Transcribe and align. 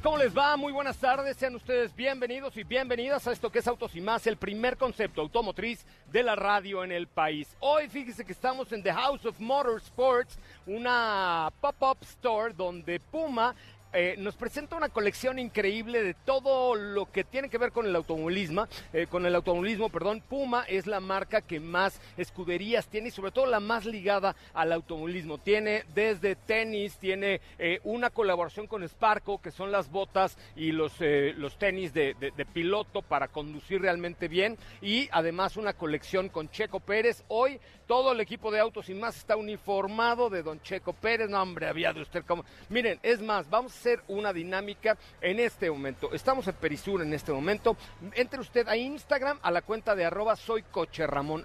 Señores, 0.00 0.02
¿cómo 0.02 0.18
les 0.18 0.36
va? 0.36 0.56
Muy 0.56 0.72
buenas 0.72 0.96
tardes. 0.96 1.36
Sean 1.36 1.54
ustedes 1.54 1.94
bienvenidos 1.94 2.56
y 2.56 2.64
bienvenidas 2.64 3.26
a 3.26 3.32
esto 3.32 3.50
que 3.50 3.58
es 3.58 3.66
Autos 3.66 3.94
y 3.94 4.00
Más, 4.00 4.26
el 4.26 4.36
primer 4.36 4.76
concepto 4.76 5.20
automotriz 5.20 5.84
de 6.10 6.22
la 6.22 6.36
radio 6.36 6.82
en 6.84 6.92
el 6.92 7.06
país. 7.06 7.48
Hoy 7.60 7.88
fíjese 7.88 8.24
que 8.24 8.32
estamos 8.32 8.72
en 8.72 8.82
The 8.82 8.92
House 8.92 9.26
of 9.26 9.38
Motorsports, 9.38 10.38
una 10.66 11.52
pop-up 11.60 11.98
store 12.02 12.54
donde 12.54 12.98
Puma 12.98 13.54
eh, 13.92 14.14
nos 14.18 14.36
presenta 14.36 14.76
una 14.76 14.88
colección 14.88 15.38
increíble 15.40 16.02
de 16.02 16.14
todo 16.14 16.76
lo 16.76 17.10
que 17.10 17.24
tiene 17.24 17.48
que 17.48 17.58
ver 17.58 17.72
con 17.72 17.86
el 17.86 17.96
automovilismo, 17.96 18.68
eh, 18.92 19.08
con 19.08 19.26
el 19.26 19.34
automovilismo, 19.34 19.88
perdón. 19.88 20.22
Puma 20.28 20.64
es 20.68 20.86
la 20.86 21.00
marca 21.00 21.40
que 21.40 21.58
más 21.58 22.00
escuderías 22.16 22.86
tiene 22.86 23.08
y 23.08 23.10
sobre 23.10 23.32
todo 23.32 23.46
la 23.46 23.58
más 23.58 23.84
ligada 23.86 24.36
al 24.54 24.72
automovilismo. 24.72 25.38
Tiene 25.38 25.84
desde 25.92 26.36
tenis, 26.36 26.98
tiene 26.98 27.40
eh, 27.58 27.80
una 27.82 28.10
colaboración 28.10 28.68
con 28.68 28.86
Sparco, 28.88 29.40
que 29.40 29.50
son 29.50 29.72
las 29.72 29.90
botas 29.90 30.38
y 30.54 30.70
los, 30.70 30.94
los 31.00 31.58
tenis 31.58 31.92
de, 31.92 32.14
piloto 32.52 33.02
para 33.02 33.28
conducir 33.28 33.82
realmente 33.82 34.28
bien 34.28 34.56
y 34.80 35.08
además 35.12 35.56
una 35.56 35.72
colección 35.72 36.28
con 36.28 36.48
Checo 36.50 36.80
Pérez. 36.80 37.24
Hoy 37.28 37.60
todo 37.90 38.12
el 38.12 38.20
equipo 38.20 38.52
de 38.52 38.60
autos 38.60 38.88
y 38.88 38.94
más 38.94 39.16
está 39.16 39.34
uniformado 39.34 40.30
de 40.30 40.44
Don 40.44 40.62
Checo 40.62 40.92
Pérez. 40.92 41.28
No, 41.28 41.42
hombre, 41.42 41.66
había 41.66 41.92
de 41.92 42.00
usted 42.00 42.24
como. 42.24 42.44
Miren, 42.68 43.00
es 43.02 43.20
más, 43.20 43.50
vamos 43.50 43.72
a 43.72 43.78
hacer 43.80 44.00
una 44.06 44.32
dinámica 44.32 44.96
en 45.20 45.40
este 45.40 45.68
momento. 45.68 46.12
Estamos 46.12 46.46
en 46.46 46.54
Perisur 46.54 47.02
en 47.02 47.12
este 47.12 47.32
momento. 47.32 47.76
Entre 48.14 48.38
usted 48.38 48.68
a 48.68 48.76
Instagram, 48.76 49.40
a 49.42 49.50
la 49.50 49.62
cuenta 49.62 49.96
de 49.96 50.04
arroba 50.04 50.36
soy 50.36 50.62
coche 50.62 51.04
Ramón, 51.04 51.44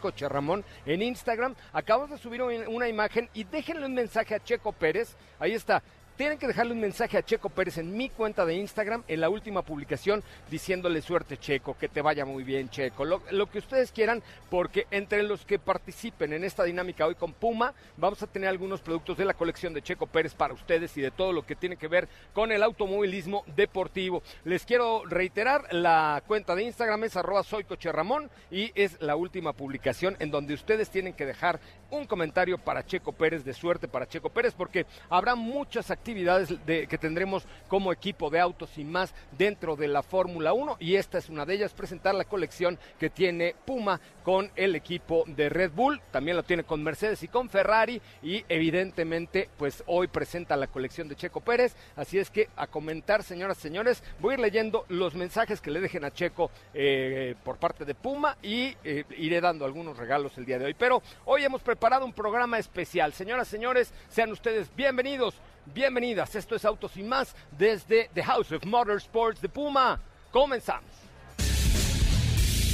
coche 0.00 0.28
Ramón 0.28 0.64
en 0.86 1.02
Instagram. 1.02 1.56
Acabamos 1.72 2.10
de 2.10 2.18
subir 2.18 2.42
una 2.42 2.86
imagen 2.86 3.28
y 3.34 3.42
déjenle 3.42 3.84
un 3.84 3.94
mensaje 3.94 4.36
a 4.36 4.44
Checo 4.44 4.70
Pérez. 4.70 5.16
Ahí 5.40 5.50
está 5.50 5.82
tienen 6.22 6.38
que 6.38 6.46
dejarle 6.46 6.72
un 6.72 6.80
mensaje 6.80 7.18
a 7.18 7.24
Checo 7.24 7.48
Pérez 7.48 7.78
en 7.78 7.96
mi 7.96 8.08
cuenta 8.08 8.46
de 8.46 8.54
Instagram, 8.54 9.02
en 9.08 9.20
la 9.20 9.28
última 9.28 9.62
publicación, 9.62 10.22
diciéndole 10.48 11.02
suerte 11.02 11.36
Checo, 11.36 11.76
que 11.76 11.88
te 11.88 12.00
vaya 12.00 12.24
muy 12.24 12.44
bien 12.44 12.70
Checo, 12.70 13.04
lo, 13.04 13.50
que 13.50 13.58
ustedes 13.58 13.90
quieran, 13.90 14.22
porque 14.48 14.86
entre 14.92 15.24
los 15.24 15.44
que 15.44 15.58
participen 15.58 16.32
en 16.32 16.44
esta 16.44 16.62
dinámica 16.62 17.08
hoy 17.08 17.16
con 17.16 17.32
Puma, 17.32 17.74
vamos 17.96 18.22
a 18.22 18.28
tener 18.28 18.48
algunos 18.48 18.82
productos 18.82 19.18
de 19.18 19.24
la 19.24 19.34
colección 19.34 19.74
de 19.74 19.82
Checo 19.82 20.06
Pérez 20.06 20.32
para 20.32 20.54
ustedes 20.54 20.96
y 20.96 21.00
de 21.00 21.10
todo 21.10 21.32
lo 21.32 21.44
que 21.44 21.56
tiene 21.56 21.74
que 21.74 21.88
ver 21.88 22.08
con 22.32 22.52
el 22.52 22.62
automovilismo 22.62 23.42
deportivo. 23.56 24.22
Les 24.44 24.64
quiero 24.64 25.04
reiterar, 25.04 25.74
la 25.74 26.22
cuenta 26.28 26.54
de 26.54 26.62
Instagram 26.62 27.02
es 27.02 27.16
arroba 27.16 27.42
soy 27.42 27.66
Ramón 27.82 28.30
y 28.48 28.70
es 28.76 28.96
la 29.02 29.16
última 29.16 29.54
publicación 29.54 30.16
en 30.20 30.30
donde 30.30 30.54
ustedes 30.54 30.88
tienen 30.88 31.14
que 31.14 31.26
dejar 31.26 31.58
un 31.90 32.06
comentario 32.06 32.58
para 32.58 32.86
Checo 32.86 33.10
Pérez, 33.10 33.44
de 33.44 33.54
suerte 33.54 33.88
para 33.88 34.06
Checo 34.06 34.30
Pérez, 34.30 34.54
porque 34.56 34.86
habrá 35.10 35.34
muchas 35.34 35.90
actividades 35.90 36.11
actividades 36.12 36.66
de, 36.66 36.86
que 36.86 36.98
tendremos 36.98 37.44
como 37.68 37.90
equipo 37.90 38.28
de 38.28 38.38
autos 38.38 38.76
y 38.76 38.84
más 38.84 39.14
dentro 39.38 39.76
de 39.76 39.88
la 39.88 40.02
Fórmula 40.02 40.52
1 40.52 40.76
y 40.78 40.96
esta 40.96 41.16
es 41.16 41.30
una 41.30 41.46
de 41.46 41.54
ellas, 41.54 41.72
presentar 41.72 42.14
la 42.14 42.26
colección 42.26 42.78
que 43.00 43.08
tiene 43.08 43.54
Puma 43.64 43.98
con 44.22 44.50
el 44.54 44.76
equipo 44.76 45.24
de 45.26 45.48
Red 45.48 45.72
Bull, 45.72 46.02
también 46.10 46.36
lo 46.36 46.42
tiene 46.42 46.64
con 46.64 46.82
Mercedes 46.82 47.22
y 47.22 47.28
con 47.28 47.48
Ferrari 47.48 48.02
y 48.22 48.44
evidentemente 48.50 49.48
pues 49.56 49.82
hoy 49.86 50.06
presenta 50.06 50.54
la 50.54 50.66
colección 50.66 51.08
de 51.08 51.16
Checo 51.16 51.40
Pérez, 51.40 51.74
así 51.96 52.18
es 52.18 52.28
que 52.28 52.50
a 52.56 52.66
comentar 52.66 53.22
señoras 53.22 53.58
y 53.60 53.62
señores, 53.62 54.04
voy 54.20 54.32
a 54.32 54.34
ir 54.34 54.40
leyendo 54.40 54.84
los 54.90 55.14
mensajes 55.14 55.62
que 55.62 55.70
le 55.70 55.80
dejen 55.80 56.04
a 56.04 56.10
Checo 56.10 56.50
eh, 56.74 57.36
por 57.42 57.56
parte 57.56 57.86
de 57.86 57.94
Puma 57.94 58.36
y 58.42 58.76
eh, 58.84 59.04
iré 59.16 59.40
dando 59.40 59.64
algunos 59.64 59.96
regalos 59.96 60.36
el 60.36 60.44
día 60.44 60.58
de 60.58 60.66
hoy, 60.66 60.74
pero 60.74 61.02
hoy 61.24 61.42
hemos 61.42 61.62
preparado 61.62 62.04
un 62.04 62.12
programa 62.12 62.58
especial, 62.58 63.14
señoras 63.14 63.48
y 63.48 63.52
señores, 63.52 63.94
sean 64.10 64.30
ustedes 64.30 64.70
bienvenidos 64.76 65.40
Bienvenidas, 65.66 66.34
esto 66.34 66.56
es 66.56 66.64
Autos 66.64 66.96
y 66.96 67.02
más 67.02 67.34
desde 67.56 68.10
The 68.14 68.22
House 68.24 68.52
of 68.52 68.64
Motorsports 68.66 69.40
de 69.40 69.48
Puma. 69.48 70.00
Comenzamos. 70.30 70.90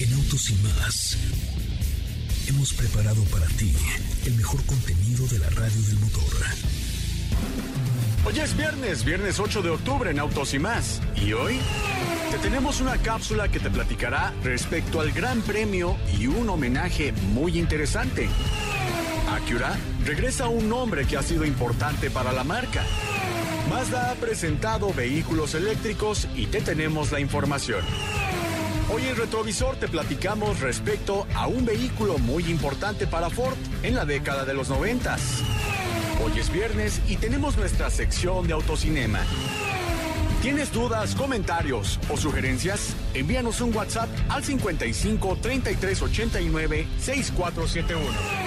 En 0.00 0.14
Autos 0.14 0.50
y 0.50 0.54
más 0.54 1.16
hemos 2.48 2.72
preparado 2.72 3.22
para 3.24 3.46
ti 3.48 3.74
el 4.24 4.34
mejor 4.34 4.64
contenido 4.64 5.26
de 5.26 5.38
la 5.38 5.50
radio 5.50 5.82
del 5.82 5.98
motor. 5.98 6.24
Hoy 8.24 8.40
es 8.40 8.56
viernes, 8.56 9.04
viernes 9.04 9.38
8 9.38 9.62
de 9.62 9.70
octubre 9.70 10.10
en 10.10 10.18
Autos 10.18 10.54
y 10.54 10.58
más. 10.58 11.00
Y 11.14 11.34
hoy 11.34 11.60
te 12.30 12.38
tenemos 12.38 12.80
una 12.80 12.96
cápsula 12.98 13.48
que 13.48 13.60
te 13.60 13.70
platicará 13.70 14.32
respecto 14.42 15.00
al 15.00 15.12
Gran 15.12 15.42
Premio 15.42 15.96
y 16.18 16.26
un 16.26 16.48
homenaje 16.48 17.12
muy 17.12 17.58
interesante. 17.58 18.28
Acura 19.34 19.76
regresa 20.04 20.48
un 20.48 20.68
nombre 20.68 21.06
que 21.06 21.16
ha 21.16 21.22
sido 21.22 21.44
importante 21.44 22.10
para 22.10 22.32
la 22.32 22.44
marca. 22.44 22.82
Mazda 23.68 24.10
ha 24.10 24.14
presentado 24.14 24.92
vehículos 24.94 25.54
eléctricos 25.54 26.26
y 26.34 26.46
te 26.46 26.60
tenemos 26.60 27.12
la 27.12 27.20
información. 27.20 27.82
Hoy 28.90 29.06
en 29.06 29.16
Retrovisor 29.16 29.76
te 29.76 29.86
platicamos 29.86 30.60
respecto 30.60 31.26
a 31.34 31.46
un 31.46 31.66
vehículo 31.66 32.16
muy 32.18 32.44
importante 32.44 33.06
para 33.06 33.28
Ford 33.28 33.56
en 33.82 33.94
la 33.94 34.06
década 34.06 34.46
de 34.46 34.54
los 34.54 34.70
noventas. 34.70 35.42
Hoy 36.24 36.38
es 36.38 36.50
viernes 36.50 37.02
y 37.06 37.16
tenemos 37.16 37.58
nuestra 37.58 37.90
sección 37.90 38.46
de 38.46 38.54
autocinema. 38.54 39.20
¿Tienes 40.40 40.72
dudas, 40.72 41.14
comentarios 41.14 42.00
o 42.08 42.16
sugerencias? 42.16 42.94
Envíanos 43.12 43.60
un 43.60 43.74
WhatsApp 43.76 44.08
al 44.28 44.42
55 44.42 45.36
33 45.42 46.02
89 46.02 46.86
6471. 46.98 48.37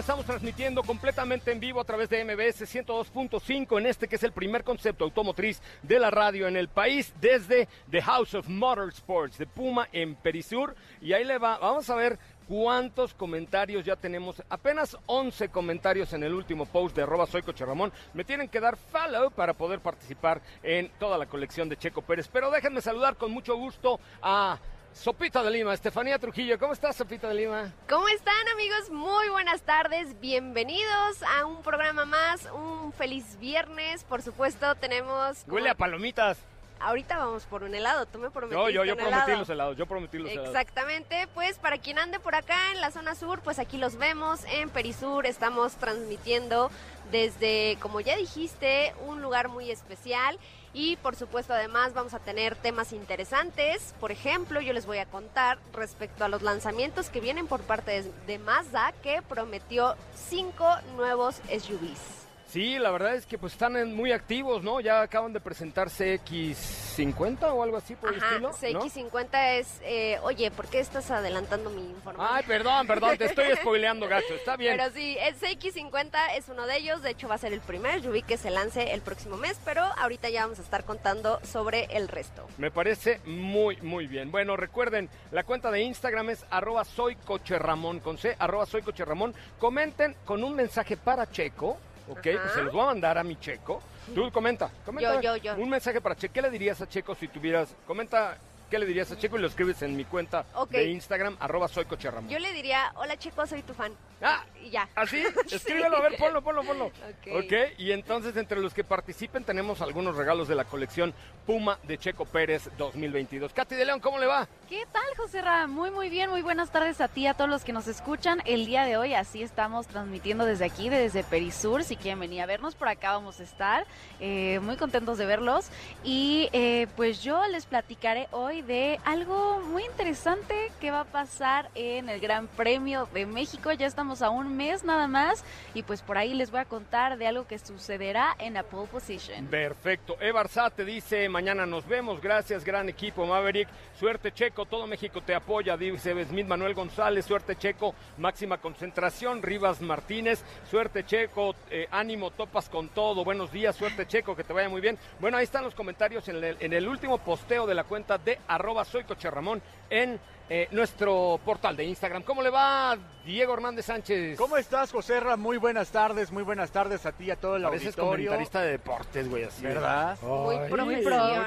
Estamos 0.00 0.24
transmitiendo 0.24 0.82
completamente 0.82 1.52
en 1.52 1.60
vivo 1.60 1.78
a 1.78 1.84
través 1.84 2.08
de 2.08 2.24
MBS 2.24 2.62
102.5 2.62 3.78
en 3.78 3.84
este 3.84 4.08
que 4.08 4.16
es 4.16 4.22
el 4.22 4.32
primer 4.32 4.64
concepto 4.64 5.04
automotriz 5.04 5.60
de 5.82 5.98
la 5.98 6.10
radio 6.10 6.48
en 6.48 6.56
el 6.56 6.68
país 6.68 7.12
desde 7.20 7.68
The 7.90 8.00
House 8.00 8.32
of 8.32 8.48
Motorsports 8.48 9.36
de 9.36 9.46
Puma 9.46 9.88
en 9.92 10.14
Perisur. 10.14 10.74
Y 11.02 11.12
ahí 11.12 11.22
le 11.22 11.36
va, 11.36 11.58
vamos 11.58 11.90
a 11.90 11.96
ver 11.96 12.18
cuántos 12.48 13.12
comentarios 13.12 13.84
ya 13.84 13.94
tenemos. 13.94 14.42
Apenas 14.48 14.96
11 15.04 15.50
comentarios 15.50 16.14
en 16.14 16.22
el 16.22 16.32
último 16.32 16.64
post 16.64 16.96
de 16.96 17.02
arroba 17.02 17.26
soy 17.26 17.42
Coche. 17.42 17.66
Me 18.14 18.24
tienen 18.24 18.48
que 18.48 18.58
dar 18.58 18.78
follow 18.78 19.30
para 19.30 19.52
poder 19.52 19.80
participar 19.80 20.40
en 20.62 20.90
toda 20.98 21.18
la 21.18 21.26
colección 21.26 21.68
de 21.68 21.76
Checo 21.76 22.00
Pérez. 22.00 22.26
Pero 22.26 22.50
déjenme 22.50 22.80
saludar 22.80 23.16
con 23.16 23.32
mucho 23.32 23.54
gusto 23.54 24.00
a 24.22 24.58
Sopita 24.92 25.42
de 25.42 25.50
Lima, 25.50 25.72
Estefanía 25.72 26.18
Trujillo, 26.18 26.58
¿cómo 26.58 26.72
estás, 26.72 26.96
Sopita 26.96 27.28
de 27.28 27.34
Lima? 27.34 27.72
¿Cómo 27.88 28.06
están, 28.08 28.48
amigos? 28.52 28.90
Muy 28.90 29.28
buenas 29.30 29.62
tardes, 29.62 30.18
bienvenidos 30.20 31.22
a 31.22 31.46
un 31.46 31.62
programa 31.62 32.04
más, 32.04 32.46
un 32.52 32.92
feliz 32.92 33.38
viernes, 33.38 34.04
por 34.04 34.20
supuesto, 34.20 34.74
tenemos... 34.74 35.44
Huele 35.46 35.70
a 35.70 35.74
palomitas. 35.74 36.38
Ahorita 36.80 37.18
vamos 37.18 37.44
por 37.44 37.62
un 37.62 37.74
helado, 37.74 38.06
tú 38.06 38.18
me 38.18 38.30
prometiste 38.30 38.62
Yo, 38.62 38.70
yo, 38.70 38.84
yo 38.84 38.96
prometí 38.96 39.32
los 39.32 39.48
helados, 39.48 39.76
yo 39.76 39.86
prometí 39.86 40.18
los 40.18 40.30
helados. 40.30 40.48
Exactamente, 40.48 41.28
pues 41.34 41.58
para 41.58 41.78
quien 41.78 41.98
ande 41.98 42.18
por 42.18 42.34
acá 42.34 42.72
en 42.72 42.80
la 42.80 42.90
zona 42.90 43.14
sur, 43.14 43.40
pues 43.40 43.58
aquí 43.58 43.78
los 43.78 43.96
vemos 43.96 44.44
en 44.46 44.70
Perisur, 44.70 45.24
estamos 45.24 45.74
transmitiendo 45.74 46.70
desde, 47.10 47.78
como 47.80 48.00
ya 48.00 48.16
dijiste, 48.16 48.94
un 49.06 49.22
lugar 49.22 49.48
muy 49.48 49.70
especial 49.70 50.38
y 50.72 50.96
por 50.96 51.16
supuesto 51.16 51.52
además 51.52 51.94
vamos 51.94 52.14
a 52.14 52.18
tener 52.18 52.54
temas 52.56 52.92
interesantes. 52.92 53.94
Por 54.00 54.12
ejemplo, 54.12 54.60
yo 54.60 54.72
les 54.72 54.86
voy 54.86 54.98
a 54.98 55.06
contar 55.06 55.58
respecto 55.72 56.24
a 56.24 56.28
los 56.28 56.42
lanzamientos 56.42 57.10
que 57.10 57.20
vienen 57.20 57.46
por 57.46 57.60
parte 57.62 58.04
de, 58.26 58.38
Mazda 58.38 58.92
que 59.02 59.22
prometió 59.22 59.96
cinco 60.14 60.66
nuevos 60.96 61.36
SUVs. 61.48 62.19
Sí, 62.50 62.78
la 62.80 62.90
verdad 62.90 63.14
es 63.14 63.26
que 63.26 63.38
pues 63.38 63.52
están 63.52 63.76
en- 63.76 63.94
muy 63.94 64.10
activos, 64.10 64.64
¿no? 64.64 64.80
Ya 64.80 65.02
acaban 65.02 65.32
de 65.32 65.38
presentarse 65.40 66.14
X50 66.24 67.52
o 67.52 67.62
algo 67.62 67.76
así 67.76 67.94
por 67.94 68.12
el 68.12 68.20
estilo, 68.20 68.40
¿no? 68.40 68.52
CX50 68.52 69.58
es, 69.58 69.80
eh, 69.84 70.18
oye, 70.24 70.50
¿por 70.50 70.66
qué 70.66 70.80
estás 70.80 71.10
adelantando 71.12 71.70
mi 71.70 71.82
información? 71.82 72.36
Ay, 72.36 72.42
perdón, 72.46 72.86
perdón, 72.88 73.16
te 73.18 73.26
estoy 73.26 73.54
spoileando, 73.56 74.08
gacho. 74.08 74.34
Está 74.34 74.56
bien. 74.56 74.76
Pero 74.76 74.92
sí, 74.92 75.16
el 75.20 75.36
CX50 75.38 76.34
es 76.36 76.48
uno 76.48 76.66
de 76.66 76.76
ellos, 76.78 77.02
de 77.02 77.10
hecho 77.10 77.28
va 77.28 77.36
a 77.36 77.38
ser 77.38 77.52
el 77.52 77.60
primer, 77.60 78.00
yo 78.00 78.10
vi 78.10 78.22
que 78.22 78.36
se 78.36 78.50
lance 78.50 78.92
el 78.94 79.00
próximo 79.00 79.36
mes, 79.36 79.60
pero 79.64 79.82
ahorita 79.84 80.28
ya 80.28 80.42
vamos 80.42 80.58
a 80.58 80.62
estar 80.62 80.82
contando 80.84 81.38
sobre 81.44 81.84
el 81.96 82.08
resto. 82.08 82.46
Me 82.58 82.72
parece 82.72 83.20
muy, 83.26 83.76
muy 83.82 84.08
bien. 84.08 84.32
Bueno, 84.32 84.56
recuerden, 84.56 85.08
la 85.30 85.44
cuenta 85.44 85.70
de 85.70 85.82
Instagram 85.82 86.30
es 86.30 86.44
arroba 86.50 86.84
soycocherramón, 86.84 88.00
con 88.00 88.18
C, 88.18 88.34
arroba 88.40 88.66
soycocherramón. 88.66 89.34
Comenten 89.60 90.16
con 90.24 90.42
un 90.42 90.56
mensaje 90.56 90.96
para 90.96 91.30
Checo, 91.30 91.78
¿ok? 92.10 92.22
Pues 92.22 92.52
se 92.54 92.62
los 92.62 92.72
voy 92.72 92.82
a 92.82 92.86
mandar 92.86 93.18
a 93.18 93.24
mi 93.24 93.36
Checo. 93.38 93.80
Tú 94.14 94.30
comenta, 94.32 94.70
comenta. 94.84 95.20
Yo, 95.20 95.36
yo, 95.36 95.54
yo. 95.54 95.62
Un 95.62 95.70
mensaje 95.70 96.00
para 96.00 96.16
Checo. 96.16 96.34
¿Qué 96.34 96.42
le 96.42 96.50
dirías 96.50 96.80
a 96.80 96.88
Checo 96.88 97.14
si 97.14 97.28
tuvieras, 97.28 97.74
comenta, 97.86 98.36
qué 98.70 98.78
le 98.78 98.86
dirías 98.86 99.10
a 99.12 99.18
Checo 99.18 99.36
y 99.36 99.40
lo 99.40 99.48
escribes 99.48 99.82
en 99.82 99.96
mi 99.96 100.04
cuenta 100.04 100.44
de 100.70 100.88
Instagram, 100.88 101.36
arroba 101.40 101.68
soycocherramón. 101.68 102.30
Yo 102.30 102.38
le 102.38 102.52
diría, 102.52 102.92
hola 102.96 103.16
Checo, 103.16 103.46
soy 103.46 103.62
tu 103.62 103.74
fan. 103.74 103.92
Ah, 104.22 104.44
Y 104.62 104.70
ya. 104.70 104.88
¿Así? 104.94 105.22
Escríbelo, 105.50 105.96
a 105.96 106.00
ver, 106.02 106.16
ponlo, 106.18 106.42
ponlo, 106.42 106.62
ponlo. 106.62 106.86
Ok. 106.86 107.44
ok, 107.44 107.52
y 107.78 107.92
entonces 107.92 108.36
entre 108.36 108.60
los 108.60 108.74
que 108.74 108.84
participen 108.84 109.44
tenemos 109.44 109.80
algunos 109.80 110.16
regalos 110.16 110.48
de 110.48 110.54
la 110.54 110.64
colección 110.64 111.14
Puma 111.46 111.78
de 111.84 111.96
Checo 111.96 112.26
Pérez 112.26 112.68
2022. 112.76 113.52
Katy 113.54 113.74
de 113.74 113.84
León, 113.86 114.00
¿cómo 114.00 114.18
le 114.18 114.26
va? 114.26 114.46
¿Qué 114.68 114.84
tal, 114.92 115.02
José 115.16 115.40
Ra? 115.40 115.66
Muy, 115.66 115.90
muy 115.90 116.10
bien. 116.10 116.28
Muy 116.30 116.42
buenas 116.42 116.70
tardes 116.70 117.00
a 117.00 117.08
ti, 117.08 117.26
a 117.26 117.34
todos 117.34 117.48
los 117.48 117.64
que 117.64 117.72
nos 117.72 117.88
escuchan. 117.88 118.42
El 118.44 118.66
día 118.66 118.84
de 118.84 118.96
hoy 118.98 119.14
así 119.14 119.42
estamos 119.42 119.86
transmitiendo 119.86 120.44
desde 120.44 120.66
aquí, 120.66 120.90
desde 120.90 121.24
Perisur. 121.24 121.82
Si 121.82 121.96
quieren 121.96 122.20
venir 122.20 122.42
a 122.42 122.46
vernos, 122.46 122.74
por 122.74 122.88
acá 122.88 123.12
vamos 123.12 123.40
a 123.40 123.42
estar. 123.42 123.86
Eh, 124.20 124.60
muy 124.62 124.76
contentos 124.76 125.16
de 125.16 125.24
verlos. 125.26 125.70
Y 126.04 126.50
eh, 126.52 126.86
pues 126.96 127.22
yo 127.22 127.46
les 127.48 127.64
platicaré 127.64 128.28
hoy 128.32 128.60
de 128.62 129.00
algo 129.04 129.60
muy 129.60 129.84
interesante 129.84 130.70
que 130.80 130.90
va 130.90 131.00
a 131.00 131.04
pasar 131.04 131.70
en 131.74 132.08
el 132.10 132.20
Gran 132.20 132.46
Premio 132.48 133.08
de 133.14 133.24
México. 133.26 133.72
Ya 133.72 133.86
estamos 133.86 134.09
a 134.22 134.30
un 134.30 134.56
mes 134.56 134.84
nada 134.84 135.06
más. 135.08 135.44
Y 135.74 135.82
pues 135.82 136.02
por 136.02 136.18
ahí 136.18 136.34
les 136.34 136.50
voy 136.50 136.60
a 136.60 136.64
contar 136.64 137.16
de 137.16 137.26
algo 137.26 137.46
que 137.46 137.58
sucederá 137.58 138.34
en 138.38 138.54
la 138.54 138.62
pole 138.62 138.88
position. 138.88 139.46
Perfecto. 139.46 140.16
Evar 140.20 140.48
Sá 140.48 140.68
te 140.70 140.84
dice, 140.84 141.28
mañana 141.28 141.64
nos 141.66 141.86
vemos. 141.86 142.20
Gracias, 142.20 142.64
gran 142.64 142.88
equipo, 142.88 143.24
Maverick. 143.24 143.68
Suerte, 143.98 144.32
Checo. 144.32 144.66
Todo 144.66 144.86
México 144.86 145.20
te 145.20 145.34
apoya. 145.34 145.76
Dice 145.76 146.24
Smith 146.24 146.46
Manuel 146.46 146.74
González. 146.74 147.24
Suerte, 147.24 147.56
Checo. 147.56 147.94
Máxima 148.18 148.58
concentración. 148.58 149.42
Rivas 149.42 149.80
Martínez. 149.80 150.42
Suerte, 150.68 151.04
Checo. 151.04 151.54
Eh, 151.70 151.86
ánimo, 151.90 152.30
topas 152.32 152.68
con 152.68 152.88
todo. 152.88 153.24
Buenos 153.24 153.52
días. 153.52 153.76
Suerte, 153.76 154.06
Checo. 154.06 154.34
Que 154.34 154.44
te 154.44 154.52
vaya 154.52 154.68
muy 154.68 154.80
bien. 154.80 154.98
Bueno, 155.20 155.36
ahí 155.36 155.44
están 155.44 155.64
los 155.64 155.74
comentarios 155.74 156.26
en 156.28 156.42
el, 156.42 156.56
en 156.58 156.72
el 156.72 156.88
último 156.88 157.18
posteo 157.18 157.66
de 157.66 157.74
la 157.74 157.84
cuenta 157.84 158.18
de 158.18 158.38
arroba 158.48 158.84
soy 158.84 159.04
Coche 159.04 159.30
Ramón 159.30 159.62
en 159.88 160.18
eh, 160.52 160.66
nuestro 160.72 161.38
portal 161.44 161.76
de 161.76 161.84
Instagram. 161.84 162.24
¿Cómo 162.24 162.42
le 162.42 162.50
va, 162.50 162.98
Diego 163.24 163.54
Hernández 163.54 163.86
Sánchez? 163.86 164.36
¿Cómo 164.36 164.56
estás, 164.56 164.90
José 164.90 165.20
Ra? 165.20 165.36
Muy 165.36 165.58
buenas 165.58 165.90
tardes, 165.90 166.32
muy 166.32 166.42
buenas 166.42 166.72
tardes 166.72 167.06
a 167.06 167.12
ti 167.12 167.26
y 167.26 167.30
a 167.30 167.36
todo 167.36 167.54
el 167.54 167.62
Pareces 167.62 167.86
auditorio. 167.96 168.26
comentarista 168.30 168.60
de 168.62 168.72
deportes, 168.72 169.28
güey, 169.30 169.44
así. 169.44 169.62
¿Verdad? 169.62 170.18
Muy 170.22 170.56
Ay, 170.56 170.72
muy 170.72 170.96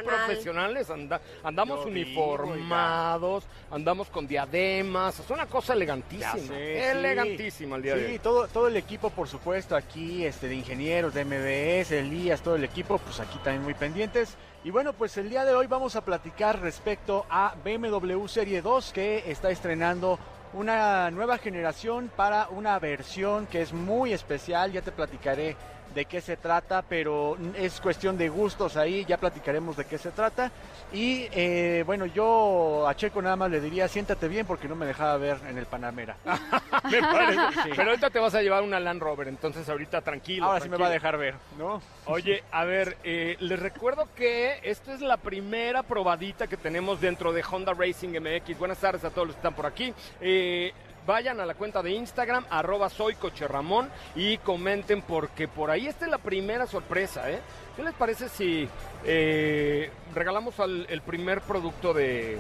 profesionales, 0.05 0.89
anda- 0.89 1.19
andamos 1.43 1.81
Yo 1.83 1.87
uniformados, 1.91 3.43
andamos 3.71 4.09
con 4.09 4.25
diademas, 4.25 5.19
es 5.19 5.29
una 5.29 5.47
cosa 5.47 5.73
elegantísima, 5.73 6.37
sé, 6.37 6.91
elegantísima 6.91 7.75
el 7.75 7.81
día 7.81 7.95
de 7.95 8.05
Sí, 8.05 8.11
hoy. 8.13 8.19
todo, 8.19 8.47
todo 8.47 8.67
el 8.69 8.77
equipo, 8.77 9.09
por 9.09 9.27
supuesto, 9.27 9.75
aquí, 9.75 10.25
este, 10.25 10.47
de 10.47 10.55
ingenieros, 10.55 11.13
de 11.13 11.25
MBS, 11.25 11.91
Elías, 11.99 12.41
todo 12.41 12.55
el 12.55 12.63
equipo, 12.63 12.97
pues 12.99 13.19
aquí 13.19 13.37
también 13.43 13.63
muy 13.63 13.73
pendientes. 13.73 14.37
Y 14.65 14.71
bueno, 14.71 14.93
pues 14.93 15.17
el 15.17 15.29
día 15.29 15.43
de 15.43 15.53
hoy 15.53 15.67
vamos 15.67 15.97
a 15.97 16.05
platicar 16.05 16.61
respecto 16.61 17.25
a 17.29 17.53
BMW 17.65 18.25
Serie 18.27 18.61
2, 18.61 18.93
que 18.93 19.29
está 19.29 19.51
estrenando 19.51 20.17
una 20.53 21.11
nueva 21.11 21.37
generación 21.37 22.09
para 22.15 22.47
una 22.47 22.79
versión 22.79 23.45
que 23.47 23.61
es 23.61 23.73
muy 23.73 24.13
especial, 24.13 24.71
ya 24.71 24.81
te 24.81 24.93
platicaré 24.93 25.57
de 25.93 26.05
qué 26.05 26.21
se 26.21 26.37
trata, 26.37 26.81
pero 26.81 27.37
es 27.55 27.79
cuestión 27.79 28.17
de 28.17 28.29
gustos 28.29 28.77
ahí, 28.77 29.05
ya 29.05 29.17
platicaremos 29.17 29.77
de 29.77 29.85
qué 29.85 29.97
se 29.97 30.11
trata. 30.11 30.51
Y 30.91 31.27
eh, 31.31 31.83
bueno, 31.85 32.05
yo 32.05 32.87
a 32.87 32.95
Checo 32.95 33.21
nada 33.21 33.35
más 33.35 33.49
le 33.49 33.59
diría, 33.59 33.87
siéntate 33.87 34.27
bien 34.27 34.45
porque 34.45 34.67
no 34.67 34.75
me 34.75 34.85
dejaba 34.85 35.17
ver 35.17 35.37
en 35.49 35.57
el 35.57 35.65
Panamera. 35.65 36.15
Me 36.91 37.01
parece. 37.01 37.41
Sí. 37.63 37.69
Pero 37.75 37.89
ahorita 37.89 38.09
te 38.09 38.19
vas 38.19 38.35
a 38.35 38.41
llevar 38.41 38.63
una 38.63 38.79
Land 38.79 39.01
Rover, 39.01 39.27
entonces 39.27 39.67
ahorita 39.69 40.01
tranquilo. 40.01 40.45
Ahora 40.45 40.59
sí 40.59 40.69
me 40.69 40.77
va 40.77 40.87
a 40.87 40.91
dejar 40.91 41.17
ver, 41.17 41.35
¿no? 41.57 41.81
Oye, 42.05 42.43
a 42.51 42.65
ver, 42.65 42.97
eh, 43.03 43.37
les 43.39 43.59
recuerdo 43.59 44.07
que 44.15 44.59
esta 44.63 44.93
es 44.93 45.01
la 45.01 45.17
primera 45.17 45.83
probadita 45.83 46.47
que 46.47 46.57
tenemos 46.57 46.99
dentro 46.99 47.31
de 47.31 47.43
Honda 47.43 47.73
Racing 47.73 48.19
MX. 48.19 48.57
Buenas 48.57 48.77
tardes 48.77 49.03
a 49.03 49.09
todos 49.09 49.27
los 49.27 49.35
que 49.35 49.39
están 49.39 49.55
por 49.55 49.65
aquí. 49.65 49.93
Eh, 50.21 50.73
vayan 51.05 51.39
a 51.39 51.45
la 51.45 51.53
cuenta 51.53 51.81
de 51.81 51.91
Instagram, 51.91 52.45
arroba 52.49 52.89
soy 52.89 53.15
Coche 53.15 53.47
Ramón, 53.47 53.89
y 54.15 54.37
comenten 54.39 55.01
porque 55.01 55.47
por 55.47 55.69
ahí 55.71 55.87
esta 55.87 56.05
es 56.05 56.11
la 56.11 56.17
primera 56.17 56.67
sorpresa, 56.67 57.29
¿eh? 57.29 57.39
¿Qué 57.75 57.83
les 57.83 57.93
parece 57.95 58.29
si 58.29 58.69
eh, 59.03 59.89
regalamos 60.13 60.59
al- 60.59 60.85
el 60.89 61.01
primer 61.01 61.41
producto 61.41 61.93
de, 61.93 62.37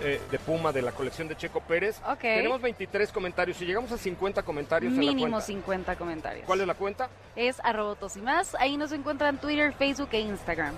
de- 0.00 0.20
de 0.30 0.38
Puma 0.38 0.72
de 0.72 0.80
la 0.82 0.92
colección 0.92 1.26
de 1.28 1.36
Checo 1.36 1.60
Pérez? 1.60 2.00
Tenemos 2.36 2.60
23 2.60 3.10
comentarios. 3.10 3.56
Si 3.56 3.66
llegamos 3.66 3.90
a 3.90 3.98
50 3.98 4.42
comentarios 4.44 4.92
en 4.92 4.96
la 5.04 5.10
Mínimo 5.12 5.30
cuenta, 5.32 5.40
50 5.46 5.96
comentarios. 5.96 6.46
¿cuál 6.46 6.60
es 6.60 6.66
la 6.68 6.74
cuenta? 6.74 7.08
Es 7.34 7.58
arroba 7.64 7.90
autos 7.90 8.16
y 8.16 8.20
más. 8.20 8.54
Ahí 8.54 8.76
nos 8.76 8.92
encuentran 8.92 9.38
Twitter, 9.38 9.72
Facebook 9.72 10.10
e 10.12 10.20
Instagram. 10.20 10.74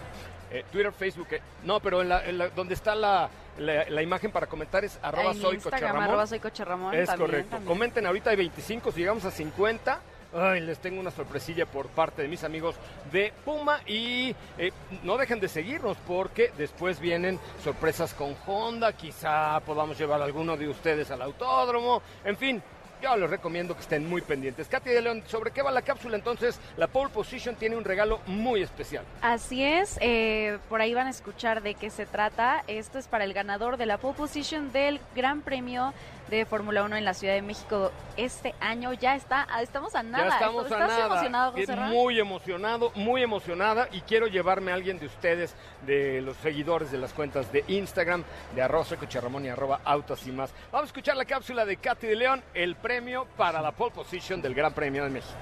Eh, 0.50 0.64
Twitter, 0.72 0.92
Facebook. 0.92 1.28
eh, 1.32 1.40
no, 1.64 1.80
pero 1.80 2.00
en 2.02 2.08
la, 2.08 2.24
en 2.24 2.38
la- 2.38 2.48
donde 2.48 2.74
está 2.74 2.94
la, 2.94 3.28
la- 3.58 3.84
la 3.88 4.02
imagen 4.02 4.30
para 4.32 4.46
comentar 4.46 4.84
es 4.84 4.98
arroba 5.02 5.32
en 5.32 5.40
soy 5.40 5.54
Instagram, 5.56 5.80
Coche 5.80 5.92
Ramón. 5.92 6.08
arroba 6.08 6.26
soy 6.26 6.38
Coche 6.40 6.64
Ramón. 6.64 6.94
Es 6.94 7.06
también, 7.08 7.30
correcto. 7.30 7.50
también. 7.50 7.68
Comenten, 7.68 8.06
ahorita 8.06 8.30
hay 8.30 8.36
25, 8.36 8.92
si 8.92 9.00
llegamos 9.00 9.24
a 9.24 9.30
50. 9.30 10.00
Ay, 10.34 10.60
les 10.60 10.78
tengo 10.78 11.00
una 11.00 11.10
sorpresilla 11.10 11.64
por 11.64 11.86
parte 11.88 12.20
de 12.20 12.28
mis 12.28 12.44
amigos 12.44 12.74
de 13.10 13.32
Puma 13.46 13.80
y 13.86 14.36
eh, 14.58 14.72
no 15.02 15.16
dejen 15.16 15.40
de 15.40 15.48
seguirnos 15.48 15.96
porque 16.06 16.52
después 16.58 17.00
vienen 17.00 17.40
sorpresas 17.64 18.12
con 18.12 18.36
Honda, 18.46 18.92
quizá 18.92 19.58
podamos 19.60 19.98
llevar 19.98 20.20
a 20.20 20.24
alguno 20.26 20.54
de 20.58 20.68
ustedes 20.68 21.10
al 21.10 21.22
autódromo, 21.22 22.02
en 22.24 22.36
fin. 22.36 22.62
Yo 23.00 23.16
les 23.16 23.30
recomiendo 23.30 23.74
que 23.74 23.80
estén 23.80 24.08
muy 24.08 24.22
pendientes. 24.22 24.66
Katy 24.66 24.90
de 24.90 25.00
León, 25.00 25.22
¿sobre 25.28 25.52
qué 25.52 25.62
va 25.62 25.70
la 25.70 25.82
cápsula? 25.82 26.16
Entonces, 26.16 26.58
la 26.76 26.88
pole 26.88 27.10
position 27.10 27.54
tiene 27.54 27.76
un 27.76 27.84
regalo 27.84 28.20
muy 28.26 28.62
especial. 28.62 29.04
Así 29.22 29.62
es, 29.62 29.98
eh, 30.00 30.58
por 30.68 30.80
ahí 30.80 30.94
van 30.94 31.06
a 31.06 31.10
escuchar 31.10 31.62
de 31.62 31.74
qué 31.74 31.90
se 31.90 32.06
trata. 32.06 32.64
Esto 32.66 32.98
es 32.98 33.06
para 33.06 33.24
el 33.24 33.34
ganador 33.34 33.76
de 33.76 33.86
la 33.86 33.98
pole 33.98 34.14
position 34.14 34.72
del 34.72 35.00
Gran 35.14 35.42
Premio 35.42 35.92
de 36.30 36.44
Fórmula 36.44 36.82
1 36.82 36.96
en 36.96 37.04
la 37.04 37.14
Ciudad 37.14 37.34
de 37.34 37.42
México 37.42 37.90
este 38.16 38.54
año. 38.60 38.92
Ya 38.92 39.14
está, 39.14 39.46
ah, 39.50 39.62
estamos 39.62 39.94
a 39.94 40.02
nada. 40.02 40.28
Ya 40.28 40.34
estamos 40.34 40.64
a 40.64 40.68
¿Estás 40.68 40.88
nada. 40.88 41.06
emocionado, 41.06 41.52
José? 41.52 41.76
Muy 41.76 42.18
emocionado, 42.18 42.92
muy 42.94 43.22
emocionada 43.22 43.88
y 43.92 44.00
quiero 44.02 44.26
llevarme 44.26 44.70
a 44.70 44.74
alguien 44.74 44.98
de 44.98 45.06
ustedes, 45.06 45.54
de 45.86 46.20
los 46.20 46.36
seguidores 46.38 46.90
de 46.90 46.98
las 46.98 47.12
cuentas 47.12 47.50
de 47.52 47.64
Instagram, 47.68 48.24
de 48.54 48.62
arroba 48.62 48.84
soy 48.84 48.98
Coche 48.98 49.20
Ramón 49.20 49.44
y 49.44 49.48
arroba 49.48 49.80
autos 49.84 50.26
y 50.26 50.32
más. 50.32 50.52
Vamos 50.70 50.86
a 50.86 50.88
escuchar 50.88 51.16
la 51.16 51.24
cápsula 51.24 51.64
de 51.64 51.76
Katy 51.76 52.06
de 52.06 52.16
León, 52.16 52.42
el 52.54 52.76
premio 52.76 53.26
para 53.36 53.60
la 53.62 53.72
pole 53.72 53.92
position 53.92 54.42
del 54.42 54.54
Gran 54.54 54.72
Premio 54.72 55.04
de 55.04 55.10
México. 55.10 55.38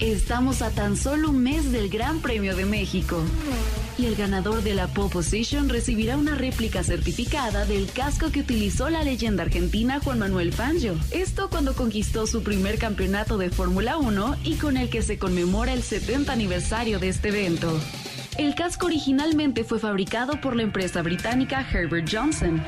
Estamos 0.00 0.60
a 0.60 0.70
tan 0.70 0.94
solo 0.94 1.30
un 1.30 1.42
mes 1.42 1.72
del 1.72 1.88
Gran 1.88 2.20
Premio 2.20 2.54
de 2.54 2.66
México. 2.66 3.22
Y 3.96 4.04
el 4.04 4.14
ganador 4.14 4.62
de 4.62 4.74
la 4.74 4.88
pole 4.88 5.08
position 5.08 5.70
recibirá 5.70 6.18
una 6.18 6.34
réplica 6.34 6.82
certificada 6.82 7.64
del 7.64 7.90
casco 7.90 8.30
que 8.30 8.40
utilizó 8.40 8.90
la 8.90 9.02
leyenda 9.04 9.44
argentina 9.44 9.98
Juan 10.04 10.18
Manuel 10.18 10.52
Fangio. 10.52 10.96
Esto 11.12 11.48
cuando 11.48 11.74
conquistó 11.74 12.26
su 12.26 12.42
primer 12.42 12.78
campeonato 12.78 13.38
de 13.38 13.48
Fórmula 13.48 13.96
1 13.96 14.36
y 14.44 14.56
con 14.56 14.76
el 14.76 14.90
que 14.90 15.00
se 15.00 15.18
conmemora 15.18 15.72
el 15.72 15.82
70 15.82 16.30
aniversario 16.30 16.98
de 16.98 17.08
este 17.08 17.28
evento. 17.28 17.80
El 18.36 18.54
casco 18.54 18.84
originalmente 18.84 19.64
fue 19.64 19.78
fabricado 19.78 20.42
por 20.42 20.56
la 20.56 20.62
empresa 20.62 21.00
británica 21.00 21.66
Herbert 21.72 22.06
Johnson. 22.12 22.62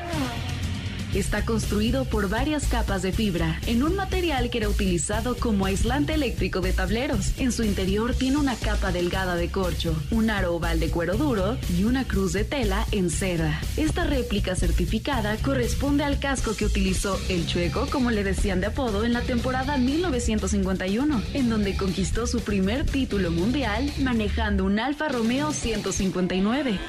Está 1.13 1.43
construido 1.43 2.05
por 2.05 2.29
varias 2.29 2.67
capas 2.67 3.01
de 3.01 3.11
fibra, 3.11 3.59
en 3.65 3.81
un 3.81 3.95
material 3.95 4.51
que 4.51 4.59
era 4.59 4.69
utilizado 4.69 5.35
como 5.35 5.65
aislante 5.65 6.13
eléctrico 6.13 6.61
de 6.61 6.71
tableros. 6.71 7.33
En 7.39 7.51
su 7.51 7.63
interior 7.63 8.13
tiene 8.13 8.37
una 8.37 8.55
capa 8.55 8.91
delgada 8.91 9.35
de 9.35 9.49
corcho, 9.49 9.95
un 10.11 10.29
aro 10.29 10.53
oval 10.53 10.79
de 10.79 10.91
cuero 10.91 11.17
duro 11.17 11.57
y 11.75 11.83
una 11.83 12.05
cruz 12.05 12.33
de 12.33 12.43
tela 12.43 12.85
en 12.91 13.09
seda. 13.09 13.59
Esta 13.75 14.03
réplica 14.03 14.55
certificada 14.55 15.35
corresponde 15.37 16.03
al 16.03 16.19
casco 16.19 16.55
que 16.55 16.65
utilizó 16.65 17.19
el 17.27 17.47
Chueco, 17.47 17.87
como 17.87 18.11
le 18.11 18.23
decían 18.23 18.61
de 18.61 18.67
apodo, 18.67 19.03
en 19.03 19.13
la 19.13 19.21
temporada 19.21 19.77
1951, 19.77 21.23
en 21.33 21.49
donde 21.49 21.75
conquistó 21.75 22.27
su 22.27 22.41
primer 22.41 22.85
título 22.85 23.31
mundial 23.31 23.91
manejando 23.99 24.63
un 24.63 24.79
Alfa 24.79 25.09
Romeo 25.09 25.53
159. 25.53 26.79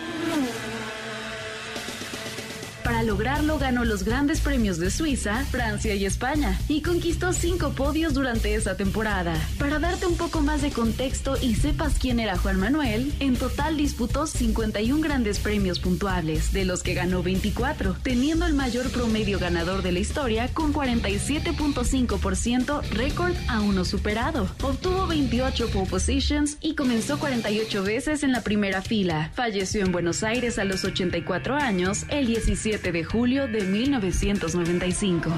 Para 3.00 3.12
lograrlo 3.12 3.58
ganó 3.58 3.86
los 3.86 4.04
grandes 4.04 4.42
premios 4.42 4.76
de 4.76 4.90
Suiza, 4.90 5.46
Francia 5.46 5.94
y 5.94 6.04
España 6.04 6.60
y 6.68 6.82
conquistó 6.82 7.32
cinco 7.32 7.70
podios 7.70 8.12
durante 8.12 8.54
esa 8.54 8.76
temporada. 8.76 9.34
Para 9.58 9.78
darte 9.78 10.06
un 10.06 10.18
poco 10.18 10.42
más 10.42 10.60
de 10.60 10.70
contexto 10.70 11.38
y 11.40 11.54
sepas 11.54 11.94
quién 11.98 12.20
era 12.20 12.36
Juan 12.36 12.60
Manuel, 12.60 13.14
en 13.18 13.36
total 13.36 13.78
disputó 13.78 14.26
51 14.26 15.00
grandes 15.00 15.38
premios 15.38 15.80
puntuables, 15.80 16.52
de 16.52 16.66
los 16.66 16.82
que 16.82 16.92
ganó 16.92 17.22
24, 17.22 17.96
teniendo 18.02 18.44
el 18.44 18.52
mayor 18.52 18.90
promedio 18.90 19.38
ganador 19.38 19.80
de 19.80 19.92
la 19.92 20.00
historia 20.00 20.52
con 20.52 20.74
47.5%, 20.74 22.82
récord 22.90 23.32
aún 23.48 23.76
no 23.76 23.86
superado. 23.86 24.46
Obtuvo 24.60 25.06
28 25.06 25.70
pole 25.70 25.86
positions 25.86 26.58
y 26.60 26.74
comenzó 26.74 27.18
48 27.18 27.82
veces 27.82 28.24
en 28.24 28.32
la 28.32 28.42
primera 28.42 28.82
fila. 28.82 29.30
Falleció 29.32 29.86
en 29.86 29.90
Buenos 29.90 30.22
Aires 30.22 30.58
a 30.58 30.64
los 30.64 30.84
84 30.84 31.56
años 31.56 32.04
el 32.10 32.26
17 32.26 32.89
de 32.92 33.04
julio 33.04 33.46
de 33.46 33.62
1995. 33.62 35.30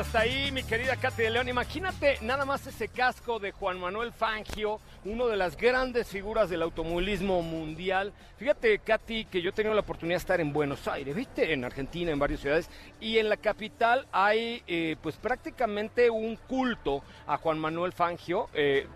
Hasta 0.00 0.20
ahí, 0.20 0.52
mi 0.52 0.62
querida 0.62 0.94
Katy 0.94 1.22
de 1.22 1.30
León. 1.30 1.48
Imagínate 1.48 2.18
nada 2.22 2.44
más 2.44 2.64
ese 2.66 2.86
casco 2.86 3.40
de 3.40 3.50
Juan 3.50 3.80
Manuel 3.80 4.12
Fangio, 4.12 4.80
uno 5.04 5.26
de 5.26 5.36
las 5.36 5.56
grandes 5.56 6.06
figuras 6.06 6.48
del 6.48 6.62
automovilismo 6.62 7.42
mundial. 7.42 8.12
Fíjate, 8.36 8.78
Katy, 8.78 9.24
que 9.24 9.42
yo 9.42 9.50
he 9.50 9.52
tenido 9.52 9.74
la 9.74 9.80
oportunidad 9.80 10.14
de 10.16 10.20
estar 10.20 10.40
en 10.40 10.52
Buenos 10.52 10.86
Aires, 10.86 11.16
¿viste? 11.16 11.52
En 11.52 11.64
Argentina, 11.64 12.12
en 12.12 12.18
varias 12.18 12.40
ciudades. 12.40 12.70
Y 13.00 13.18
en 13.18 13.28
la 13.28 13.38
capital 13.38 14.06
hay, 14.12 14.62
eh, 14.68 14.96
pues 15.02 15.16
prácticamente 15.16 16.10
un 16.10 16.36
culto 16.36 17.02
a 17.26 17.36
Juan 17.36 17.58
Manuel 17.58 17.92
Fangio. 17.92 18.48
Eh, 18.54 18.86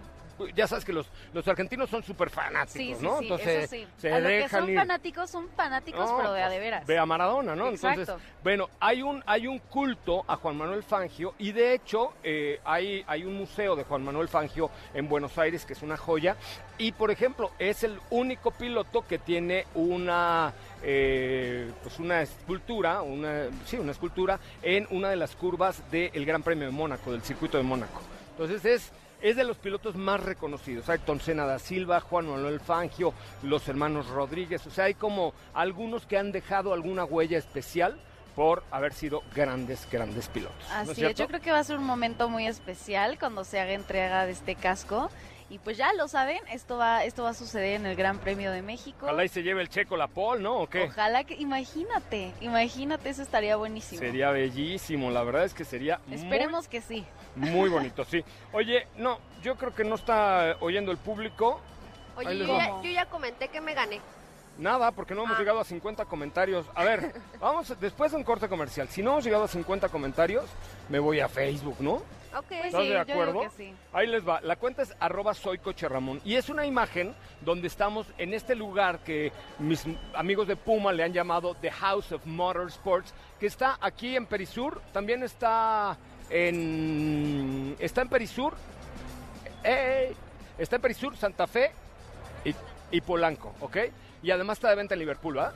ya 0.54 0.66
sabes 0.66 0.84
que 0.84 0.92
los, 0.92 1.08
los 1.32 1.46
argentinos 1.46 1.88
son 1.90 2.02
súper 2.02 2.30
fanáticos, 2.30 2.72
Sí, 2.72 2.94
sí, 2.98 3.04
¿no? 3.04 3.18
sí, 3.18 3.24
Entonces 3.24 3.64
eso 3.64 3.70
sí. 3.70 3.86
se 3.98 4.12
a 4.12 4.18
lo 4.20 4.28
que 4.28 4.34
dejan 4.34 4.60
son 4.60 4.70
ir. 4.70 4.78
fanáticos, 4.78 5.30
son 5.30 5.48
fanáticos, 5.50 6.10
No, 6.10 6.16
pero 6.16 6.32
de 6.32 6.42
a 6.42 6.46
pues, 6.46 6.54
de 6.54 6.60
veras. 6.60 6.86
Ve 6.86 6.98
a 6.98 7.06
Maradona, 7.06 7.54
¿no? 7.54 7.68
Exacto. 7.68 8.00
Entonces, 8.00 8.28
bueno, 8.42 8.68
hay 8.80 9.02
un, 9.02 9.22
hay 9.26 9.46
un 9.46 9.58
culto 9.58 10.24
a 10.26 10.36
Juan 10.36 10.56
Manuel 10.56 10.82
Fangio 10.82 11.34
y 11.38 11.52
de 11.52 11.74
hecho 11.74 12.14
eh, 12.22 12.60
hay, 12.64 13.04
hay 13.06 13.24
un 13.24 13.34
museo 13.36 13.76
de 13.76 13.84
Juan 13.84 14.04
Manuel 14.04 14.28
Fangio 14.28 14.70
en 14.94 15.08
Buenos 15.08 15.38
Aires 15.38 15.64
que 15.64 15.72
es 15.74 15.82
una 15.82 15.96
joya 15.96 16.36
y 16.78 16.92
por 16.92 17.10
ejemplo 17.10 17.50
es 17.58 17.84
el 17.84 17.98
único 18.10 18.50
piloto 18.50 19.06
que 19.06 19.18
tiene 19.18 19.66
una 19.74 20.52
eh, 20.82 21.70
pues 21.82 21.98
una 21.98 22.22
escultura, 22.22 23.02
una, 23.02 23.46
sí, 23.66 23.76
una 23.78 23.92
escultura 23.92 24.40
en 24.62 24.86
una 24.90 25.10
de 25.10 25.16
las 25.16 25.36
curvas 25.36 25.82
del 25.90 26.24
Gran 26.26 26.42
Premio 26.42 26.66
de 26.66 26.72
Mónaco, 26.72 27.12
del 27.12 27.22
circuito 27.22 27.56
de 27.56 27.62
Mónaco. 27.62 28.00
Entonces 28.32 28.64
es 28.64 28.92
es 29.22 29.36
de 29.36 29.44
los 29.44 29.56
pilotos 29.56 29.94
más 29.94 30.20
reconocidos. 30.20 30.88
Ayrton 30.88 31.20
Senna 31.20 31.46
da 31.46 31.58
Silva, 31.58 32.00
Juan 32.00 32.28
Manuel 32.28 32.60
Fangio, 32.60 33.14
los 33.42 33.66
hermanos 33.68 34.08
Rodríguez. 34.08 34.66
O 34.66 34.70
sea, 34.70 34.84
hay 34.84 34.94
como 34.94 35.32
algunos 35.54 36.06
que 36.06 36.18
han 36.18 36.32
dejado 36.32 36.74
alguna 36.74 37.04
huella 37.04 37.38
especial 37.38 37.96
por 38.34 38.64
haber 38.70 38.92
sido 38.92 39.22
grandes, 39.34 39.86
grandes 39.90 40.28
pilotos. 40.28 40.56
¿no 40.68 40.74
es 40.74 40.80
Así 40.82 40.90
es, 40.90 40.96
cierto? 40.96 41.22
yo 41.22 41.28
creo 41.28 41.40
que 41.40 41.52
va 41.52 41.58
a 41.58 41.64
ser 41.64 41.78
un 41.78 41.84
momento 41.84 42.28
muy 42.28 42.46
especial 42.46 43.18
cuando 43.18 43.44
se 43.44 43.60
haga 43.60 43.72
entrega 43.72 44.26
de 44.26 44.32
este 44.32 44.54
casco. 44.56 45.10
Y 45.52 45.58
pues 45.58 45.76
ya 45.76 45.92
lo 45.92 46.08
saben, 46.08 46.38
esto 46.50 46.78
va, 46.78 47.04
esto 47.04 47.24
va 47.24 47.28
a 47.28 47.34
suceder 47.34 47.74
en 47.74 47.84
el 47.84 47.94
Gran 47.94 48.18
Premio 48.18 48.50
de 48.50 48.62
México. 48.62 49.00
Ojalá 49.02 49.22
y 49.22 49.28
se 49.28 49.42
lleve 49.42 49.60
el 49.60 49.68
checo 49.68 49.98
la 49.98 50.06
pole, 50.06 50.42
¿no? 50.42 50.60
¿O 50.60 50.66
qué? 50.66 50.84
Ojalá 50.84 51.24
que, 51.24 51.34
imagínate, 51.34 52.32
imagínate, 52.40 53.10
eso 53.10 53.20
estaría 53.20 53.56
buenísimo. 53.56 54.00
Sería 54.00 54.30
bellísimo, 54.30 55.10
la 55.10 55.22
verdad 55.22 55.44
es 55.44 55.52
que 55.52 55.66
sería 55.66 56.00
Esperemos 56.10 56.68
que 56.68 56.80
sí. 56.80 57.04
muy, 57.36 57.68
bonito, 57.68 58.02
sí. 58.06 58.24
Oye, 58.54 58.86
no, 58.96 59.18
yo 59.42 59.56
creo 59.56 59.74
que 59.74 59.84
no 59.84 59.96
está 59.96 60.56
oyendo 60.60 60.90
el 60.90 60.96
público. 60.96 61.60
Oye, 62.16 62.46
ya, 62.46 62.80
yo 62.82 62.90
ya 62.90 63.04
comenté 63.04 63.48
que 63.48 63.60
me 63.60 63.74
gané. 63.74 64.00
Nada, 64.58 64.90
porque 64.92 65.14
no 65.14 65.22
hemos 65.24 65.36
Ah. 65.36 65.38
llegado 65.40 65.60
a 65.60 65.64
50 65.64 66.04
comentarios. 66.04 66.66
A 66.74 66.84
ver, 66.84 67.12
vamos 67.40 67.74
después 67.80 68.12
de 68.12 68.18
un 68.18 68.24
corte 68.24 68.48
comercial. 68.48 68.88
Si 68.88 69.02
no 69.02 69.12
hemos 69.12 69.24
llegado 69.24 69.44
a 69.44 69.48
50 69.48 69.88
comentarios, 69.88 70.44
me 70.88 70.98
voy 70.98 71.20
a 71.20 71.28
Facebook, 71.28 71.76
¿no? 71.80 71.94
Ok. 72.34 72.44
Pues 72.48 72.64
¿Estás 72.66 72.82
sí, 72.82 72.88
de 72.88 72.94
yo 72.94 73.00
acuerdo? 73.00 73.40
que 73.40 73.50
sí. 73.50 73.74
Ahí 73.92 74.06
les 74.06 74.26
va. 74.26 74.40
La 74.40 74.56
cuenta 74.56 74.82
es 74.82 74.94
arroba 75.00 75.34
soy 75.34 75.58
Coche 75.58 75.88
Ramón. 75.88 76.20
Y 76.24 76.36
es 76.36 76.48
una 76.48 76.64
imagen 76.66 77.14
donde 77.40 77.66
estamos 77.66 78.06
en 78.18 78.32
este 78.34 78.54
lugar 78.54 79.00
que 79.00 79.32
mis 79.58 79.84
amigos 80.14 80.46
de 80.48 80.56
Puma 80.56 80.92
le 80.92 81.02
han 81.04 81.12
llamado 81.12 81.54
The 81.56 81.70
House 81.70 82.12
of 82.12 82.24
Motorsports, 82.26 83.12
que 83.40 83.46
está 83.46 83.78
aquí 83.80 84.16
en 84.16 84.26
Perisur. 84.26 84.80
También 84.92 85.22
está 85.22 85.96
en... 86.30 87.76
Está 87.78 88.02
en 88.02 88.08
Perisur. 88.08 88.54
¡Ey! 89.64 90.14
Está 90.58 90.76
en 90.76 90.82
Perisur, 90.82 91.16
Santa 91.16 91.46
Fe 91.46 91.70
y, 92.44 92.54
y 92.90 93.00
Polanco, 93.00 93.54
¿ok? 93.60 93.76
Y 94.22 94.30
además 94.30 94.58
está 94.58 94.70
de 94.70 94.76
venta 94.76 94.94
en 94.94 95.00
Liverpool, 95.00 95.38
¿ah? 95.38 95.52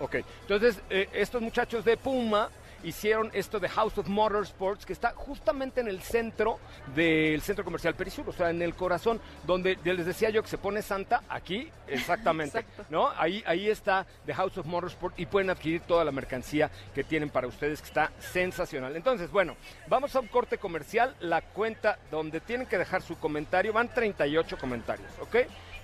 Ok. 0.00 0.16
Entonces, 0.42 0.80
eh, 0.90 1.08
estos 1.12 1.42
muchachos 1.42 1.84
de 1.84 1.96
Puma 1.96 2.50
hicieron 2.84 3.30
esto 3.32 3.58
de 3.58 3.68
House 3.68 3.98
of 3.98 4.08
Motorsports, 4.08 4.86
que 4.86 4.92
está 4.92 5.12
justamente 5.14 5.80
en 5.80 5.88
el 5.88 6.00
centro 6.00 6.58
del 6.94 7.40
centro 7.42 7.64
comercial 7.64 7.94
Perisur, 7.94 8.28
o 8.28 8.32
sea, 8.32 8.50
en 8.50 8.62
el 8.62 8.74
corazón, 8.74 9.20
donde 9.46 9.78
les 9.82 10.06
decía 10.06 10.30
yo 10.30 10.42
que 10.42 10.48
se 10.48 10.58
pone 10.58 10.82
Santa, 10.82 11.22
aquí, 11.28 11.70
exactamente. 11.88 12.64
¿no? 12.88 13.10
Ahí, 13.16 13.42
ahí 13.46 13.68
está 13.68 14.06
The 14.26 14.34
House 14.34 14.58
of 14.58 14.66
Motorsport 14.66 15.18
y 15.18 15.26
pueden 15.26 15.50
adquirir 15.50 15.82
toda 15.82 16.04
la 16.04 16.12
mercancía 16.12 16.70
que 16.94 17.04
tienen 17.04 17.30
para 17.30 17.46
ustedes, 17.46 17.80
que 17.80 17.88
está 17.88 18.12
sensacional. 18.18 18.94
Entonces, 18.94 19.30
bueno, 19.30 19.56
vamos 19.88 20.14
a 20.14 20.20
un 20.20 20.28
corte 20.28 20.58
comercial, 20.58 21.14
la 21.20 21.40
cuenta 21.40 21.98
donde 22.10 22.40
tienen 22.40 22.66
que 22.66 22.78
dejar 22.78 23.02
su 23.02 23.18
comentario, 23.18 23.72
van 23.72 23.92
38 23.92 24.56
comentarios, 24.58 25.10
¿ok? 25.20 25.36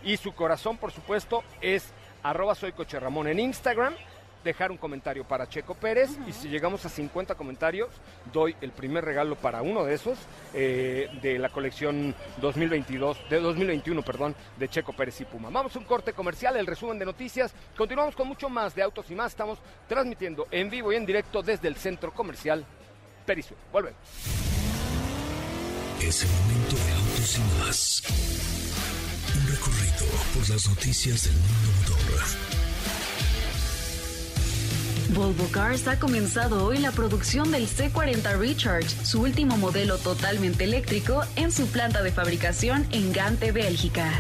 Y 0.04 0.16
su 0.18 0.34
corazón, 0.34 0.76
por 0.76 0.92
supuesto, 0.92 1.42
es 1.62 1.92
arroba 2.24 2.54
soy 2.54 2.72
Coche 2.72 2.98
Ramón 2.98 3.28
en 3.28 3.38
Instagram, 3.38 3.94
dejar 4.42 4.70
un 4.70 4.78
comentario 4.78 5.24
para 5.24 5.46
Checo 5.46 5.74
Pérez 5.74 6.10
y 6.26 6.32
si 6.32 6.48
llegamos 6.48 6.84
a 6.84 6.88
50 6.88 7.34
comentarios, 7.34 7.90
doy 8.32 8.56
el 8.62 8.72
primer 8.72 9.04
regalo 9.04 9.36
para 9.36 9.62
uno 9.62 9.84
de 9.84 9.94
esos 9.94 10.18
eh, 10.54 11.08
de 11.22 11.38
la 11.38 11.50
colección 11.50 12.14
2022, 12.40 13.28
de 13.28 13.40
2021, 13.40 14.02
perdón, 14.02 14.34
de 14.58 14.68
Checo 14.68 14.94
Pérez 14.94 15.20
y 15.20 15.26
Puma. 15.26 15.50
Vamos 15.50 15.76
a 15.76 15.78
un 15.78 15.84
corte 15.84 16.14
comercial, 16.14 16.56
el 16.56 16.66
resumen 16.66 16.98
de 16.98 17.04
noticias. 17.04 17.54
Continuamos 17.76 18.16
con 18.16 18.26
mucho 18.26 18.48
más 18.48 18.74
de 18.74 18.82
Autos 18.82 19.10
y 19.10 19.14
más. 19.14 19.32
Estamos 19.32 19.58
transmitiendo 19.86 20.46
en 20.50 20.70
vivo 20.70 20.92
y 20.92 20.96
en 20.96 21.06
directo 21.06 21.42
desde 21.42 21.68
el 21.68 21.76
centro 21.76 22.12
comercial 22.12 22.64
Perisur. 23.26 23.58
Volvemos. 23.70 24.00
Es 26.00 26.22
el 26.22 26.30
momento 26.30 26.76
de 26.76 26.92
autos 26.92 27.38
y 27.38 27.60
más. 27.60 28.63
Recorrido 29.54 30.06
por 30.34 30.50
las 30.50 30.68
noticias 30.68 31.22
del 31.22 31.34
mundo 31.34 31.94
motor. 31.94 32.63
Volvo 35.10 35.46
Cars 35.52 35.86
ha 35.86 35.98
comenzado 35.98 36.64
hoy 36.64 36.78
la 36.78 36.90
producción 36.90 37.50
del 37.50 37.68
C40 37.68 38.38
Recharge, 38.38 38.88
su 39.04 39.20
último 39.20 39.56
modelo 39.56 39.98
totalmente 39.98 40.64
eléctrico, 40.64 41.22
en 41.36 41.52
su 41.52 41.66
planta 41.66 42.02
de 42.02 42.10
fabricación 42.10 42.86
en 42.90 43.12
Gante, 43.12 43.52
Bélgica. 43.52 44.10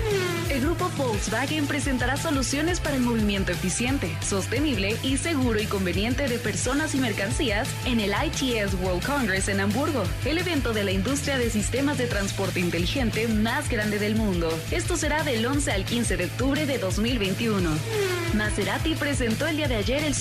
El 0.50 0.60
grupo 0.60 0.90
Volkswagen 0.96 1.66
presentará 1.66 2.16
soluciones 2.16 2.80
para 2.80 2.96
el 2.96 3.02
movimiento 3.02 3.50
eficiente, 3.50 4.14
sostenible 4.22 4.96
y 5.02 5.16
seguro 5.16 5.58
y 5.60 5.66
conveniente 5.66 6.28
de 6.28 6.38
personas 6.38 6.94
y 6.94 6.98
mercancías 6.98 7.68
en 7.86 8.00
el 8.00 8.12
ITS 8.12 8.74
World 8.82 9.04
Congress 9.04 9.48
en 9.48 9.60
Hamburgo, 9.60 10.04
el 10.24 10.38
evento 10.38 10.72
de 10.72 10.84
la 10.84 10.92
industria 10.92 11.38
de 11.38 11.50
sistemas 11.50 11.98
de 11.98 12.06
transporte 12.06 12.60
inteligente 12.60 13.26
más 13.26 13.68
grande 13.68 13.98
del 13.98 14.16
mundo. 14.16 14.48
Esto 14.70 14.96
será 14.96 15.24
del 15.24 15.44
11 15.44 15.72
al 15.72 15.84
15 15.84 16.16
de 16.16 16.26
octubre 16.26 16.66
de 16.66 16.78
2021. 16.78 17.70
Maserati 18.34 18.94
presentó 18.96 19.46
el 19.46 19.56
día 19.56 19.68
de 19.68 19.76
ayer 19.76 20.02
el 20.02 20.14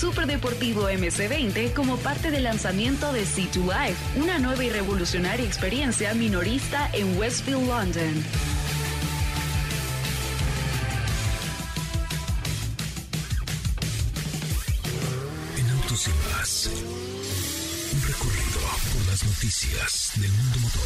superdeportivo 0.53 0.89
MC20 0.89 1.73
como 1.73 1.97
parte 1.97 2.29
del 2.31 2.43
lanzamiento 2.43 3.11
de 3.11 3.23
C2 3.23 3.63
Live, 3.63 3.95
una 4.15 4.37
nueva 4.39 4.63
y 4.63 4.69
revolucionaria 4.69 5.45
experiencia 5.45 6.13
minorista 6.13 6.89
en 6.93 7.17
Westfield, 7.17 7.67
London. 7.67 8.23
En 15.57 15.69
autos 15.69 16.07
y 16.07 16.11
más. 16.31 16.69
Un 17.93 18.01
recorrido 18.01 18.59
por 18.93 19.05
las 19.07 19.23
noticias 19.23 20.11
del 20.17 20.31
mundo 20.31 20.59
motor. 20.59 20.83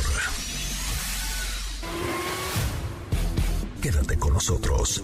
Quédate 3.81 4.17
con 4.17 4.33
nosotros. 4.33 5.03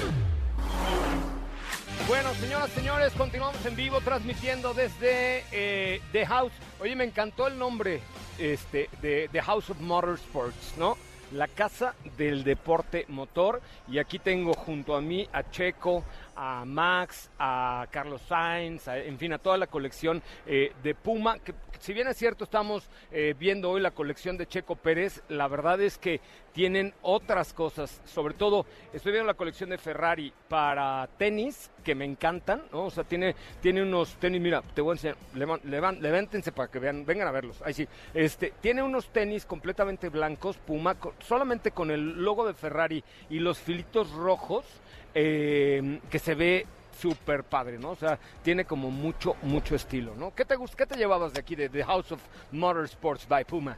Señoras, 2.41 2.71
señores, 2.71 3.13
continuamos 3.13 3.63
en 3.67 3.75
vivo 3.75 4.01
transmitiendo 4.01 4.73
desde 4.73 5.43
eh, 5.51 6.01
The 6.11 6.25
House. 6.25 6.51
Oye, 6.79 6.95
me 6.95 7.03
encantó 7.03 7.45
el 7.45 7.59
nombre 7.59 8.01
este, 8.39 8.89
de 8.99 9.29
The 9.31 9.43
House 9.43 9.69
of 9.69 9.79
Motorsports, 9.79 10.75
¿no? 10.75 10.97
La 11.31 11.47
casa 11.47 11.93
del 12.17 12.43
deporte 12.43 13.05
motor. 13.09 13.61
Y 13.87 13.99
aquí 13.99 14.17
tengo 14.17 14.53
junto 14.53 14.95
a 14.95 15.01
mí 15.01 15.29
a 15.31 15.51
Checo, 15.51 16.03
a 16.35 16.63
Max, 16.65 17.29
a 17.39 17.87
Carlos 17.91 18.21
Sainz, 18.27 18.87
a- 18.87 18.97
en 18.97 19.17
fin, 19.17 19.33
a 19.33 19.37
toda 19.37 19.57
la 19.57 19.67
colección 19.67 20.21
eh, 20.45 20.73
de 20.83 20.95
Puma. 20.95 21.39
Que, 21.39 21.53
si 21.79 21.93
bien 21.93 22.07
es 22.07 22.17
cierto, 22.17 22.43
estamos 22.43 22.89
eh, 23.11 23.33
viendo 23.37 23.69
hoy 23.71 23.81
la 23.81 23.91
colección 23.91 24.37
de 24.37 24.45
Checo 24.47 24.75
Pérez, 24.75 25.23
la 25.29 25.47
verdad 25.47 25.81
es 25.81 25.97
que 25.97 26.21
tienen 26.53 26.93
otras 27.01 27.53
cosas. 27.53 28.01
Sobre 28.05 28.33
todo, 28.35 28.65
estoy 28.93 29.13
viendo 29.13 29.27
la 29.27 29.33
colección 29.37 29.69
de 29.69 29.77
Ferrari 29.77 30.31
para 30.47 31.07
tenis, 31.17 31.71
que 31.83 31.95
me 31.95 32.05
encantan, 32.05 32.61
¿no? 32.71 32.85
O 32.85 32.91
sea, 32.91 33.03
tiene, 33.03 33.35
tiene 33.61 33.81
unos 33.81 34.15
tenis, 34.17 34.39
mira, 34.41 34.61
te 34.75 34.81
voy 34.81 34.91
a 34.91 34.93
enseñar, 34.93 35.17
levan- 35.33 35.99
levántense 35.99 36.51
para 36.51 36.69
que 36.69 36.77
vean, 36.79 37.05
vengan 37.05 37.27
a 37.27 37.31
verlos. 37.31 37.61
Ahí 37.63 37.73
sí. 37.73 37.87
Este, 38.13 38.53
tiene 38.61 38.83
unos 38.83 39.09
tenis 39.09 39.45
completamente 39.45 40.09
blancos, 40.09 40.57
Puma, 40.57 40.95
co- 40.95 41.13
solamente 41.19 41.71
con 41.71 41.89
el 41.89 42.21
logo 42.23 42.45
de 42.45 42.53
Ferrari 42.53 43.03
y 43.29 43.39
los 43.39 43.57
filitos 43.57 44.11
rojos, 44.11 44.65
eh, 45.13 45.99
que 46.09 46.19
se 46.19 46.35
ve 46.35 46.65
súper 46.99 47.43
padre, 47.43 47.77
¿no? 47.79 47.91
O 47.91 47.95
sea, 47.95 48.19
tiene 48.43 48.65
como 48.65 48.91
mucho, 48.91 49.35
mucho 49.41 49.75
estilo, 49.75 50.13
¿no? 50.15 50.33
¿Qué 50.35 50.45
te, 50.45 50.55
qué 50.77 50.85
te 50.85 50.97
llevabas 50.97 51.33
de 51.33 51.39
aquí, 51.39 51.55
de 51.55 51.69
The 51.69 51.83
House 51.83 52.11
of 52.11 52.21
Motorsports 52.51 53.27
by 53.27 53.43
Puma? 53.45 53.77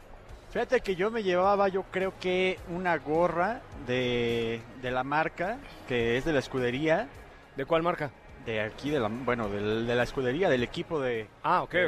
Fíjate 0.51 0.81
que 0.81 0.95
yo 0.95 1.09
me 1.09 1.23
llevaba, 1.23 1.67
yo 1.67 1.83
creo 1.89 2.13
que 2.19 2.59
una 2.69 2.97
gorra 2.97 3.61
de, 3.87 4.61
de 4.81 4.91
la 4.91 5.03
marca, 5.03 5.57
que 5.87 6.17
es 6.17 6.25
de 6.25 6.33
la 6.33 6.39
escudería, 6.39 7.07
¿De 7.55 7.65
cuál 7.65 7.81
marca? 7.83 8.11
de 8.45 8.59
aquí, 8.61 8.89
de 8.89 8.99
la, 8.99 9.07
bueno, 9.07 9.47
del- 9.47 9.87
de, 9.87 9.95
la 9.95 10.03
escudería, 10.03 10.49
del 10.49 10.63
equipo 10.63 10.99
de, 10.99 11.27
Ah, 11.43 11.63
ok, 11.63 11.71
de 11.71 11.85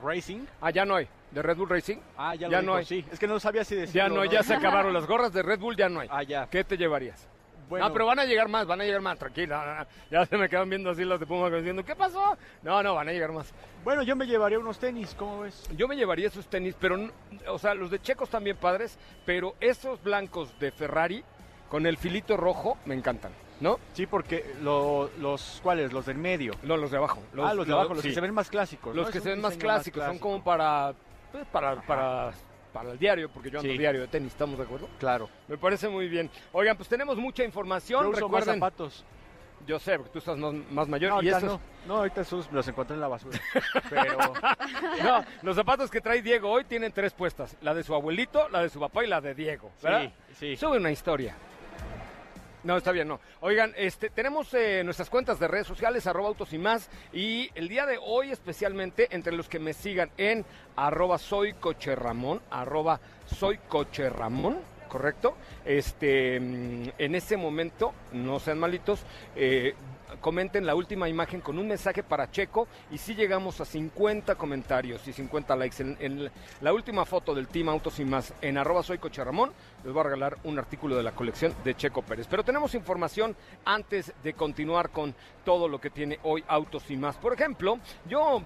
ok. 0.00 0.04
Racing. 0.06 0.46
Ah, 0.60 0.70
ya 0.70 0.84
no 0.84 0.94
hay. 0.96 1.08
¿De 1.32 1.42
Red 1.42 1.56
Bull 1.56 1.68
Racing? 1.68 1.96
Ah, 2.16 2.34
ya, 2.34 2.62
no 2.62 2.74
hay. 2.76 2.84
sí. 2.84 3.04
Es 3.10 3.18
que 3.18 3.26
no 3.26 3.40
sabía 3.40 3.64
si 3.64 3.74
decirlo. 3.74 4.02
Ya 4.02 4.08
no, 4.08 4.24
ya 4.24 4.42
se 4.42 4.54
acabaron 4.54 4.92
las 4.92 5.06
gorras 5.06 5.32
de 5.32 5.42
Red 5.42 5.58
Bull, 5.60 5.76
ya 5.76 5.88
no 5.88 6.00
hay. 6.00 6.08
Ah, 6.10 6.22
ya. 6.22 6.46
¿Qué 6.48 6.62
te 6.64 6.76
llevarías? 6.76 7.26
Bueno, 7.72 7.88
No, 7.88 7.92
pero 7.94 8.04
van 8.04 8.18
a 8.18 8.26
llegar 8.26 8.48
más, 8.48 8.66
van 8.66 8.82
a 8.82 8.84
llegar 8.84 9.00
más, 9.00 9.18
tranquila. 9.18 9.86
Ya 10.10 10.26
se 10.26 10.36
me 10.36 10.46
quedan 10.46 10.68
viendo 10.68 10.90
así 10.90 11.06
los 11.06 11.18
de 11.18 11.24
Puma 11.24 11.48
diciendo, 11.48 11.82
¿qué 11.82 11.96
pasó? 11.96 12.36
No, 12.62 12.82
no, 12.82 12.94
van 12.94 13.08
a 13.08 13.12
llegar 13.12 13.32
más. 13.32 13.50
bueno, 13.82 14.02
yo 14.02 14.14
me 14.14 14.26
llevaría 14.26 14.58
unos 14.58 14.78
tenis, 14.78 15.14
¿cómo 15.18 15.40
ves? 15.40 15.64
Yo 15.74 15.88
me 15.88 15.96
llevaría 15.96 16.26
esos 16.28 16.46
tenis, 16.48 16.76
pero, 16.78 17.08
o 17.48 17.58
sea, 17.58 17.72
los 17.72 17.90
de 17.90 17.98
Checos 18.02 18.28
también 18.28 18.58
padres, 18.58 18.98
pero 19.24 19.54
esos 19.58 20.02
blancos 20.02 20.52
de 20.60 20.70
Ferrari 20.70 21.24
con 21.70 21.86
el 21.86 21.96
filito 21.96 22.36
rojo 22.36 22.76
me 22.84 22.94
encantan, 22.94 23.32
¿no? 23.60 23.80
Sí, 23.94 24.04
porque 24.04 24.54
lo- 24.60 25.08
los, 25.18 25.58
¿cuáles? 25.62 25.94
Los 25.94 26.04
del 26.04 26.18
medio. 26.18 26.52
No, 26.64 26.76
los 26.76 26.90
de 26.90 26.98
abajo. 26.98 27.22
ah, 27.42 27.54
los 27.54 27.66
de 27.66 27.72
abajo, 27.72 27.94
los 27.94 28.02
sí. 28.02 28.08
que 28.08 28.14
se 28.14 28.20
ven 28.20 28.34
más 28.34 28.50
clásicos. 28.50 28.94
Los 28.94 29.06
¿no? 29.06 29.12
que 29.12 29.20
se 29.20 29.30
ven 29.30 29.40
más 29.40 29.56
clásicos, 29.56 30.00
son 30.02 30.10
clásico. 30.18 30.28
como 30.28 30.44
para, 30.44 30.92
pues, 31.32 31.46
para, 31.46 31.80
para, 31.80 32.32
para 32.72 32.92
el 32.92 32.98
diario, 32.98 33.28
porque 33.30 33.50
yo 33.50 33.58
ando 33.60 33.70
Sí. 33.72 33.78
diario 33.78 34.00
de 34.00 34.08
tenis, 34.08 34.32
¿estamos 34.32 34.58
de 34.58 34.64
acuerdo? 34.64 34.88
Claro. 34.98 35.28
Me 35.48 35.58
parece 35.58 35.88
muy 35.88 36.08
bien. 36.08 36.30
Oigan, 36.52 36.76
pues 36.76 36.88
tenemos 36.88 37.16
mucha 37.18 37.44
información. 37.44 38.04
Yo 38.04 38.10
uso 38.10 38.28
más 38.28 38.44
zapatos. 38.44 39.04
yo 39.66 39.78
sé, 39.78 39.96
porque 39.96 40.10
tú 40.12 40.18
estás 40.18 40.36
más, 40.38 40.52
más 40.72 40.88
mayor 40.88 41.10
No, 41.10 41.22
y 41.22 41.28
ahorita 41.30 41.38
esos, 41.38 41.60
no. 41.60 41.60
No, 41.86 41.96
ahorita 42.00 42.20
esos 42.22 42.50
los 42.50 42.66
encontré 42.66 42.94
en 42.94 43.00
la 43.00 43.06
basura. 43.08 43.38
Pero 43.90 44.16
No, 45.04 45.24
los 45.42 45.54
zapatos 45.56 45.90
que 45.90 46.00
trae 46.00 46.20
Diego 46.22 46.50
hoy 46.50 46.64
tienen 46.64 46.90
tres 46.92 47.12
puestas. 47.12 47.56
La 47.60 47.72
de 47.74 47.84
su 47.84 47.94
abuelito, 47.94 48.48
la 48.48 48.62
de 48.62 48.68
su 48.70 48.80
papá 48.80 49.04
y 49.04 49.06
la 49.08 49.20
de 49.20 49.34
Diego. 49.34 49.70
¿verdad? 49.82 50.10
sí, 50.30 50.34
sí. 50.34 50.56
Sube 50.56 50.78
una 50.78 50.90
historia. 50.90 51.36
No, 52.64 52.76
está 52.76 52.92
bien, 52.92 53.08
no. 53.08 53.18
Oigan, 53.40 53.72
este, 53.76 54.08
tenemos 54.08 54.54
eh, 54.54 54.82
nuestras 54.84 55.10
cuentas 55.10 55.40
de 55.40 55.48
redes 55.48 55.66
sociales, 55.66 56.06
arroba 56.06 56.28
autos 56.28 56.52
y 56.52 56.58
más. 56.58 56.88
Y 57.12 57.50
el 57.56 57.68
día 57.68 57.86
de 57.86 57.98
hoy 58.00 58.30
especialmente, 58.30 59.08
entre 59.10 59.32
los 59.32 59.48
que 59.48 59.58
me 59.58 59.72
sigan 59.72 60.10
en 60.16 60.44
arroba 60.76 61.18
soy 61.18 61.54
coche 61.54 61.96
Ramón, 61.96 62.40
arroba 62.50 63.00
soy 63.26 63.58
coche 63.68 64.08
Ramón, 64.10 64.58
¿correcto? 64.88 65.36
Este, 65.64 66.38
mm, 66.38 66.90
en 66.98 67.14
ese 67.16 67.36
momento, 67.36 67.94
no 68.12 68.38
sean 68.38 68.60
malitos, 68.60 69.00
eh, 69.34 69.74
comenten 70.20 70.66
la 70.66 70.74
última 70.74 71.08
imagen 71.08 71.40
con 71.40 71.58
un 71.58 71.68
mensaje 71.68 72.02
para 72.02 72.30
Checo 72.30 72.68
y 72.90 72.98
si 72.98 73.14
llegamos 73.14 73.60
a 73.60 73.64
50 73.64 74.34
comentarios 74.34 75.06
y 75.06 75.12
50 75.12 75.56
likes 75.56 75.82
en, 75.82 76.30
la 76.60 76.72
última 76.72 77.04
foto 77.04 77.34
del 77.34 77.48
Team 77.48 77.68
Autos 77.68 77.98
y 78.00 78.04
más 78.04 78.32
en 78.40 78.58
arroba 78.58 78.82
soy 78.82 78.98
les 78.98 79.92
voy 79.92 80.00
a 80.00 80.04
regalar 80.04 80.36
un 80.44 80.58
artículo 80.58 80.96
de 80.96 81.02
la 81.02 81.12
colección 81.12 81.54
de 81.64 81.74
Checo 81.74 82.02
Pérez. 82.02 82.26
Pero 82.28 82.44
tenemos 82.44 82.74
información 82.74 83.36
antes 83.64 84.12
de 84.22 84.34
continuar 84.34 84.90
con 84.90 85.14
todo 85.44 85.68
lo 85.68 85.80
que 85.80 85.90
tiene 85.90 86.18
hoy 86.22 86.44
Autos 86.46 86.90
y 86.90 86.96
más. 86.96 87.16
Por 87.16 87.34
ejemplo, 87.34 87.78
yo 88.08 88.42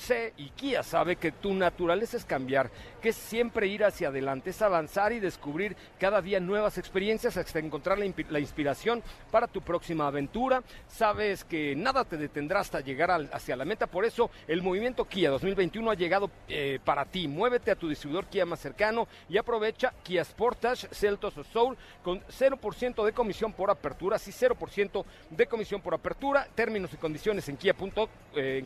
sé 0.00 0.32
y 0.36 0.48
Kia 0.50 0.82
sabe 0.82 1.16
que 1.16 1.30
tu 1.30 1.52
naturaleza 1.52 2.16
es 2.16 2.24
cambiar, 2.24 2.70
que 3.00 3.10
es 3.10 3.16
siempre 3.16 3.66
ir 3.66 3.84
hacia 3.84 4.08
adelante, 4.08 4.50
es 4.50 4.62
avanzar 4.62 5.12
y 5.12 5.20
descubrir 5.20 5.76
cada 5.98 6.22
día 6.22 6.40
nuevas 6.40 6.78
experiencias 6.78 7.36
hasta 7.36 7.58
encontrar 7.58 7.98
la, 7.98 8.40
inspiración 8.40 9.02
para 9.30 9.46
tu 9.46 9.60
próxima 9.60 10.06
aventura. 10.06 10.62
Sabes 10.88 11.44
que 11.44 11.76
nada 11.76 12.04
te 12.04 12.16
detendrá 12.16 12.60
hasta 12.60 12.80
llegar 12.80 13.10
hacia 13.32 13.56
la 13.56 13.64
meta, 13.64 13.86
por 13.86 14.04
eso 14.04 14.30
el 14.48 14.62
movimiento 14.62 15.04
Kia 15.04 15.30
2021 15.30 15.90
ha 15.90 15.94
llegado 15.94 16.30
eh, 16.48 16.78
para 16.84 17.04
ti. 17.04 17.28
Muévete 17.28 17.70
a 17.70 17.76
tu 17.76 17.88
distribuidor 17.88 18.26
Kia 18.26 18.46
más 18.46 18.60
cercano 18.60 19.06
y 19.28 19.36
aprovecha 19.38 19.92
Kia 20.02 20.24
Sportage, 20.24 20.88
Celtos 20.92 21.36
o 21.36 21.44
Soul 21.44 21.76
con 22.02 22.20
0% 22.20 23.04
de 23.04 23.12
comisión 23.12 23.52
por 23.52 23.70
apertura, 23.70 24.18
sí 24.18 24.30
0% 24.30 25.04
de 25.30 25.46
comisión 25.46 25.80
por 25.80 25.94
apertura, 25.94 26.48
términos 26.54 26.92
y 26.94 26.96
condiciones 26.96 27.48
en 27.48 27.56
kia.com, 27.56 28.08
eh, 28.34 28.64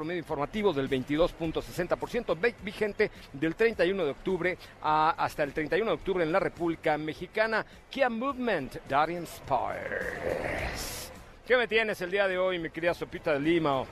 promedio 0.00 0.20
informativo 0.20 0.72
del 0.72 0.88
22.60%, 0.88 2.34
ve- 2.40 2.54
vigente 2.62 3.10
del 3.34 3.54
31 3.54 4.02
de 4.06 4.10
octubre 4.12 4.56
a- 4.82 5.10
hasta 5.10 5.42
el 5.42 5.52
31 5.52 5.90
de 5.90 5.94
octubre 5.94 6.24
en 6.24 6.32
la 6.32 6.40
República 6.40 6.96
Mexicana. 6.96 7.66
Kia 7.90 8.08
Movement 8.08 8.78
that 8.88 9.10
inspires. 9.10 11.12
¿Qué 11.46 11.54
me 11.58 11.68
tienes 11.68 12.00
el 12.00 12.10
día 12.10 12.26
de 12.28 12.38
hoy, 12.38 12.58
mi 12.58 12.70
querida 12.70 12.94
Sopita 12.94 13.34
de 13.34 13.40
Lima? 13.40 13.84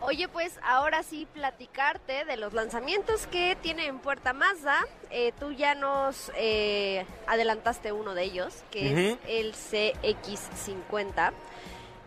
Oye, 0.00 0.26
pues 0.26 0.58
ahora 0.64 1.04
sí 1.04 1.28
platicarte 1.32 2.24
de 2.24 2.36
los 2.36 2.52
lanzamientos 2.52 3.28
que 3.28 3.56
tiene 3.62 3.86
en 3.86 4.00
Puerta 4.00 4.32
Mazda. 4.32 4.84
Eh, 5.12 5.32
tú 5.38 5.52
ya 5.52 5.76
nos 5.76 6.32
eh, 6.36 7.06
adelantaste 7.28 7.92
uno 7.92 8.12
de 8.14 8.24
ellos, 8.24 8.64
que 8.72 8.88
es 8.88 9.12
Ujú. 9.14 9.20
el 9.28 9.54
CX50. 9.54 11.30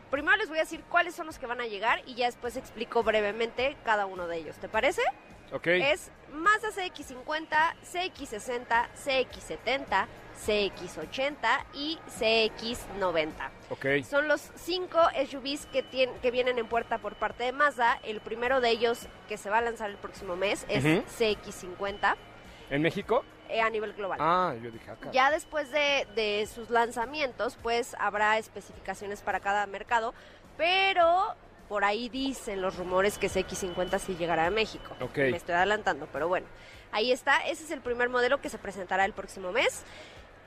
Primero 0.10 0.38
les 0.38 0.50
voy 0.50 0.58
a 0.58 0.62
decir 0.62 0.84
cuáles 0.90 1.16
son 1.16 1.26
los 1.28 1.38
que 1.38 1.46
van 1.48 1.60
a 1.62 1.66
llegar 1.68 2.02
y 2.06 2.16
ya 2.16 2.26
después 2.28 2.56
explico 2.58 3.04
brevemente 3.04 3.76
cada 3.84 4.06
uno 4.06 4.28
de 4.28 4.38
ellos. 4.38 4.56
¿Te 4.58 4.70
parece? 4.70 5.02
¿Ok? 5.52 5.68
Es 5.68 6.12
Mazda 6.32 6.70
CX50, 6.70 7.76
CX60, 7.94 8.88
CX70, 9.06 10.08
CX80 10.46 11.64
y 11.74 12.00
CX90. 12.20 13.32
Ok. 13.70 13.86
Son 14.10 14.28
los 14.28 14.52
cinco 14.56 15.00
SUVs 15.30 15.66
que, 15.68 15.84
tien- 15.90 16.14
que 16.22 16.32
vienen 16.32 16.58
en 16.60 16.68
puerta 16.68 16.98
por 16.98 17.16
parte 17.16 17.44
de 17.46 17.52
Mazda. 17.52 18.00
El 18.04 18.20
primero 18.22 18.62
de 18.62 18.70
ellos 18.70 19.08
que 19.28 19.38
se 19.38 19.50
va 19.50 19.60
a 19.60 19.62
lanzar 19.62 19.90
el 19.90 19.98
próximo 19.98 20.36
mes 20.36 20.66
es 20.70 20.84
Ujú. 20.84 21.04
CX50 21.18 22.16
¿En 22.70 22.82
México? 22.82 23.24
Eh, 23.50 23.62
a 23.62 23.70
nivel 23.70 23.94
global. 23.94 24.18
Ah, 24.22 24.54
yo 24.62 24.72
dije 24.72 24.90
acá. 24.90 25.12
Ya 25.12 25.32
después 25.32 25.70
de, 25.72 26.08
de 26.16 26.48
sus 26.54 26.70
lanzamientos, 26.70 27.58
pues 27.62 27.96
habrá 28.00 28.38
especificaciones 28.38 29.22
para 29.22 29.40
cada 29.40 29.66
mercado, 29.68 30.14
pero 30.58 31.36
por 31.70 31.84
ahí 31.84 32.10
dicen 32.10 32.62
los 32.62 32.78
rumores 32.78 33.18
que 33.18 33.28
CX50 33.28 34.00
sí 34.00 34.16
llegará 34.16 34.46
a 34.46 34.52
México. 34.52 34.96
Ok. 35.02 35.18
Me 35.18 35.38
estoy 35.38 35.56
adelantando, 35.56 36.08
pero 36.12 36.28
bueno, 36.28 36.48
ahí 36.92 37.12
está. 37.12 37.46
Ese 37.46 37.64
es 37.64 37.72
el 37.72 37.82
primer 37.82 38.10
modelo 38.10 38.40
que 38.42 38.50
se 38.50 38.58
presentará 38.58 39.06
el 39.06 39.14
próximo 39.14 39.52
mes. 39.52 39.84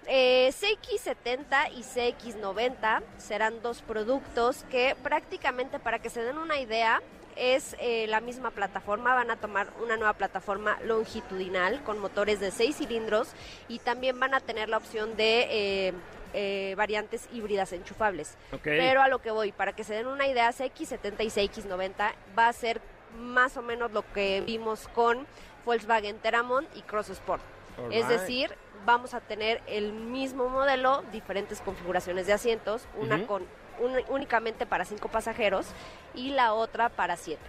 Eh, 0.06 0.50
CX70 0.58 1.72
y 1.74 1.82
CX90 1.82 3.02
serán 3.18 3.60
dos 3.62 3.82
productos 3.82 4.64
que 4.70 4.96
prácticamente 5.02 5.78
para 5.78 5.98
que 5.98 6.08
se 6.08 6.22
den 6.22 6.38
una 6.38 6.58
idea 6.58 7.02
es 7.40 7.74
eh, 7.80 8.06
la 8.06 8.20
misma 8.20 8.50
plataforma, 8.50 9.14
van 9.14 9.30
a 9.30 9.36
tomar 9.36 9.68
una 9.82 9.96
nueva 9.96 10.12
plataforma 10.12 10.78
longitudinal 10.84 11.82
con 11.82 11.98
motores 11.98 12.38
de 12.38 12.50
6 12.50 12.76
cilindros 12.76 13.28
y 13.66 13.78
también 13.78 14.20
van 14.20 14.34
a 14.34 14.40
tener 14.40 14.68
la 14.68 14.76
opción 14.76 15.16
de 15.16 15.46
eh, 15.88 15.92
eh, 16.34 16.74
variantes 16.76 17.28
híbridas 17.32 17.72
enchufables. 17.72 18.36
Pero 18.62 19.00
a 19.00 19.08
lo 19.08 19.22
que 19.22 19.30
voy, 19.30 19.52
para 19.52 19.72
que 19.72 19.84
se 19.84 19.94
den 19.94 20.06
una 20.06 20.26
idea, 20.28 20.50
CX70 20.50 21.24
y 21.24 21.48
CX90 21.48 22.12
va 22.38 22.48
a 22.48 22.52
ser 22.52 22.82
más 23.18 23.56
o 23.56 23.62
menos 23.62 23.90
lo 23.90 24.04
que 24.12 24.42
vimos 24.42 24.86
con 24.88 25.26
Volkswagen 25.64 26.18
Teramon 26.18 26.66
y 26.74 26.82
Cross 26.82 27.08
Sport. 27.08 27.42
Es 27.90 28.06
decir, 28.08 28.54
vamos 28.84 29.14
a 29.14 29.20
tener 29.20 29.62
el 29.66 29.92
mismo 29.92 30.50
modelo, 30.50 31.02
diferentes 31.10 31.62
configuraciones 31.62 32.26
de 32.26 32.34
asientos, 32.34 32.86
una 32.98 33.26
con 33.26 33.46
un- 33.80 34.02
únicamente 34.08 34.66
para 34.66 34.84
cinco 34.84 35.08
pasajeros 35.08 35.66
y 36.14 36.30
la 36.30 36.52
otra 36.54 36.88
para 36.88 37.16
siete. 37.16 37.42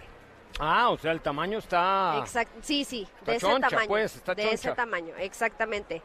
Ah, 0.58 0.90
o 0.90 0.98
sea, 0.98 1.12
el 1.12 1.20
tamaño 1.20 1.58
está... 1.58 2.18
Sí, 2.60 2.84
sí, 2.84 3.08
Está 3.20 3.30
de 3.32 3.36
ese 3.38 3.46
tamaño. 3.70 3.88
pues, 3.88 4.16
está 4.16 4.34
de 4.34 4.52
ese 4.52 4.72
tamaño, 4.72 5.14
exactamente. 5.16 6.02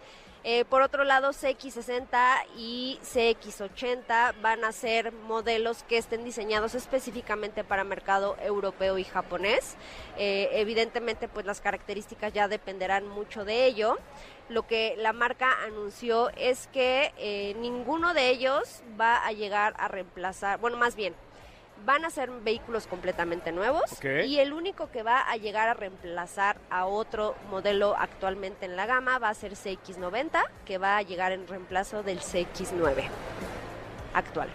Eh, 0.50 0.64
por 0.64 0.82
otro 0.82 1.04
lado, 1.04 1.32
CX60 1.32 2.46
y 2.56 3.02
CX80 3.04 4.34
van 4.42 4.64
a 4.64 4.72
ser 4.72 5.12
modelos 5.12 5.84
que 5.84 5.98
estén 5.98 6.24
diseñados 6.24 6.74
específicamente 6.74 7.66
para 7.66 7.84
mercado 7.84 8.38
europeo 8.42 8.98
y 8.98 9.04
japonés. 9.04 9.76
Eh, 10.18 10.48
evidentemente, 10.54 11.28
pues 11.28 11.46
las 11.46 11.60
características 11.60 12.32
ya 12.32 12.48
dependerán 12.48 13.10
mucho 13.10 13.44
de 13.44 13.66
ello. 13.66 13.98
Lo 14.48 14.66
que 14.66 14.96
la 14.98 15.12
marca 15.12 15.52
anunció 15.66 16.30
es 16.38 16.68
que 16.68 17.14
eh, 17.18 17.54
ninguno 17.60 18.14
de 18.14 18.30
ellos 18.30 18.84
va 18.98 19.18
a 19.28 19.34
llegar 19.34 19.74
a 19.78 19.90
reemplazar, 19.90 20.62
bueno, 20.62 20.78
más 20.78 20.96
bien, 20.96 21.14
van 21.86 22.06
a 22.06 22.10
ser 22.10 22.30
vehículos 22.30 22.88
completamente 22.88 23.52
nuevos 23.52 23.84
y 24.04 24.40
el 24.40 24.54
único 24.54 24.90
que 24.92 25.04
va 25.04 25.22
a 25.22 25.38
llegar 25.38 25.70
a 25.70 25.74
reemplazar 25.74 26.58
a 26.70 26.86
otro 26.86 27.36
modelo 27.50 27.96
actualmente 27.98 28.66
en 28.66 28.76
la 28.76 28.86
gama 28.86 29.20
va 29.20 29.30
a 29.30 29.34
ser 29.34 29.54
CX90, 29.54 30.44
que 30.66 30.78
va 30.78 30.98
a 30.98 31.02
llegar 31.02 31.32
en 31.32 31.48
reemplazo 31.48 32.04
del 32.04 32.20
CX9 32.20 33.10
actual. 34.14 34.50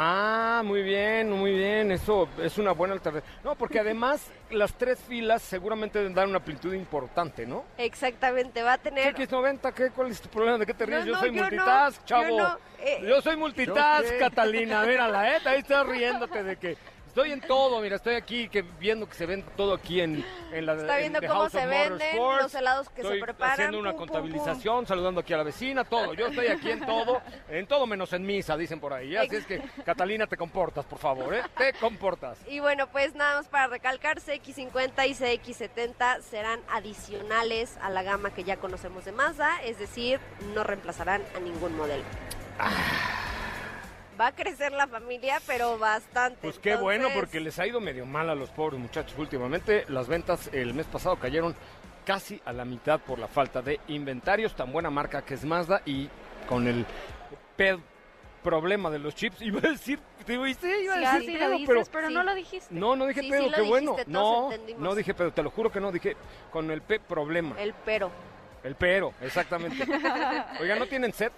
Ah, 0.00 0.62
muy 0.64 0.82
bien, 0.84 1.32
muy 1.32 1.52
bien. 1.54 1.90
Eso 1.90 2.28
es 2.40 2.56
una 2.56 2.70
buena 2.70 2.94
alternativa. 2.94 3.28
No, 3.42 3.56
porque 3.56 3.80
además 3.80 4.30
las 4.50 4.72
tres 4.74 5.00
filas 5.00 5.42
seguramente 5.42 6.08
dar 6.10 6.28
una 6.28 6.36
amplitud 6.36 6.72
importante, 6.72 7.44
¿no? 7.44 7.64
Exactamente, 7.76 8.62
va 8.62 8.74
a 8.74 8.78
tener... 8.78 9.12
X90, 9.16 9.72
¿qué? 9.74 9.90
¿Cuál 9.90 10.12
es 10.12 10.20
tu 10.20 10.28
problema? 10.28 10.56
¿De 10.56 10.66
qué 10.66 10.74
te 10.74 10.86
ríes? 10.86 11.00
No, 11.00 11.06
yo 11.06 11.12
no, 11.14 11.18
soy 11.18 11.30
yo 11.30 11.34
no, 11.34 11.40
multitask, 11.42 12.00
yo 12.02 12.06
chavo. 12.06 12.38
no, 12.38 12.58
eh, 12.78 13.04
Yo 13.08 13.20
soy 13.20 13.36
multitask, 13.36 14.04
¿Yo 14.04 14.10
qué? 14.10 14.18
Catalina. 14.18 14.84
Mírala, 14.84 15.36
¿eh? 15.36 15.40
Ahí 15.44 15.58
estás 15.58 15.84
riéndote 15.88 16.44
de 16.44 16.56
que 16.56 16.76
estoy 17.18 17.32
en 17.32 17.40
todo. 17.40 17.80
Mira, 17.80 17.96
estoy 17.96 18.14
aquí 18.14 18.48
que, 18.48 18.62
viendo 18.62 19.08
que 19.08 19.14
se 19.14 19.26
ven 19.26 19.44
todo 19.56 19.74
aquí 19.74 20.00
en, 20.00 20.24
en 20.52 20.66
la 20.66 20.74
Está 20.74 21.00
en 21.00 21.12
viendo 21.12 21.20
cómo 21.28 21.40
House 21.40 21.52
se 21.52 21.66
venden 21.66 22.16
los 22.16 22.54
helados 22.54 22.88
que 22.90 23.02
se 23.02 23.16
preparan, 23.16 23.54
haciendo 23.54 23.78
una 23.80 23.90
pum, 23.90 23.98
pum, 23.98 24.08
contabilización, 24.08 24.86
saludando 24.86 25.20
aquí 25.20 25.32
a 25.32 25.38
la 25.38 25.42
vecina, 25.42 25.84
todo. 25.84 26.14
Yo 26.14 26.28
estoy 26.28 26.46
aquí 26.46 26.70
en 26.70 26.86
todo, 26.86 27.20
en 27.48 27.66
todo 27.66 27.86
menos 27.86 28.12
en 28.12 28.24
misa, 28.24 28.56
dicen 28.56 28.78
por 28.78 28.92
ahí. 28.92 29.16
Así 29.16 29.36
es 29.36 29.46
que, 29.46 29.60
Catalina, 29.84 30.26
te 30.26 30.36
comportas, 30.36 30.84
por 30.84 30.98
favor, 30.98 31.34
¿eh? 31.34 31.42
Te 31.56 31.72
comportas. 31.74 32.38
Y 32.46 32.60
bueno, 32.60 32.86
pues 32.86 33.14
nada 33.14 33.38
más 33.38 33.48
para 33.48 33.66
recalcar, 33.66 34.20
CX50 34.20 35.08
y 35.08 35.14
CX70 35.14 36.22
serán 36.22 36.60
adicionales 36.70 37.76
a 37.82 37.90
la 37.90 38.02
gama 38.04 38.30
que 38.30 38.44
ya 38.44 38.58
conocemos 38.58 39.04
de 39.04 39.12
Mazda, 39.12 39.60
es 39.64 39.78
decir, 39.78 40.20
no 40.54 40.62
reemplazarán 40.62 41.22
a 41.36 41.40
ningún 41.40 41.76
modelo. 41.76 42.04
Va 44.20 44.28
a 44.28 44.32
crecer 44.32 44.72
la 44.72 44.86
familia, 44.88 45.40
pero 45.46 45.78
bastante. 45.78 46.38
Pues 46.42 46.58
qué 46.58 46.74
bueno, 46.76 47.08
porque 47.14 47.38
les 47.40 47.58
ha 47.58 47.66
ido 47.66 47.80
medio 47.80 48.04
mal 48.04 48.28
a 48.30 48.34
los 48.34 48.50
pobres 48.50 48.80
muchachos 48.80 49.16
últimamente. 49.18 49.84
Las 49.88 50.08
ventas 50.08 50.50
el 50.52 50.74
mes 50.74 50.86
pasado 50.86 51.16
cayeron 51.16 51.54
casi 52.04 52.40
a 52.44 52.52
la 52.52 52.64
mitad 52.64 52.98
por 53.00 53.18
la 53.18 53.28
falta 53.28 53.62
de 53.62 53.78
inventarios. 53.88 54.56
Tan 54.56 54.72
buena 54.72 54.90
marca 54.90 55.22
que 55.22 55.34
es 55.34 55.44
Mazda 55.44 55.82
y 55.86 56.08
con 56.48 56.66
el 56.66 56.84
ped- 57.56 57.78
problema 58.42 58.90
de 58.90 58.98
los 58.98 59.14
chips. 59.14 59.40
Iba 59.42 59.60
a 59.60 59.70
decir, 59.70 60.00
te 60.26 60.34
iba 60.34 60.44
a 60.44 60.46
decir, 60.46 60.70
iba 60.82 60.94
a 60.94 60.98
decir 61.18 61.38
pedo, 61.38 61.50
dices, 61.50 61.66
pero 61.68 61.82
pero, 61.92 62.08
sí. 62.08 62.14
no 62.14 62.22
lo 62.24 62.34
dijiste. 62.34 62.74
no, 62.74 62.96
no 62.96 63.06
dije 63.06 63.20
Sí, 63.20 63.30
pedo, 63.30 63.50
qué 63.54 63.60
bueno. 63.62 63.90
dijiste, 63.92 64.10
No, 64.12 64.50
no 64.78 64.94
dije 64.94 65.14
pedo, 65.14 65.32
te 65.32 65.42
lo 65.42 65.50
juro 65.50 65.70
que 65.70 65.80
no, 65.80 65.92
dije 65.92 66.16
con 66.50 66.70
el 66.70 66.82
P 66.82 66.98
problema. 67.00 67.54
El 67.60 67.72
pero. 67.84 68.10
El 68.64 68.74
pero, 68.74 69.12
exactamente. 69.20 69.84
Oiga, 70.60 70.74
¿no 70.76 70.86
tienen 70.86 71.12
sed? 71.12 71.30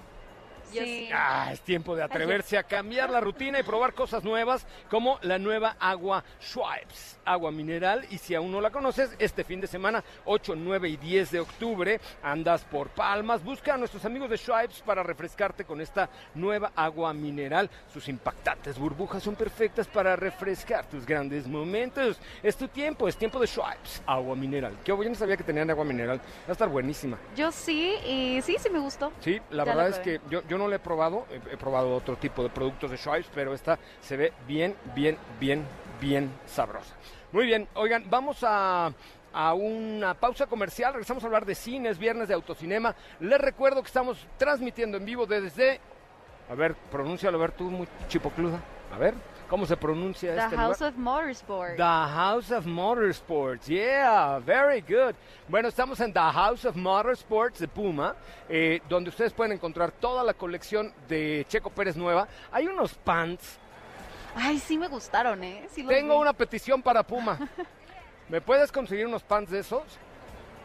Sí. 0.78 1.10
Ah, 1.12 1.50
es 1.52 1.60
tiempo 1.60 1.96
de 1.96 2.02
atreverse 2.02 2.56
a 2.58 2.62
cambiar 2.62 3.10
la 3.10 3.20
rutina 3.20 3.58
y 3.58 3.62
probar 3.62 3.94
cosas 3.94 4.24
nuevas 4.24 4.66
como 4.88 5.18
la 5.22 5.38
nueva 5.38 5.76
agua 5.80 6.24
Schweppes, 6.40 7.18
agua 7.24 7.50
mineral. 7.50 8.06
Y 8.10 8.18
si 8.18 8.34
aún 8.34 8.52
no 8.52 8.60
la 8.60 8.70
conoces, 8.70 9.14
este 9.18 9.44
fin 9.44 9.60
de 9.60 9.66
semana, 9.66 10.02
8, 10.24 10.54
9 10.56 10.88
y 10.88 10.96
10 10.96 11.30
de 11.30 11.40
octubre, 11.40 12.00
andas 12.22 12.64
por 12.64 12.88
Palmas. 12.90 13.42
Busca 13.42 13.74
a 13.74 13.76
nuestros 13.76 14.04
amigos 14.04 14.30
de 14.30 14.36
Schweppes 14.36 14.82
para 14.82 15.02
refrescarte 15.02 15.64
con 15.64 15.80
esta 15.80 16.08
nueva 16.34 16.72
agua 16.76 17.12
mineral. 17.12 17.70
Sus 17.92 18.08
impactantes 18.08 18.78
burbujas 18.78 19.22
son 19.22 19.36
perfectas 19.36 19.86
para 19.86 20.16
refrescar 20.16 20.86
tus 20.86 21.06
grandes 21.06 21.46
momentos. 21.46 22.18
Es 22.42 22.56
tu 22.56 22.68
tiempo, 22.68 23.08
es 23.08 23.16
tiempo 23.16 23.38
de 23.40 23.46
Schweppes, 23.46 24.02
agua 24.06 24.36
mineral. 24.36 24.76
Que 24.84 24.90
yo 24.90 24.96
no 24.96 25.14
sabía 25.14 25.36
que 25.36 25.44
tenían 25.44 25.70
agua 25.70 25.84
mineral. 25.84 26.18
Va 26.18 26.50
a 26.50 26.52
estar 26.52 26.68
buenísima. 26.68 27.18
Yo 27.36 27.50
sí, 27.52 27.94
y 28.06 28.40
sí, 28.42 28.56
sí 28.58 28.70
me 28.70 28.78
gustó. 28.78 29.12
Sí, 29.20 29.40
la 29.50 29.64
Ya 29.64 29.74
verdad 29.74 29.88
es 29.88 29.98
que 29.98 30.20
yo, 30.28 30.42
yo 30.48 30.58
no 30.60 30.68
la 30.68 30.76
he 30.76 30.78
probado, 30.78 31.26
he, 31.30 31.56
probado 31.56 31.96
otro 31.96 32.16
tipo 32.16 32.42
de 32.42 32.50
productos 32.50 32.90
de 32.90 32.98
Schweppes, 32.98 33.30
pero 33.34 33.54
esta 33.54 33.78
se 34.00 34.16
ve 34.16 34.32
bien, 34.46 34.76
bien, 34.94 35.16
bien, 35.40 35.64
bien 35.98 36.30
sabrosa. 36.46 36.94
Muy 37.32 37.46
bien, 37.46 37.66
oigan, 37.74 38.04
vamos 38.10 38.44
a, 38.46 38.92
a 39.32 39.54
una 39.54 40.12
pausa 40.12 40.46
comercial, 40.46 40.92
regresamos 40.92 41.24
a 41.24 41.26
hablar 41.26 41.46
de 41.46 41.54
cines, 41.54 41.98
viernes 41.98 42.28
de 42.28 42.34
autocinema. 42.34 42.94
Les 43.20 43.40
recuerdo 43.40 43.80
que 43.82 43.86
estamos 43.86 44.26
transmitiendo 44.36 44.98
en 44.98 45.06
vivo 45.06 45.24
desde... 45.24 45.80
A 46.50 46.54
ver, 46.54 46.74
pronúncialo, 46.74 47.38
a 47.38 47.40
ver 47.40 47.52
tú, 47.52 47.64
muy 47.70 47.88
chipocluda. 48.08 48.60
A 48.92 48.98
ver, 48.98 49.14
¿cómo 49.50 49.66
se 49.66 49.76
pronuncia 49.76 50.32
The 50.32 50.40
este 50.44 50.56
House 50.56 50.80
lugar? 50.80 50.92
of 50.92 50.98
Motorsport. 50.98 51.76
The 51.76 51.82
House 51.82 52.50
of 52.52 52.64
Motorsports, 52.66 53.66
yeah, 53.66 54.38
very 54.38 54.80
good. 54.80 55.14
Bueno, 55.48 55.68
estamos 55.68 55.98
en 56.00 56.12
The 56.12 56.20
House 56.20 56.64
of 56.64 56.76
Motorsports 56.76 57.58
de 57.58 57.68
Puma, 57.68 58.14
eh, 58.48 58.80
donde 58.88 59.10
ustedes 59.10 59.32
pueden 59.32 59.52
encontrar 59.52 59.90
toda 59.90 60.22
la 60.22 60.32
colección 60.34 60.94
de 61.08 61.44
Checo 61.48 61.68
Pérez 61.70 61.96
nueva. 61.96 62.28
Hay 62.52 62.68
unos 62.68 62.94
pants. 62.94 63.58
Ay, 64.36 64.60
sí 64.60 64.78
me 64.78 64.86
gustaron, 64.86 65.42
¿eh? 65.42 65.66
Sí 65.72 65.84
Tengo 65.84 66.14
vi. 66.14 66.20
una 66.22 66.32
petición 66.32 66.80
para 66.80 67.02
Puma. 67.02 67.36
¿Me 68.28 68.40
puedes 68.40 68.70
conseguir 68.70 69.06
unos 69.06 69.24
pants 69.24 69.50
de 69.50 69.58
esos? 69.58 69.82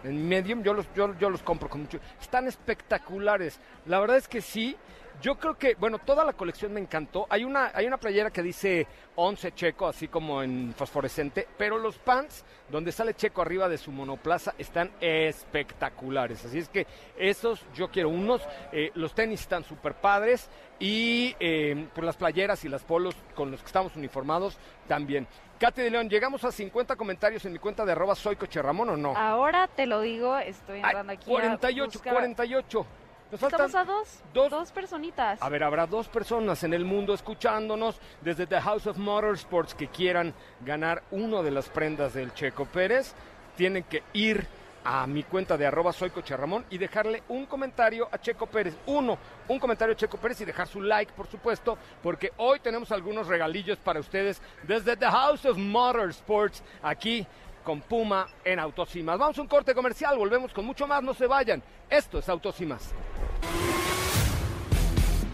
En 0.04 0.30
medium, 0.30 0.62
yo 0.62 0.76
los, 0.76 0.86
yo, 0.94 1.18
yo 1.18 1.32
los 1.32 1.42
compro 1.42 1.68
con 1.68 1.82
mucho. 1.82 1.98
Están 2.22 2.48
espectaculares. 2.48 3.60
La 3.88 4.00
verdad 4.00 4.18
es 4.18 4.28
que 4.28 4.40
sí. 4.40 4.78
Yo 5.22 5.36
creo 5.36 5.58
que, 5.58 5.76
bueno, 5.76 6.00
toda 6.00 6.24
la 6.24 6.34
colección 6.34 6.74
me 6.74 6.80
encantó. 6.80 7.26
Hay 7.30 7.44
una, 7.44 7.72
hay 7.74 7.88
una 7.88 7.98
playera 7.98 8.30
que 8.32 8.44
dice 8.44 8.86
11 9.16 9.54
Checo, 9.54 9.88
así 9.88 10.08
como 10.08 10.44
en 10.44 10.74
fosforescente, 10.76 11.48
pero 11.58 11.78
los 11.78 11.98
pants 11.98 12.44
donde 12.70 12.92
sale 12.92 13.14
Checo 13.14 13.42
arriba 13.42 13.68
de 13.70 13.78
su 13.78 13.92
monoplaza 13.92 14.54
están 14.58 14.92
espectaculares. 15.00 16.46
Así 16.46 16.60
es 16.60 16.70
que 16.70 16.86
esos 17.18 17.66
yo 17.74 17.90
quiero 17.90 18.10
unos. 18.10 18.42
Eh, 18.72 18.92
los 18.96 19.14
tenis 19.16 19.42
están 19.42 19.64
súper 19.64 19.94
padres 19.96 20.50
y 20.80 21.36
eh, 21.40 21.88
pues 21.94 22.06
las 22.06 22.18
playeras 22.18 22.64
y 22.66 22.70
las 22.70 22.84
polos 22.84 23.16
con 23.36 23.52
los 23.52 23.62
que 23.62 23.68
estamos 23.68 23.96
uniformados 23.96 24.58
también. 24.88 25.28
Katy 25.60 25.82
de 25.84 25.90
León, 25.90 26.10
llegamos 26.10 26.44
a 26.44 26.52
50 26.52 26.98
comentarios 26.98 27.46
en 27.46 27.54
mi 27.54 27.60
cuenta 27.60 27.86
de 27.86 27.94
arroba 27.94 28.14
soy 28.16 28.36
Coche 28.36 28.62
Ramón 28.62 28.90
o 28.90 28.98
no. 28.98 29.16
Ahora 29.16 29.68
te 29.70 29.86
lo 29.86 30.02
digo, 30.02 30.38
estoy 30.38 30.80
Ay, 30.80 30.84
entrando 30.84 31.14
aquí. 31.14 31.24
a 31.24 31.34
48, 31.34 32.00
buscar- 32.00 32.14
48. 32.14 32.86
Nos 33.32 33.42
Estamos 33.42 33.76
a 33.76 33.84
dos, 33.84 34.20
dos- 34.34 34.50
dos, 34.52 34.72
personitas. 34.72 35.42
A 35.42 35.50
ver, 35.50 35.64
habrá 35.64 35.88
dos 35.88 36.08
personas 36.08 36.64
en 36.64 36.74
el 36.74 36.86
mundo 36.86 37.14
escuchándonos 37.14 38.00
desde 38.22 38.46
The 38.46 38.62
House 38.62 38.88
of 38.88 38.98
Motorsports 38.98 39.74
que 39.74 39.88
quieran 39.88 40.34
ganar 40.62 41.04
uno 41.12 41.42
de 41.42 41.52
las 41.52 41.68
prendas 41.68 42.14
del 42.14 42.34
Checo 42.34 42.66
Pérez. 42.66 43.14
Tienen 43.58 43.84
que 43.84 44.04
ir 44.14 44.46
a 44.88 45.08
mi 45.08 45.24
cuenta 45.24 45.58
de 45.58 45.66
arroba 45.66 45.92
soy 45.92 46.12
Coche 46.12 46.38
Ramón 46.38 46.64
y 46.70 46.78
dejarle 46.78 47.24
un 47.30 47.48
comentario 47.48 48.08
a 48.12 48.20
Checo 48.20 48.46
Pérez. 48.46 48.78
Uno, 48.86 49.18
un 49.48 49.58
comentario 49.60 49.94
a 49.94 49.98
Checo 49.98 50.18
Pérez 50.18 50.42
y 50.42 50.46
dejar 50.46 50.68
su 50.68 50.80
like, 50.80 51.12
por 51.14 51.26
supuesto, 51.26 51.76
porque 52.04 52.32
hoy 52.38 52.60
tenemos 52.60 52.92
algunos 52.92 53.26
regalillos 53.26 53.80
para 53.80 54.00
ustedes 54.00 54.40
desde 54.62 54.96
The 54.96 55.08
House 55.08 55.44
of 55.46 55.58
Motorsports 55.58 56.62
aquí 56.84 57.26
con 57.66 57.82
Puma 57.82 58.28
en 58.46 58.60
Autos. 58.60 58.90
Vamos 59.04 59.38
a 59.38 59.42
un 59.42 59.48
corte 59.48 59.76
comercial, 59.76 60.18
volvemos 60.18 60.54
con 60.54 60.66
mucho 60.66 60.88
más, 60.88 61.04
no 61.04 61.14
se 61.14 61.28
vayan. 61.28 61.62
Esto 61.90 62.20
es 62.20 62.30
Autos. 62.30 62.56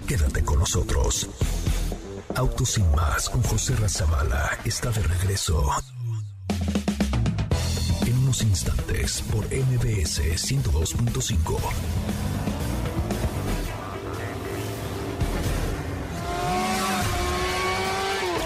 Quédate 0.08 0.44
con 0.44 0.58
nosotros. 0.58 1.30
Autos 2.36 2.80
con 3.32 3.44
José 3.44 3.76
Razabala 3.76 4.58
está 4.66 4.90
de 4.90 5.04
regreso. 5.04 5.70
En 8.08 8.18
unos 8.18 8.42
instantes 8.42 9.22
por 9.24 9.46
MBS 9.46 10.22
102.5. 10.22 11.60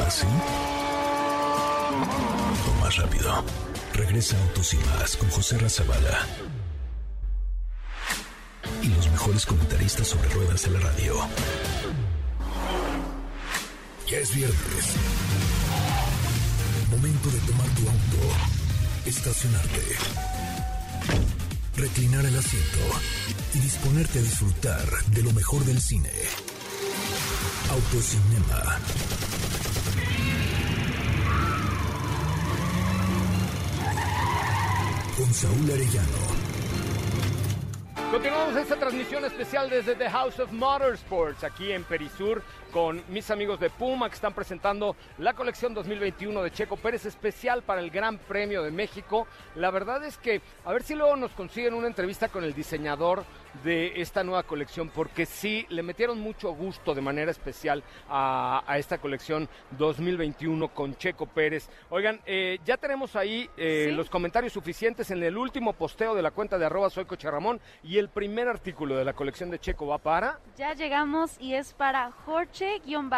¿Así? 0.06 0.28
Más 2.82 2.98
rápido. 2.98 3.65
Regresa 3.96 4.38
Autos 4.42 4.74
y 4.74 4.78
con 5.18 5.30
José 5.30 5.58
Razabala. 5.58 6.28
Y 8.82 8.88
los 8.90 9.10
mejores 9.10 9.46
comentaristas 9.46 10.08
sobre 10.08 10.28
ruedas 10.30 10.64
de 10.64 10.72
la 10.72 10.80
radio. 10.80 11.16
Ya 14.10 14.18
es 14.18 14.36
viernes. 14.36 14.86
Momento 16.92 17.30
de 17.30 17.40
tomar 17.40 17.68
tu 17.70 17.82
auto, 17.84 18.36
estacionarte, 19.06 19.96
reclinar 21.78 22.26
el 22.26 22.38
asiento 22.38 22.80
y 23.54 23.60
disponerte 23.60 24.20
a 24.20 24.24
disfrutar 24.24 25.06
de 25.08 25.24
lo 25.24 25.32
mejor 25.32 25.64
del 25.64 25.82
cine. 25.82 26.12
Autocinema. 27.70 28.78
Saúl 35.34 35.72
Arellano. 35.72 36.46
Continuamos 38.12 38.56
esta 38.56 38.76
transmisión 38.78 39.26
especial 39.26 39.70
desde 39.70 39.96
The 39.96 40.10
House 40.10 40.40
of 40.40 40.52
Motorsports, 40.52 41.44
aquí 41.44 41.72
en 41.72 41.84
Perisur, 41.84 42.44
con 42.76 43.02
mis 43.08 43.32
amigos 43.32 43.58
de 43.62 43.70
Puma 43.70 44.10
que 44.10 44.16
están 44.16 44.34
presentando 44.34 44.98
la 45.20 45.32
colección 45.32 45.74
2021 45.74 46.44
de 46.44 46.52
Checo 46.52 46.76
Pérez, 46.76 47.06
especial 47.06 47.64
para 47.64 47.80
el 47.80 47.90
Gran 47.90 48.18
Premio 48.18 48.64
de 48.64 48.72
México. 48.72 49.28
La 49.56 49.72
verdad 49.72 50.04
es 50.04 50.18
que, 50.18 50.42
a 50.66 50.74
ver 50.74 50.84
si 50.84 50.94
luego 50.94 51.16
nos 51.16 51.32
consiguen 51.32 51.74
una 51.74 51.88
entrevista 51.88 52.28
con 52.28 52.44
el 52.44 52.54
diseñador 52.54 53.24
de 53.64 54.02
esta 54.02 54.26
nueva 54.26 54.44
colección, 54.44 54.90
porque 54.90 55.26
sí, 55.26 55.66
le 55.70 55.84
metieron 55.84 56.20
mucho 56.20 56.52
gusto 56.54 56.94
de 56.94 57.00
manera 57.00 57.32
especial 57.32 57.82
a, 58.10 58.62
a 58.68 58.78
esta 58.78 58.98
colección 58.98 59.48
2021 59.78 60.68
con 60.74 60.98
Checo 60.98 61.28
Pérez. 61.28 61.70
Oigan, 61.90 62.20
eh, 62.26 62.60
ya 62.66 62.76
tenemos 62.76 63.16
ahí 63.16 63.50
eh, 63.56 63.84
Sí. 63.88 63.92
los 63.96 64.10
comentarios 64.10 64.52
suficientes 64.52 65.12
en 65.12 65.24
el 65.24 65.38
último 65.38 65.72
posteo 65.72 66.14
de 66.14 66.22
la 66.22 66.32
cuenta 66.32 66.58
de 66.58 66.66
arroba 66.66 66.90
soy 66.90 67.06
Ramón 67.06 67.62
y 67.84 67.98
el 68.00 68.10
primer 68.10 68.50
artículo 68.50 68.98
de 68.98 69.06
la 69.06 69.14
colección 69.14 69.50
de 69.50 69.60
Checo 69.60 69.88
va 69.88 69.98
para... 69.98 70.40
Ya 70.58 70.74
llegamos 70.74 71.38
y 71.40 71.54
es 71.54 71.74
para 71.74 72.12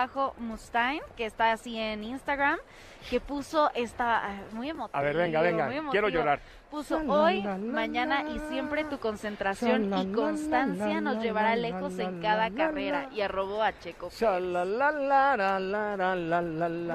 Jorge-Mustain, 0.07 1.01
que 1.15 1.25
está 1.25 1.51
así 1.51 1.77
en 1.77 2.03
Instagram, 2.03 2.59
que 3.09 3.19
puso 3.19 3.71
esta 3.73 4.41
muy 4.51 4.69
emotivo. 4.69 4.97
A 4.97 5.01
ver, 5.01 5.15
venga, 5.15 5.41
venga, 5.41 5.67
quiero 5.91 6.09
llorar. 6.09 6.39
Puso 6.69 6.97
hoy, 7.07 7.41
mañana 7.43 8.25
y 8.29 8.39
siempre 8.49 8.83
tu 8.83 8.99
concentración 8.99 9.85
y 9.97 10.11
constancia 10.13 10.99
nos 10.99 11.23
llevará 11.23 11.55
lejos 11.55 11.97
en 11.97 12.21
cada 12.21 12.51
carrera 12.51 13.07
y 13.13 13.21
arrobó 13.21 13.63
a 13.63 13.71
Checo. 13.79 14.09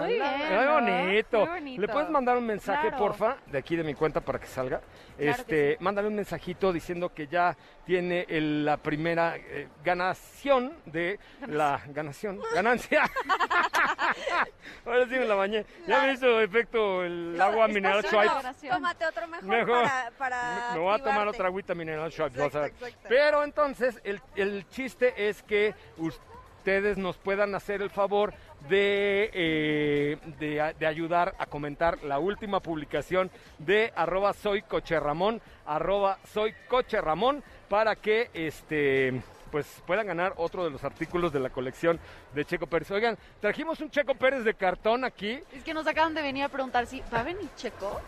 Muy 0.00 0.12
bien, 0.12 0.22
Qué 0.48 0.66
bonito. 0.66 1.38
Muy 1.38 1.48
bonito. 1.48 1.80
¿Le 1.80 1.88
puedes 1.88 2.10
mandar 2.10 2.36
un 2.36 2.44
mensaje, 2.46 2.90
porfa, 2.98 3.36
de 3.46 3.56
aquí 3.58 3.74
de 3.76 3.82
mi 3.84 3.94
cuenta 3.94 4.20
para 4.20 4.38
que 4.38 4.46
salga? 4.46 4.82
Este, 5.16 5.78
mándale 5.80 6.08
un 6.08 6.16
mensajito 6.16 6.70
diciendo 6.72 7.14
que 7.14 7.26
ya 7.26 7.56
tiene 7.86 8.26
el- 8.28 8.64
la 8.66 8.76
primera 8.76 9.36
eh, 9.36 9.68
ganación 9.82 10.74
de 10.84 11.18
la 11.46 11.80
ganación, 11.88 12.40
ganancia. 12.54 13.02
Ahora 14.84 15.04
sí 15.06 15.14
me 15.14 15.24
la 15.26 15.34
bañé. 15.34 15.64
Ya 15.86 16.01
me 16.06 16.12
hizo 16.12 16.40
efecto 16.40 17.04
el 17.04 17.40
agua 17.40 17.68
mineral. 17.68 18.02
Schweppes. 18.04 18.70
Tómate 18.70 19.06
otro 19.06 19.28
mejor, 19.28 19.44
Mejor. 19.48 19.82
para, 19.82 20.10
para 20.18 20.70
Me 20.74 20.78
voy 20.80 20.94
a 20.94 20.98
tomar 20.98 21.28
otra 21.28 21.46
agüita 21.48 21.74
mineral 21.74 22.10
Schweppes, 22.12 22.38
vas 22.38 22.54
a 22.54 22.60
ver. 22.60 22.68
Exacto, 22.70 22.86
exacto. 22.86 23.08
Pero 23.08 23.44
entonces 23.44 24.00
el, 24.04 24.20
el 24.36 24.68
chiste 24.68 25.28
es 25.28 25.42
que 25.42 25.74
ustedes 25.98 26.96
nos 26.96 27.16
puedan 27.16 27.54
hacer 27.54 27.82
el 27.82 27.90
favor 27.90 28.32
de, 28.68 29.30
eh, 29.32 30.18
de, 30.38 30.74
de 30.78 30.86
ayudar 30.86 31.34
a 31.38 31.46
comentar 31.46 32.02
la 32.04 32.18
última 32.20 32.60
publicación 32.60 33.30
de 33.58 33.92
arroba 33.96 34.32
soy 34.32 34.62
coche 34.62 35.00
Ramón, 35.00 35.42
arroba 35.66 36.18
soy 36.32 36.54
coche 36.68 37.00
Ramón, 37.00 37.42
para 37.68 37.96
que 37.96 38.30
este 38.34 39.20
pues 39.52 39.82
puedan 39.86 40.06
ganar 40.06 40.32
otro 40.38 40.64
de 40.64 40.70
los 40.70 40.82
artículos 40.82 41.30
de 41.30 41.38
la 41.38 41.50
colección 41.50 42.00
de 42.34 42.44
Checo 42.44 42.66
Pérez. 42.66 42.90
Oigan, 42.90 43.18
trajimos 43.38 43.78
un 43.80 43.90
Checo 43.90 44.14
Pérez 44.14 44.42
de 44.44 44.54
cartón 44.54 45.04
aquí. 45.04 45.38
Es 45.52 45.62
que 45.62 45.74
nos 45.74 45.86
acaban 45.86 46.14
de 46.14 46.22
venir 46.22 46.42
a 46.42 46.48
preguntar 46.48 46.86
si 46.86 47.02
va 47.12 47.20
a 47.20 47.22
venir 47.22 47.48
Checo. 47.54 48.00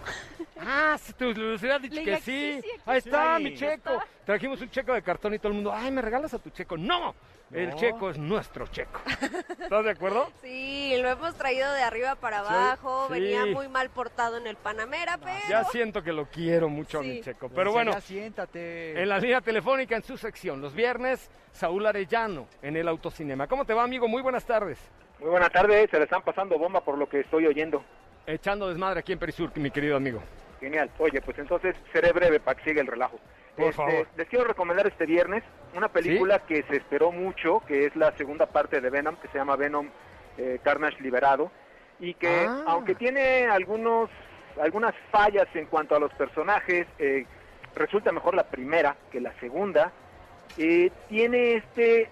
Ah, 0.59 0.97
si 0.99 1.13
te 1.13 1.27
lo 1.27 1.55
hubiera 1.55 1.79
dicho 1.79 2.03
que 2.03 2.17
sí. 2.17 2.23
sí, 2.23 2.61
sí, 2.63 2.71
aquí 2.71 2.81
Ahí 2.87 2.99
está, 2.99 3.37
sí. 3.37 3.45
mi 3.45 3.55
checo. 3.55 4.03
Trajimos 4.25 4.61
un 4.63 4.71
checo 4.71 4.95
de 4.95 5.03
cartón 5.03 5.35
y 5.35 5.39
todo 5.39 5.49
el 5.49 5.55
mundo, 5.55 5.73
ay, 5.73 5.91
¿me 5.91 6.01
regalas 6.01 6.33
a 6.33 6.39
tu 6.39 6.49
checo? 6.49 6.79
¡No! 6.79 7.15
El 7.55 7.71
No. 7.71 7.77
checo 7.77 8.11
es 8.11 8.19
nuestro 8.19 8.67
checo. 8.67 9.01
¿Estás 9.61 9.85
de 9.85 9.91
acuerdo? 9.91 10.29
Sí, 10.43 10.97
lo 11.01 11.09
hemos 11.09 11.35
traído 11.37 11.73
de 11.73 11.83
arriba 11.83 12.17
para 12.17 12.41
abajo, 12.41 13.07
sí. 13.07 13.13
venía 13.15 13.47
muy 13.47 13.69
mal 13.69 13.91
portado 13.91 14.39
en 14.39 14.47
el 14.49 14.57
Panamera, 14.57 15.19
pero... 15.19 15.37
Ya 15.49 15.63
siento 15.65 16.03
que 16.03 16.13
lo 16.13 16.27
quiero 16.27 16.69
mucho 16.69 16.99
a 16.99 17.03
mi 17.03 17.21
checo. 17.21 17.49
Pero 17.49 17.71
bueno, 17.73 17.93
Ya 17.93 18.01
siéntate. 18.01 19.01
en 19.01 19.09
la 19.09 19.19
línea 19.19 19.41
telefónica, 19.41 19.95
en 19.95 20.03
su 20.03 20.17
sección, 20.17 20.61
los 20.61 20.75
viernes, 20.75 21.31
Saúl 21.53 21.87
Arellano, 21.87 22.49
en 22.61 22.77
el 22.77 22.89
Autocinema. 22.89 23.47
¿Cómo 23.47 23.65
te 23.65 23.73
va, 23.73 23.85
amigo? 23.85 24.09
Muy 24.09 24.21
buenas 24.23 24.45
tardes. 24.45 24.79
Muy 25.21 25.31
buenas 25.31 25.53
tardes, 25.53 25.89
se 25.91 25.97
le 25.99 26.05
están 26.05 26.23
pasando 26.23 26.59
bomba 26.59 26.81
por 26.81 26.99
lo 26.99 27.09
que 27.09 27.21
estoy 27.21 27.47
oyendo. 27.47 27.85
Echando 28.27 28.69
desmadre 28.69 28.99
aquí 29.01 29.13
en 29.13 29.19
Perisur, 29.21 29.57
mi 29.57 29.71
querido 29.71 29.97
amigo. 29.97 30.21
Genial. 30.59 30.91
Oye, 30.99 31.21
pues 31.21 31.39
entonces 31.39 31.77
seré 31.93 32.11
breve 32.13 32.41
para 32.41 32.59
que 32.59 32.65
siga 32.71 32.81
el 32.81 32.89
relajo. 32.89 33.21
Por 33.57 33.67
Este, 33.67 33.77
favor. 33.77 34.07
Les 34.17 34.29
quiero 34.29 34.45
recomendar 34.45 34.87
este 34.87 35.07
viernes 35.07 35.43
una 35.77 35.89
película 35.89 36.41
que 36.41 36.63
se 36.65 36.77
esperó 36.77 37.13
mucho, 37.13 37.61
que 37.67 37.87
es 37.87 37.97
la 37.97 38.13
segunda 38.17 38.47
parte 38.47 38.81
de 38.81 38.91
Venom, 38.91 39.17
que 39.17 39.29
se 39.29 39.39
llama 39.39 39.57
Venom 39.57 39.89
eh, 40.39 40.59
Carnage 40.65 41.01
Liberado, 41.03 41.51
y 42.01 42.15
que 42.15 42.47
Ah. 42.49 42.65
aunque 42.67 42.95
tiene 42.95 43.47
algunos 43.47 44.11
algunas 44.61 44.95
fallas 45.11 45.47
en 45.55 45.67
cuanto 45.67 45.97
a 45.97 45.99
los 45.99 46.13
personajes, 46.15 46.87
eh, 47.01 47.27
resulta 47.75 48.13
mejor 48.13 48.35
la 48.37 48.45
primera 48.45 48.97
que 49.11 49.21
la 49.21 49.33
segunda. 49.41 49.91
Eh, 50.59 50.91
tiene 51.09 51.55
este 51.55 52.09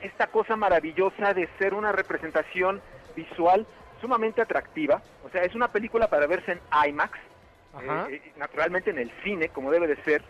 esta 0.00 0.26
cosa 0.28 0.56
maravillosa 0.56 1.32
de 1.34 1.48
ser 1.58 1.72
una 1.74 1.92
representación 1.92 2.80
visual 3.16 3.66
sumamente 4.00 4.42
atractiva. 4.42 5.02
O 5.24 5.30
sea, 5.30 5.42
es 5.44 5.54
una 5.54 5.68
película 5.68 6.08
para 6.08 6.26
verse 6.26 6.52
en 6.52 6.60
IMAX, 6.88 7.18
eh, 7.80 8.06
eh, 8.10 8.32
naturalmente 8.36 8.90
en 8.90 8.98
el 8.98 9.10
cine, 9.22 9.48
como 9.48 9.70
debe 9.70 9.86
de 9.86 9.96
ser, 10.04 10.22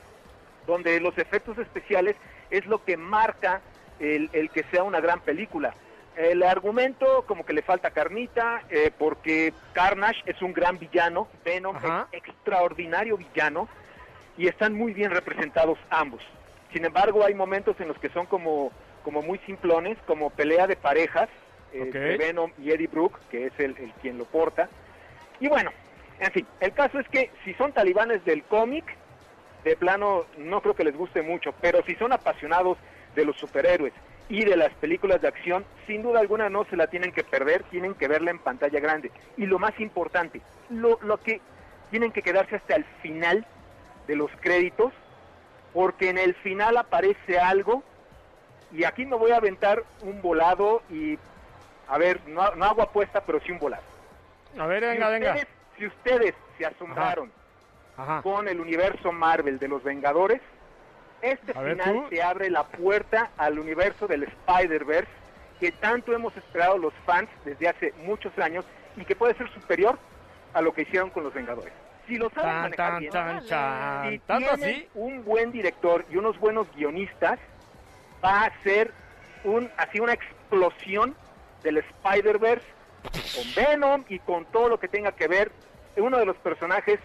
donde 0.67 1.01
los 1.01 1.17
efectos 1.19 1.59
especiales 1.59 2.17
es 2.51 2.67
lo 2.67 2.85
que 2.85 2.97
marca 2.97 3.61
el, 4.01 4.31
el 4.33 4.51
que 4.51 4.65
sea 4.71 4.83
una 4.83 5.01
gran 5.01 5.21
película. 5.21 5.75
El 6.17 6.43
argumento 6.45 7.25
como 7.27 7.45
que 7.45 7.53
le 7.53 7.63
falta 7.63 7.91
carnita, 7.91 8.63
eh, 8.71 8.93
porque 8.97 9.53
Carnage 9.73 10.23
es 10.27 10.41
un 10.43 10.53
gran 10.53 10.79
villano, 10.79 11.29
Venom 11.45 11.75
Ajá. 11.77 12.07
es 12.13 12.19
extraordinario 12.19 13.17
villano, 13.17 13.69
y 14.37 14.47
están 14.47 14.75
muy 14.75 14.93
bien 14.93 15.11
representados 15.11 15.79
ambos. 15.91 16.23
Sin 16.73 16.85
embargo, 16.85 17.25
hay 17.25 17.35
momentos 17.35 17.81
en 17.81 17.89
los 17.89 17.99
que 17.99 18.09
son 18.11 18.27
como, 18.27 18.71
como 19.03 19.23
muy 19.23 19.39
simplones, 19.41 19.99
como 20.07 20.31
pelea 20.31 20.67
de 20.67 20.77
parejas, 20.77 21.29
eh, 21.73 21.91
de 21.93 22.17
Venom 22.17 22.53
y 22.59 22.71
Eddie 22.71 22.87
Brooke, 22.87 23.19
que 23.31 23.47
es 23.47 23.53
el, 23.59 23.77
el 23.79 23.93
quien 24.01 24.19
lo 24.19 24.25
porta. 24.25 24.69
Y 25.41 25.49
bueno, 25.49 25.73
en 26.21 26.31
fin, 26.31 26.47
el 26.61 26.73
caso 26.73 27.01
es 27.01 27.09
que 27.09 27.31
si 27.45 27.55
son 27.55 27.73
talibanes 27.73 28.25
del 28.25 28.45
cómic, 28.45 28.85
de 29.65 29.77
plano 29.77 30.27
no 30.39 30.61
creo 30.61 30.75
que 30.75 30.85
les 30.85 30.97
guste 30.97 31.23
mucho, 31.23 31.53
pero 31.61 31.83
si 31.85 31.95
son 31.97 32.13
apasionados 32.13 32.79
de 33.17 33.25
los 33.25 33.37
superhéroes 33.37 33.93
y 34.29 34.45
de 34.45 34.57
las 34.57 34.73
películas 34.75 35.21
de 35.21 35.29
acción, 35.29 35.65
sin 35.87 36.03
duda 36.03 36.21
alguna 36.21 36.49
no 36.49 36.65
se 36.67 36.77
la 36.77 36.87
tienen 36.87 37.13
que 37.13 37.25
perder, 37.25 37.63
tienen 37.65 37.95
que 37.95 38.09
verla 38.09 38.31
en 38.31 38.39
pantalla 38.39 38.79
grande. 38.81 39.11
Y 39.37 39.47
lo 39.47 39.59
más 39.59 39.79
importante, 39.81 40.41
lo, 40.71 40.99
lo 41.03 41.19
que 41.19 41.41
tienen 41.91 42.13
que 42.13 42.23
quedarse 42.23 42.57
hasta 42.57 42.77
el 42.77 42.85
final 43.03 43.47
de 44.07 44.17
los 44.17 44.31
créditos, 44.41 44.93
porque 45.73 46.11
en 46.11 46.19
el 46.19 46.35
final 46.35 46.77
aparece 46.77 47.39
algo, 47.39 47.83
y 48.73 48.85
aquí 48.85 49.07
me 49.07 49.17
voy 49.17 49.31
a 49.31 49.37
aventar 49.37 49.83
un 50.03 50.21
volado 50.21 50.83
y, 50.91 51.19
a 51.89 51.99
ver, 51.99 52.21
no, 52.27 52.55
no 52.55 52.65
hago 52.65 52.83
apuesta, 52.83 53.23
pero 53.23 53.41
sí 53.41 53.53
un 53.53 53.59
volado. 53.59 53.83
A 54.59 54.67
ver, 54.67 54.83
venga, 54.83 55.07
si, 55.07 55.13
venga. 55.13 55.37
Si 55.79 55.87
ustedes 55.87 56.35
se 56.59 56.67
asombraron 56.67 57.29
Ajá. 57.29 57.44
Con 58.23 58.49
el 58.49 58.61
universo 58.61 59.13
Marvel 59.13 59.59
de 59.59 59.69
los 59.69 59.83
Vengadores, 59.83 60.41
este 61.23 61.53
A 61.53 61.63
final 61.63 62.07
te 62.11 62.23
abre 62.23 62.51
la 62.51 62.65
puerta 62.65 63.31
al 63.39 63.59
universo 63.59 64.07
del 64.07 64.25
Spider-Verse 64.25 65.11
que 65.61 65.73
tanto 65.73 66.13
hemos 66.13 66.37
esperado 66.37 66.77
los 66.77 66.93
fans 67.07 67.31
desde 67.45 67.69
hace 67.69 67.95
muchos 68.05 68.37
años 68.39 68.65
y 68.97 69.05
que 69.05 69.17
puede 69.17 69.35
ser 69.35 69.49
superior 69.55 69.99
a 70.53 70.61
lo 70.61 70.75
que 70.75 70.83
hicieron 70.83 71.11
con 71.11 71.25
los 71.25 71.33
Vengadores. 71.33 71.73
Si 72.07 72.17
lo 72.17 72.29
saben 72.31 72.51
Tan, 72.51 72.63
manejar 72.63 72.91
tan, 72.91 73.01
bien, 73.01 73.13
tan, 73.13 74.11
si 74.11 74.19
¿Tanto 74.21 74.57
tienen 74.57 74.77
así? 74.77 74.89
un 74.95 75.25
buen 75.25 75.53
director 75.53 76.05
y 76.11 76.17
unos 76.17 76.39
buenos 76.39 76.67
guionistas, 76.77 77.39
va 78.23 78.45
a 78.45 78.63
ser 78.63 78.93
un, 79.45 79.71
así 79.79 80.01
una 80.01 80.13
explosión 80.13 81.15
del 81.63 81.79
Spider-Verse 81.79 82.67
con 83.03 83.55
Venom 83.65 84.05
y 84.09 84.19
con 84.19 84.45
todo 84.47 84.69
lo 84.69 84.79
que 84.79 84.89
tenga 84.89 85.13
que 85.13 85.29
ver. 85.29 85.51
Uno 85.97 86.19
de 86.19 86.27
los 86.27 86.37
personajes 86.37 87.01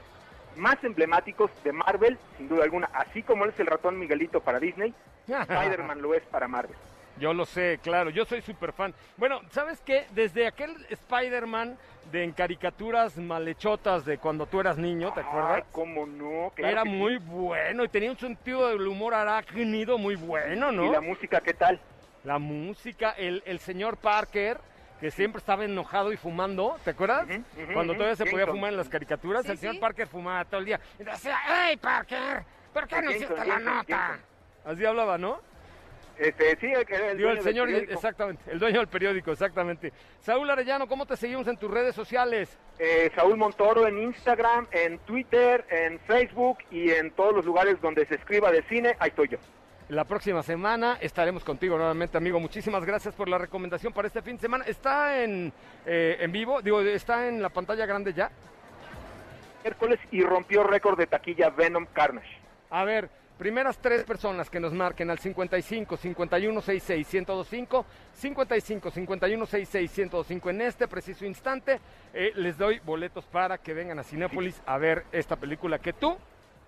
más 0.56 0.84
emblemáticos 0.84 1.52
de 1.64 1.72
Marvel, 1.72 2.18
sin 2.38 2.50
duda 2.50 2.64
alguna, 2.64 2.90
así 2.94 3.24
como 3.24 3.46
es 3.46 3.60
el 3.60 3.68
ratón 3.68 3.98
Miguelito 4.00 4.42
para 4.42 4.60
Disney, 4.60 4.94
Spider-Man 5.28 6.02
lo 6.02 6.14
es 6.14 6.24
para 6.24 6.48
Marvel. 6.48 6.76
Yo 7.20 7.34
lo 7.34 7.46
sé, 7.46 7.80
claro, 7.84 8.10
yo 8.10 8.24
soy 8.24 8.42
súper 8.42 8.72
fan. 8.72 8.94
Bueno, 9.18 9.42
¿sabes 9.52 9.82
qué? 9.82 10.06
Desde 10.12 10.48
aquel 10.48 10.74
Spider-Man 10.90 11.78
de 12.14 12.24
en 12.24 12.32
caricaturas 12.32 13.18
malhechotas 13.18 14.06
de 14.06 14.18
cuando 14.18 14.46
tú 14.46 14.62
eras 14.62 14.78
niño, 14.78 15.12
¿te 15.14 15.20
acuerdas? 15.20 15.52
Ay, 15.58 15.64
cómo 15.74 16.08
no, 16.08 16.52
claro 16.56 16.72
Era 16.72 16.84
que 16.84 16.90
sí. 16.90 16.96
muy 16.96 17.18
bueno 17.18 17.84
y 17.84 17.90
tenía 17.90 18.10
un 18.10 18.18
sentido 18.18 18.70
del 18.70 18.88
humor 18.88 19.14
arácnido 19.14 19.98
muy 19.98 20.16
bueno, 20.16 20.72
¿no? 20.72 20.86
¿Y 20.86 20.90
la 20.92 21.02
música 21.02 21.42
qué 21.42 21.54
tal? 21.54 21.80
La 22.24 22.40
música, 22.40 23.12
el, 23.12 23.44
el 23.46 23.60
señor 23.60 23.98
Parker, 23.98 24.58
que 25.00 25.12
siempre 25.12 25.40
estaba 25.40 25.64
enojado 25.66 26.12
y 26.12 26.18
fumando, 26.18 26.78
¿te 26.84 26.92
acuerdas? 26.92 27.28
Cuando 27.74 27.94
todavía 27.94 28.16
se 28.16 28.26
podía 28.26 28.48
fumar 28.48 28.72
en 28.72 28.78
las 28.78 28.90
caricaturas, 28.90 29.46
Sí, 29.46 29.52
el 29.52 29.58
señor 29.58 29.76
sí. 29.76 29.80
Parker 29.82 30.08
fumaba 30.08 30.44
todo 30.46 30.60
el 30.60 30.66
día. 30.66 30.80
Y 31.00 31.04
decía, 31.04 31.38
¡Hey, 31.48 31.78
Parker! 31.78 32.44
¿Por 32.74 32.88
qué 32.88 33.02
no 33.02 33.12
hiciste 33.12 33.46
la 33.46 33.60
nota? 33.60 34.20
Así 34.66 34.86
hablaba, 34.86 35.18
¿no? 35.18 35.42
Este, 36.18 36.58
sí, 36.60 36.66
el, 36.68 36.86
el 36.94 37.18
Digo, 37.18 37.30
dueño 37.30 37.30
el 37.30 37.36
del 37.36 37.44
señor, 37.46 37.66
periódico. 37.68 37.94
exactamente, 37.94 38.52
el 38.52 38.60
dueño 38.60 38.80
del 38.80 38.88
periódico, 38.90 39.32
exactamente. 39.32 39.94
Saúl 40.20 40.50
Arellano, 40.50 40.86
¿cómo 40.86 41.06
te 41.06 41.16
seguimos 41.16 41.48
en 41.48 41.56
tus 41.56 41.72
redes 41.72 41.96
sociales? 41.96 42.58
Eh, 42.78 43.10
Saúl 43.16 43.38
Montoro 43.38 43.88
en 43.88 44.00
Instagram, 44.00 44.68
en 44.72 45.00
Twitter, 45.00 45.66
en 45.70 45.98
Facebook 46.02 46.58
y 46.72 46.92
en 46.92 47.12
todos 47.12 47.34
los 47.34 47.46
lugares 47.46 47.80
donde 47.80 48.06
se 48.06 48.16
escriba 48.16 48.52
de 48.52 48.64
cine, 48.64 48.98
ahí 49.00 49.10
estoy 49.12 49.30
yo. 49.30 49.38
La 49.90 50.04
próxima 50.04 50.44
semana 50.44 51.00
estaremos 51.02 51.44
contigo 51.44 51.76
nuevamente, 51.76 52.16
amigo. 52.16 52.40
Muchísimas 52.40 52.86
gracias 52.86 53.16
por 53.16 53.28
la 53.28 53.40
recomendación 53.40 53.92
para 53.92 54.08
este 54.08 54.22
fin 54.22 54.36
de 54.36 54.42
semana. 54.42 54.64
¿Está 54.66 55.24
en, 55.24 55.52
eh, 55.84 56.18
en 56.20 56.32
vivo? 56.32 56.62
Digo, 56.62 56.80
¿está 56.82 57.28
en 57.28 57.42
la 57.42 57.50
pantalla 57.50 57.88
grande 57.88 58.14
ya? 58.14 58.30
Miércoles 59.64 60.00
y 60.12 60.22
rompió 60.22 60.62
récord 60.62 60.96
de 60.96 61.08
taquilla 61.08 61.50
Venom 61.50 61.88
Carnage. 61.92 62.38
A 62.70 62.84
ver, 62.84 63.10
primeras 63.40 63.80
tres 63.80 64.04
personas 64.04 64.48
que 64.52 64.60
nos 64.60 64.74
marquen 64.74 65.10
al 65.10 65.18
55 65.18 65.98
51 65.98 66.62
66 66.62 67.14
1025, 67.26 67.86
55 68.14 68.92
51 68.92 69.46
66 69.48 69.98
1025 69.98 70.50
en 70.52 70.62
este 70.62 70.88
preciso 70.88 71.26
instante, 71.26 71.80
eh, 72.14 72.32
les 72.36 72.60
doy 72.60 72.78
boletos 72.78 73.26
para 73.26 73.58
que 73.58 73.74
vengan 73.74 73.98
a 73.98 74.04
Cinépolis 74.04 74.62
a 74.68 74.78
ver 74.78 75.06
esta 75.12 75.36
película 75.36 75.80
que 75.80 75.94
tú 75.94 76.16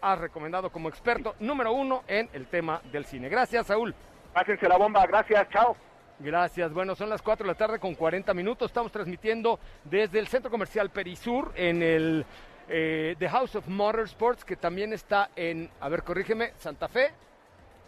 has 0.01 0.19
recomendado 0.19 0.71
como 0.71 0.89
experto 0.89 1.35
número 1.39 1.71
uno 1.73 2.03
en 2.07 2.29
el 2.33 2.47
tema 2.47 2.81
del 2.91 3.05
cine. 3.05 3.29
Gracias, 3.29 3.67
Saúl. 3.67 3.93
Pásense 4.33 4.67
la 4.67 4.77
bomba, 4.77 5.05
gracias, 5.05 5.47
chao. 5.49 5.75
Gracias. 6.19 6.71
Bueno, 6.71 6.95
son 6.95 7.09
las 7.09 7.21
4 7.21 7.43
de 7.43 7.51
la 7.51 7.57
tarde 7.57 7.79
con 7.79 7.95
40 7.95 8.33
minutos. 8.33 8.69
Estamos 8.69 8.91
transmitiendo 8.91 9.59
desde 9.83 10.19
el 10.19 10.27
Centro 10.27 10.51
Comercial 10.51 10.89
Perisur 10.89 11.51
en 11.55 11.81
el 11.81 12.25
eh, 12.69 13.15
The 13.17 13.29
House 13.29 13.55
of 13.55 13.67
Motorsports, 13.67 14.45
que 14.45 14.55
también 14.55 14.93
está 14.93 15.29
en, 15.35 15.69
a 15.79 15.89
ver, 15.89 16.03
corrígeme, 16.03 16.53
Santa 16.57 16.87
Fe, 16.87 17.11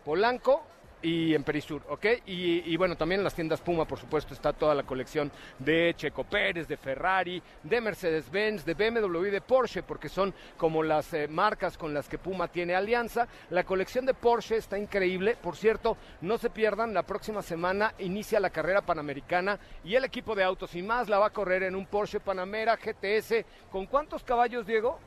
Polanco 0.04 0.64
y 1.04 1.36
en 1.36 1.44
Perisur, 1.44 1.84
¿ok? 1.90 2.06
Y, 2.26 2.72
y 2.72 2.78
bueno, 2.78 2.96
también 2.96 3.20
en 3.20 3.26
las 3.26 3.36
tiendas 3.36 3.62
Puma, 3.62 3.86
por 3.86 4.00
supuesto, 4.00 4.34
está 4.34 4.54
toda 4.54 4.74
la 4.74 4.84
colección 4.84 5.32
de 5.60 5.94
Checo 5.96 6.24
Pérez, 6.24 6.68
de 6.68 6.78
Ferrari, 6.78 7.44
de 7.62 7.82
Mercedes-Benz, 7.82 8.66
de 8.66 8.74
BMW 8.74 9.30
de 9.30 9.42
Porsche, 9.42 9.84
porque 9.84 10.08
son 10.08 10.34
como 10.58 10.82
las 10.82 11.14
eh, 11.14 11.28
marcas 11.28 11.78
con 11.78 11.94
las 11.94 12.08
que 12.08 12.18
Puma 12.18 12.48
tiene 12.48 12.74
alianza. 12.74 13.28
La 13.50 13.66
colección 13.66 14.06
de 14.06 14.14
Porsche 14.14 14.56
está 14.56 14.80
increíble. 14.80 15.36
Por 15.42 15.58
cierto, 15.58 15.98
no 16.22 16.38
se 16.38 16.50
pierdan, 16.50 16.94
la 16.94 17.04
próxima 17.04 17.42
semana 17.42 17.94
inicia 18.00 18.40
la 18.40 18.50
carrera 18.50 18.82
panamericana 18.82 19.60
y 19.84 19.96
el 19.96 20.06
equipo 20.06 20.36
de 20.36 20.44
autos 20.44 20.74
y 20.76 20.82
más 20.82 21.10
la 21.10 21.20
va 21.20 21.28
a 21.28 21.34
correr 21.34 21.64
en 21.64 21.76
un 21.76 21.86
Porsche 21.86 22.22
Panamera 22.22 22.78
GTS. 22.78 23.46
¿Con 23.70 23.88
cuántos 23.88 24.24
caballos, 24.24 24.66
Diego? 24.66 25.00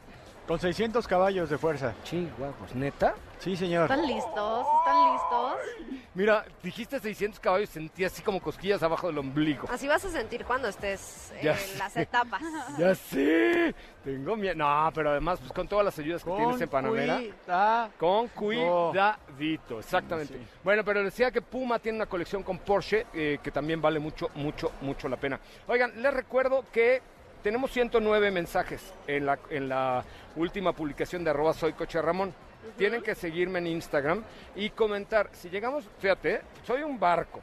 Con 0.46 0.60
600 0.60 1.08
caballos 1.08 1.50
de 1.50 1.58
fuerza. 1.58 1.92
Chihuahuas, 2.04 2.72
¿neta? 2.76 3.14
Sí, 3.40 3.56
señor. 3.56 3.90
¿Están 3.90 4.06
listos? 4.06 4.66
¿Están 4.78 5.12
listos? 5.12 6.00
Mira, 6.14 6.44
dijiste 6.62 7.00
600 7.00 7.40
caballos, 7.40 7.68
sentí 7.68 8.04
así 8.04 8.22
como 8.22 8.40
cosquillas 8.40 8.80
abajo 8.82 9.08
del 9.08 9.18
ombligo. 9.18 9.68
Así 9.70 9.88
vas 9.88 10.04
a 10.04 10.08
sentir 10.10 10.44
cuando 10.44 10.68
estés 10.68 11.32
Ya 11.42 11.52
en 11.60 11.78
las 11.78 11.96
etapas. 11.96 12.40
Ya 12.78 12.94
sé, 12.94 13.74
tengo 14.04 14.36
miedo. 14.36 14.54
No, 14.54 14.88
pero 14.94 15.10
además, 15.10 15.40
pues 15.40 15.52
con 15.52 15.66
todas 15.66 15.84
las 15.84 15.98
ayudas 15.98 16.22
que 16.22 16.30
tienes 16.30 16.60
en 16.60 16.68
Panamera. 16.68 17.18
cuida- 17.18 17.90
Con 17.98 18.28
cuidadito, 18.28 19.80
exactamente. 19.80 20.34
Sí. 20.34 20.46
Bueno, 20.62 20.84
pero 20.84 21.02
decía 21.02 21.32
que 21.32 21.42
Puma 21.42 21.80
tiene 21.80 21.96
una 21.98 22.06
colección 22.06 22.44
con 22.44 22.58
Porsche 22.58 23.06
eh, 23.12 23.38
que 23.42 23.50
también 23.50 23.82
vale 23.82 23.98
mucho, 23.98 24.30
mucho, 24.36 24.70
mucho 24.80 25.08
la 25.08 25.16
pena. 25.16 25.40
Oigan, 25.66 26.00
les 26.00 26.14
recuerdo 26.14 26.64
que 26.72 27.02
tenemos 27.46 27.70
109 27.70 28.32
mensajes 28.32 28.92
en 29.06 29.24
la, 29.24 29.38
en 29.50 29.68
la 29.68 30.02
última 30.34 30.72
publicación 30.72 31.22
de 31.22 31.30
arroba 31.30 31.54
soy 31.54 31.74
Coche 31.74 32.02
Ramón. 32.02 32.34
Tienen 32.76 33.02
que 33.02 33.14
seguirme 33.14 33.60
en 33.60 33.68
Instagram 33.68 34.24
y 34.56 34.70
comentar. 34.70 35.30
Si 35.32 35.48
llegamos, 35.48 35.84
fíjate, 36.00 36.40
soy 36.66 36.82
un 36.82 36.98
barco. 36.98 37.40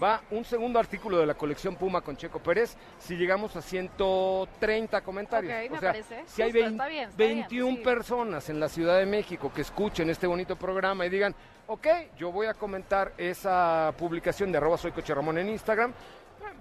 Va 0.00 0.22
un 0.30 0.44
segundo 0.44 0.78
artículo 0.78 1.18
de 1.18 1.26
la 1.26 1.34
colección 1.34 1.74
Puma 1.74 2.00
con 2.00 2.16
Checo 2.16 2.38
Pérez 2.38 2.76
si 3.00 3.16
llegamos 3.16 3.56
a 3.56 3.62
130 3.62 5.00
comentarios. 5.00 5.52
Ok, 5.52 5.70
me 5.70 5.76
o 5.78 5.80
sea, 5.80 5.90
parece. 5.90 6.22
si 6.26 6.42
hay 6.42 6.52
Justo, 6.52 6.64
20 6.64 6.70
está 6.70 6.86
bien, 6.86 7.10
está 7.10 7.24
bien, 7.24 7.38
21 7.40 7.76
sí. 7.76 7.82
personas 7.82 8.48
en 8.50 8.60
la 8.60 8.68
Ciudad 8.68 8.98
de 9.00 9.06
México 9.06 9.50
que 9.52 9.62
escuchen 9.62 10.10
este 10.10 10.28
bonito 10.28 10.54
programa 10.54 11.06
y 11.06 11.08
digan, 11.08 11.34
ok, 11.66 11.86
yo 12.16 12.30
voy 12.30 12.46
a 12.46 12.54
comentar 12.54 13.12
esa 13.18 13.92
publicación 13.98 14.52
de 14.52 14.58
arroba 14.58 14.78
soy 14.78 14.92
Coche 14.92 15.12
Ramón 15.12 15.38
en 15.38 15.48
Instagram, 15.48 15.92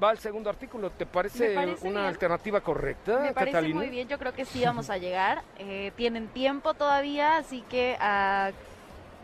va 0.01 0.09
al 0.09 0.19
segundo 0.19 0.49
artículo. 0.49 0.89
¿Te 0.91 1.05
parece, 1.05 1.57
una 1.57 1.73
bien. 1.73 1.97
alternativa 1.97 2.61
correcta, 2.61 3.19
Me 3.19 3.33
parece 3.33 3.51
Catalina? 3.53 3.75
muy 3.79 3.89
bien, 3.89 4.07
yo 4.07 4.17
creo 4.17 4.33
que 4.33 4.45
sí 4.45 4.63
vamos 4.63 4.89
a 4.89 4.97
llegar. 4.97 5.41
Eh, 5.57 5.91
tienen 5.95 6.27
tiempo 6.27 6.73
todavía, 6.73 7.37
así 7.37 7.61
que 7.69 7.97
ah, 7.99 8.51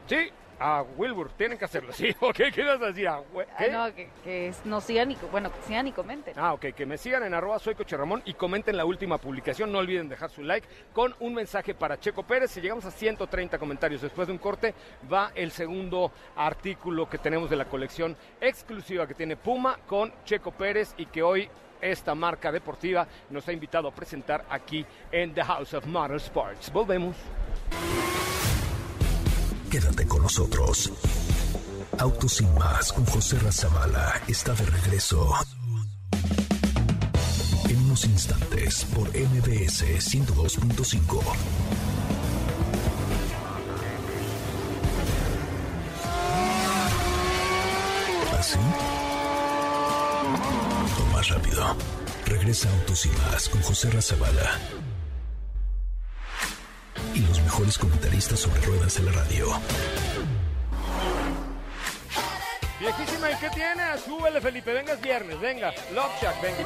Sí, 0.08 0.30
a 0.60 0.84
Wilbur, 0.98 1.32
tienen 1.32 1.58
que 1.58 1.66
hacerlo. 1.66 1.92
Sí, 2.00 2.16
¿qué 2.34 2.62
a 2.64 2.78
decir? 2.78 3.08
¿A 3.08 3.16
ah, 3.16 3.24
qué? 3.58 3.70
no, 3.72 3.94
que, 3.94 4.10
que 4.24 4.54
nos 4.64 4.84
sigan 4.84 5.12
y 5.12 5.18
bueno, 5.32 5.52
que 5.52 5.62
sigan 5.64 5.88
y 5.88 5.92
comenten. 5.92 6.34
Ah, 6.38 6.54
ok, 6.54 6.68
que 6.76 6.86
me 6.86 6.98
sigan 6.98 7.24
en 7.24 7.34
arroba 7.34 7.60
soy 7.60 7.76
Coche 7.76 7.98
Ramón 7.98 8.22
y 8.26 8.34
comenten 8.36 8.78
la 8.78 8.86
última 8.86 9.18
publicación. 9.18 9.72
No 9.72 9.80
olviden 9.80 10.08
dejar 10.08 10.30
su 10.30 10.44
like 10.44 10.68
con 10.94 11.14
un 11.20 11.34
mensaje 11.34 11.74
para 11.74 12.00
Checo 12.00 12.24
Pérez. 12.24 12.52
Si 12.52 12.62
llegamos 12.62 12.86
a 12.86 12.92
130 12.92 13.58
comentarios 13.58 14.02
después 14.02 14.28
de 14.28 14.34
un 14.34 14.40
corte, 14.40 14.74
va 15.12 15.32
el 15.36 15.52
segundo 15.52 16.12
artículo 16.38 17.10
que 17.10 17.18
tenemos 17.18 17.50
de 17.50 17.58
la 17.58 17.66
colección 17.66 18.16
exclusiva 18.40 19.08
que 19.08 19.14
tiene 19.14 19.36
Puma 19.36 19.78
con 19.88 20.14
Checo 20.24 20.52
Pérez 20.52 20.94
y 20.98 21.08
que 21.08 21.22
hoy 21.22 21.50
esta 21.82 22.16
marca 22.16 22.52
deportiva 22.52 23.08
nos 23.30 23.48
ha 23.48 23.54
invitado 23.54 23.88
a 23.88 23.92
presentar 23.92 24.46
aquí 24.50 24.86
en 25.12 25.34
The 25.34 25.44
House 25.44 25.74
of 25.74 25.86
Motorsports. 25.86 26.72
Volvemos. 26.72 27.16
Quédate 29.70 30.08
con 30.08 30.24
nosotros. 30.24 30.92
Autos 32.00 32.34
sin 32.34 32.52
más 32.56 32.92
con 32.92 33.06
José 33.06 33.38
Razabala 33.38 34.20
está 34.28 34.54
de 34.54 34.66
regreso. 34.66 35.32
En 37.70 37.78
unos 37.84 38.04
instantes 38.06 38.86
por 38.96 39.08
MBS 39.10 39.84
102.5. 39.84 41.22
¿Así? 48.40 48.58
O 50.98 51.14
más 51.14 51.30
rápido. 51.30 51.76
Regresa 52.26 52.70
Autos 52.72 53.06
y 53.06 53.10
más 53.10 53.48
con 53.50 53.62
José 53.62 53.92
Razabala. 53.92 54.79
Y 57.14 57.20
los 57.28 57.42
mejores 57.42 57.78
comentaristas 57.78 58.40
sobre 58.40 58.62
ruedas 58.62 58.96
de 58.96 59.04
la 59.04 59.12
radio. 59.12 59.48
Viejísima, 62.80 63.32
¿y 63.32 63.36
qué 63.36 63.50
tiene? 63.50 63.98
Súbele, 64.06 64.40
Felipe. 64.40 64.72
Venga, 64.74 64.94
es 64.94 65.02
viernes. 65.02 65.40
Venga. 65.40 65.74
Love 65.94 66.22
Shack, 66.22 66.42
venga. 66.42 66.64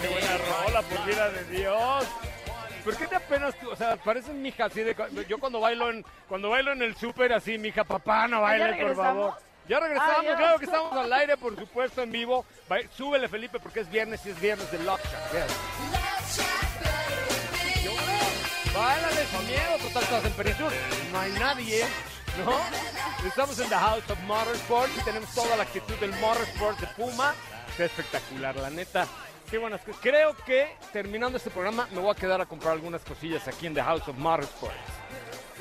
Qué 0.00 0.08
buena 0.08 0.36
rola, 0.36 0.82
por 0.82 1.06
vida 1.06 1.30
de 1.30 1.44
Dios. 1.56 2.06
¿Por 2.84 2.96
qué 2.96 3.06
te 3.06 3.16
apenas 3.16 3.58
tú? 3.58 3.70
O 3.70 3.76
sea, 3.76 3.96
pareces 3.96 4.34
mi 4.34 4.48
hija 4.48 4.66
así 4.66 4.82
de... 4.82 4.94
Yo 5.26 5.38
cuando 5.38 5.58
bailo 5.58 5.88
en, 5.88 6.04
cuando 6.28 6.50
bailo 6.50 6.72
en 6.72 6.82
el 6.82 6.94
súper 6.96 7.32
así, 7.32 7.56
mi 7.56 7.68
hija, 7.68 7.84
papá, 7.84 8.28
no 8.28 8.42
baile, 8.42 8.76
por 8.84 8.94
favor. 8.94 9.34
Ya 9.68 9.80
regresamos, 9.80 10.36
claro 10.36 10.58
que 10.58 10.64
estamos 10.66 10.92
al 10.92 11.12
aire, 11.12 11.36
por 11.36 11.58
supuesto, 11.58 12.02
en 12.02 12.12
vivo. 12.12 12.44
Súbele, 12.96 13.28
Felipe, 13.28 13.58
porque 13.58 13.80
es 13.80 13.90
viernes 13.90 14.24
y 14.26 14.30
es 14.30 14.40
viernes 14.40 14.70
de 14.70 14.78
Love 14.80 15.00
Shack. 15.02 15.32
yes. 15.32 16.44
Báilale 18.74 19.26
sin 19.26 19.46
miedo, 19.46 19.78
total 19.82 20.02
estás 20.02 20.24
en 20.24 20.32
Perisur. 20.32 20.72
No 21.12 21.20
hay 21.20 21.32
nadie, 21.32 21.84
¿no? 22.44 23.26
Estamos 23.26 23.58
en 23.60 23.68
The 23.68 23.76
House 23.76 24.10
of 24.10 24.20
Motorsport 24.22 24.90
y 24.98 25.04
tenemos 25.04 25.32
toda 25.32 25.56
la 25.56 25.62
actitud 25.62 25.94
del 25.94 26.12
Motorsport 26.14 26.80
de 26.80 26.86
Puma. 26.88 27.34
Qué 27.76 27.84
espectacular, 27.84 28.56
la 28.56 28.70
neta. 28.70 29.06
Qué 29.48 29.58
buenas 29.58 29.80
cosas. 29.82 30.00
Creo 30.02 30.34
que 30.44 30.76
terminando 30.92 31.38
este 31.38 31.50
programa 31.50 31.88
me 31.92 32.00
voy 32.00 32.10
a 32.10 32.14
quedar 32.14 32.40
a 32.40 32.46
comprar 32.46 32.72
algunas 32.72 33.02
cosillas 33.02 33.46
aquí 33.46 33.68
en 33.68 33.74
The 33.74 33.82
House 33.82 34.08
of 34.08 34.16
Motorsport. 34.16 34.74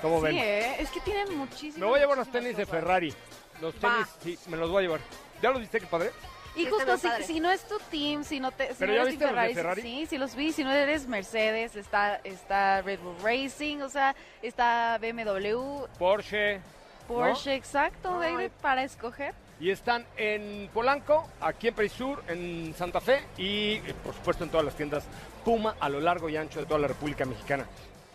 ¿Cómo 0.01 0.19
ven? 0.19 0.33
Sí, 0.33 0.39
¿eh? 0.39 0.75
es 0.79 0.89
que 0.89 0.99
tienen 1.01 1.37
muchísimos. 1.37 1.77
Me 1.77 1.85
voy 1.85 1.99
a 1.99 2.01
llevar 2.01 2.17
unos 2.17 2.31
tenis 2.31 2.57
de 2.57 2.65
Ferrari. 2.65 3.13
Los 3.61 3.75
Va. 3.75 3.79
tenis, 3.79 4.07
sí, 4.21 4.49
me 4.49 4.57
los 4.57 4.69
voy 4.69 4.79
a 4.79 4.81
llevar. 4.87 5.01
¿Ya 5.41 5.49
los 5.51 5.59
viste, 5.59 5.79
qué 5.79 5.85
padre? 5.87 6.11
Y 6.55 6.65
Sí, 6.65 6.69
justo 6.69 6.93
está 6.93 6.97
si, 6.97 7.07
muy 7.07 7.11
padre. 7.13 7.23
si 7.25 7.39
no 7.39 7.51
es 7.51 7.67
tu 7.67 7.79
team, 7.89 8.23
si 8.23 8.39
no 8.39 8.51
te 8.51 8.67
si 8.69 8.73
¿Pero 8.77 8.91
no 8.91 8.95
ya 8.97 9.01
eres 9.01 9.13
viste 9.13 9.25
Team 9.25 9.35
los 9.35 9.47
de 9.47 9.53
Ferrari, 9.55 9.75
Ferrari? 9.75 9.81
sí, 9.81 10.05
si 10.05 10.17
los 10.19 10.35
vi, 10.35 10.51
si 10.51 10.63
no 10.63 10.71
eres 10.71 11.07
Mercedes, 11.07 11.75
está 11.75 12.17
está 12.23 12.81
Red 12.83 12.99
Bull 12.99 13.15
Racing, 13.23 13.77
o 13.81 13.89
sea, 13.89 14.15
está 14.41 14.99
BMW, 14.99 15.85
Porsche. 15.97 16.61
Porsche, 17.07 17.55
exacto, 17.55 18.19
Ay. 18.19 18.49
para 18.61 18.83
escoger. 18.83 19.33
Y 19.59 19.69
están 19.71 20.05
en 20.17 20.69
Polanco, 20.73 21.27
aquí 21.41 21.69
en 21.69 21.73
Perisur, 21.75 22.23
en 22.27 22.73
Santa 22.77 23.01
Fe 23.01 23.23
y 23.37 23.75
eh, 23.75 23.93
por 24.03 24.13
supuesto 24.13 24.43
en 24.43 24.49
todas 24.49 24.65
las 24.65 24.75
tiendas 24.75 25.05
Puma 25.43 25.75
a 25.79 25.89
lo 25.89 25.99
largo 25.99 26.29
y 26.29 26.37
ancho 26.37 26.59
de 26.59 26.65
toda 26.65 26.79
la 26.79 26.87
República 26.87 27.25
Mexicana. 27.25 27.65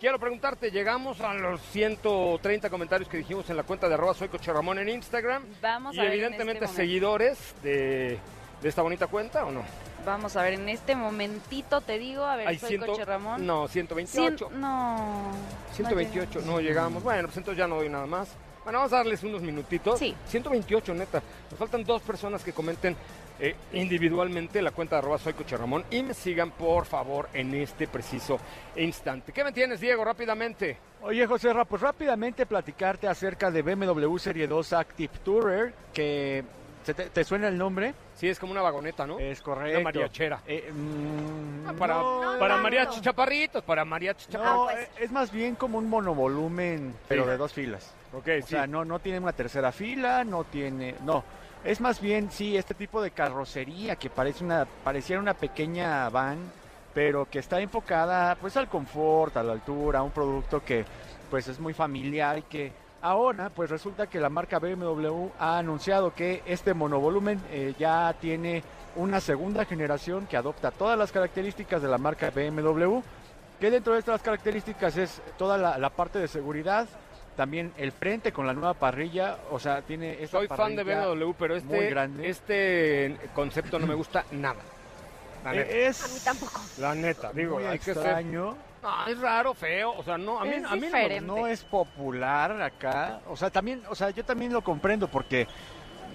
Quiero 0.01 0.19
preguntarte, 0.21 0.71
llegamos 0.71 1.21
a 1.21 1.35
los 1.35 1.61
130 1.73 2.71
comentarios 2.71 3.09
que 3.09 3.17
dijimos 3.17 3.51
en 3.51 3.57
la 3.57 3.65
cuenta 3.65 3.89
de 3.89 3.95
arroba 3.95 4.15
soy 4.15 4.29
Coche 4.29 4.53
Ramón 4.53 4.79
en 4.79 4.89
Instagram. 4.91 5.43
Vamos 5.61 5.97
y 5.97 5.99
a 5.99 6.03
ver 6.03 6.13
en 6.13 6.19
evidentemente 6.21 6.65
este 6.67 6.77
seguidores 6.77 7.55
de, 7.65 8.17
de 8.63 8.69
esta 8.69 8.83
bonita 8.83 9.09
cuenta 9.09 9.45
o 9.45 9.51
no. 9.51 9.63
Vamos 10.07 10.37
a 10.37 10.43
ver, 10.43 10.55
en 10.55 10.69
este 10.69 10.95
momentito 10.95 11.81
te 11.81 11.99
digo, 11.99 12.23
a 12.25 12.37
ver, 12.37 12.47
Hay 12.47 12.59
soy 12.61 12.69
ciento- 12.71 12.87
Coche 12.93 13.05
Ramón. 13.05 13.45
No, 13.45 13.67
128. 13.67 14.49
Cien- 14.51 14.53
no. 14.53 15.33
128, 15.73 16.43
no 16.47 16.61
llegamos. 16.61 17.03
Bueno, 17.03 17.25
pues 17.27 17.37
entonces 17.37 17.59
ya 17.59 17.67
no 17.67 17.77
doy 17.77 17.89
nada 17.89 18.07
más. 18.07 18.29
Bueno, 18.63 18.79
vamos 18.79 18.93
a 18.93 18.99
darles 18.99 19.25
unos 19.25 19.43
minutitos. 19.43 19.99
Sí. 19.99 20.15
128, 20.29 20.95
neta. 20.95 21.21
Nos 21.51 21.59
faltan 21.59 21.83
dos 21.85 22.03
personas 22.03 22.45
que 22.45 22.53
comenten 22.53 22.95
eh, 23.41 23.55
individualmente 23.73 24.61
la 24.63 24.71
cuenta 24.71 24.97
de 24.97 24.99
arroba 25.01 25.19
soy 25.19 25.33
Ramón 25.51 25.85
y 25.91 26.03
me 26.03 26.15
sigan, 26.15 26.51
por 26.51 26.85
favor, 26.87 27.29
en 27.33 27.55
este 27.55 27.87
preciso 27.89 28.39
instante. 28.77 29.33
¿Qué 29.33 29.45
me 29.45 29.53
tienes, 29.53 29.81
Diego, 29.81 30.05
rápidamente? 30.05 30.77
Oye, 31.03 31.27
José 31.27 31.53
Ra, 31.53 31.65
pues 31.65 31.83
rápidamente 31.83 32.47
platicarte 32.47 33.07
acerca 33.07 33.51
de 33.51 33.63
BMW 33.63 34.17
Serie 34.19 34.47
2 34.49 34.73
Active 34.73 35.13
Tourer, 35.25 35.73
que 35.93 36.43
¿se 36.85 36.95
te, 36.95 37.11
te 37.11 37.25
suena 37.25 37.49
el 37.49 37.57
nombre? 37.57 37.95
Sí, 38.17 38.29
es 38.29 38.39
como 38.41 38.51
una 38.51 38.63
vagoneta, 38.63 39.07
¿no? 39.07 39.19
Es 39.21 39.41
correcto. 39.41 39.79
Una 39.79 39.85
mariachera. 39.85 40.41
Eh, 40.47 40.73
mm, 40.73 41.69
Ah, 41.69 41.75
para 41.79 41.95
no, 41.99 42.37
para 42.41 42.57
mariachi 42.57 43.01
chaparritos, 43.03 43.63
para 43.63 43.85
mariachi 43.85 44.27
chaparritos. 44.29 44.73
Pues. 44.73 44.79
eh, 44.87 44.91
es 45.05 45.13
más 45.13 45.31
bien 45.31 45.55
como 45.55 45.79
un 45.79 45.89
monovolumen, 45.89 46.95
pero 47.07 47.25
Sí. 47.25 47.31
de 47.31 47.37
dos 47.37 47.53
filas. 47.53 47.95
Ok, 48.13 48.27
O 48.27 48.47
sí. 48.47 48.49
sea, 48.49 48.67
no, 48.67 48.85
no 48.85 48.99
tiene 49.01 49.19
una 49.21 49.33
tercera 49.33 49.71
fila, 49.71 50.25
no 50.25 50.45
tiene, 50.45 50.95
no. 51.05 51.23
Es 51.65 51.81
más 51.81 52.01
bien, 52.01 52.31
sí, 52.31 52.57
este 52.57 52.75
tipo 52.75 53.03
de 53.03 53.11
carrocería 53.11 53.97
que 53.97 54.11
parece 54.11 54.45
una, 54.45 54.65
pareciera 54.85 55.21
una 55.21 55.35
pequeña 55.35 56.09
van, 56.09 56.39
pero 56.95 57.27
que 57.29 57.41
está 57.41 57.61
enfocada 57.61 58.37
pues 58.37 58.57
al 58.57 58.69
confort, 58.69 59.37
a 59.37 59.43
la 59.43 59.53
altura, 59.53 59.99
a 59.99 60.03
un 60.03 60.13
producto 60.13 60.65
que 60.65 60.85
pues 61.31 61.49
es 61.49 61.59
muy 61.59 61.75
familiar 61.75 62.39
y 62.39 62.43
que 62.43 62.73
ahora 63.03 63.51
pues 63.51 63.71
resulta 63.71 64.07
que 64.07 64.21
la 64.21 64.31
marca 64.31 64.61
BMW 64.61 65.29
ha 65.39 65.59
anunciado 65.59 66.15
que 66.15 66.43
este 66.47 66.75
monovolumen 66.75 67.41
eh, 67.51 67.75
ya 67.79 68.15
tiene 68.21 68.63
una 68.97 69.21
segunda 69.21 69.65
generación 69.65 70.27
que 70.27 70.37
adopta 70.37 70.71
todas 70.71 70.97
las 70.97 71.13
características 71.13 71.83
de 71.83 71.89
la 71.89 71.99
marca 71.99 72.31
BMW, 72.31 73.01
que 73.61 73.71
dentro 73.71 73.95
de 73.95 73.99
estas 73.99 74.23
características 74.23 74.97
es 74.97 75.21
toda 75.37 75.59
la, 75.59 75.77
la 75.77 75.91
parte 75.91 76.21
de 76.21 76.29
seguridad, 76.29 76.89
también 77.39 77.73
el 77.77 77.93
frente 77.93 78.33
con 78.33 78.49
la 78.49 78.53
nueva 78.53 78.75
parrilla, 78.75 79.39
o 79.53 79.61
sea, 79.61 79.83
tiene 79.83 80.15
esta 80.15 80.39
Soy 80.39 80.49
fan 80.49 80.75
de 80.75 80.83
BMW, 80.83 81.31
pero 81.39 81.55
muy 81.63 81.77
este, 81.77 81.91
grande. 81.91 82.29
este 82.29 83.17
concepto 83.33 83.79
no 83.79 83.87
me 83.87 83.95
gusta 83.95 84.25
nada. 84.33 84.59
La 85.45 85.53
neta. 85.53 85.71
Eh, 85.71 85.87
Es 85.87 86.05
A 86.05 86.09
mí 86.09 86.21
tampoco. 86.25 86.61
La 86.79 86.95
neta, 86.97 87.33
digo, 87.33 87.55
muy 87.55 87.65
hay 87.67 87.79
que 87.79 87.85
ser... 87.85 87.97
extraño. 87.99 88.57
No, 88.83 89.07
es 89.07 89.21
raro, 89.21 89.55
feo, 89.55 89.93
o 89.97 90.03
sea, 90.03 90.19
no, 90.19 90.41
a 90.41 90.45
mí, 90.45 90.51
Es 90.51 90.65
a 90.65 90.75
mí 90.75 90.89
no 91.21 91.37
no 91.37 91.47
es 91.47 91.63
popular 91.63 92.61
acá. 92.61 93.21
O 93.29 93.37
sea, 93.37 93.51
también, 93.51 93.85
o 93.89 93.95
sea, 93.95 94.11
yo 94.11 94.25
también 94.25 94.53
lo 94.53 94.65
comprendo 94.65 95.07
porque 95.07 95.47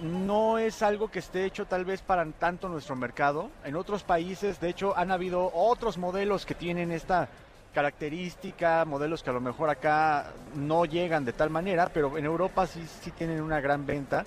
no 0.02 0.58
es 0.58 0.82
algo 0.82 1.10
que 1.10 1.20
esté 1.20 1.46
hecho 1.46 1.64
tal 1.64 1.86
vez 1.86 2.02
para 2.02 2.26
tanto 2.32 2.68
nuestro 2.68 2.96
mercado. 2.96 3.50
En 3.64 3.76
otros 3.76 4.02
países, 4.02 4.60
de 4.60 4.68
hecho, 4.68 4.94
han 4.94 5.10
habido 5.10 5.50
otros 5.54 5.96
modelos 5.96 6.44
que 6.44 6.54
tienen 6.54 6.92
esta 6.92 7.30
característica, 7.74 8.84
modelos 8.84 9.22
que 9.22 9.30
a 9.30 9.32
lo 9.32 9.40
mejor 9.40 9.68
acá 9.68 10.26
no 10.54 10.84
llegan 10.84 11.24
de 11.24 11.32
tal 11.32 11.50
manera, 11.50 11.90
pero 11.92 12.16
en 12.16 12.24
Europa 12.24 12.66
sí, 12.66 12.82
sí 13.02 13.10
tienen 13.10 13.42
una 13.42 13.60
gran 13.60 13.84
venta. 13.84 14.24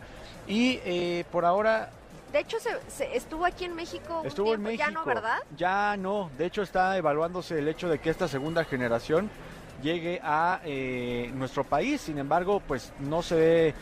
Y 0.48 0.80
eh, 0.86 1.26
por 1.32 1.46
ahora 1.46 1.90
De 2.32 2.40
hecho, 2.40 2.60
se, 2.60 2.70
se- 2.90 3.16
estuvo 3.16 3.46
aquí 3.46 3.66
en 3.66 3.76
México 3.76 4.22
un 4.22 4.28
Estuvo 4.28 4.54
en 4.54 4.62
México. 4.62 4.84
ya 4.86 4.92
no, 4.92 5.06
¿verdad? 5.06 5.38
Ya 5.58 5.96
no. 5.98 6.30
De 6.38 6.46
hecho, 6.46 6.62
está 6.62 6.98
evaluándose 6.98 7.58
el 7.60 7.68
hecho 7.68 7.88
de 7.90 8.00
que 8.00 8.10
esta 8.10 8.28
segunda 8.28 8.64
generación 8.66 9.30
llegue 9.82 10.20
a 10.24 10.60
eh, 10.66 11.32
nuestro 11.36 11.64
país. 11.64 12.02
Sin 12.02 12.18
embargo, 12.18 12.62
pues 12.68 12.92
no 13.00 13.22
se 13.22 13.36
ve 13.36 13.74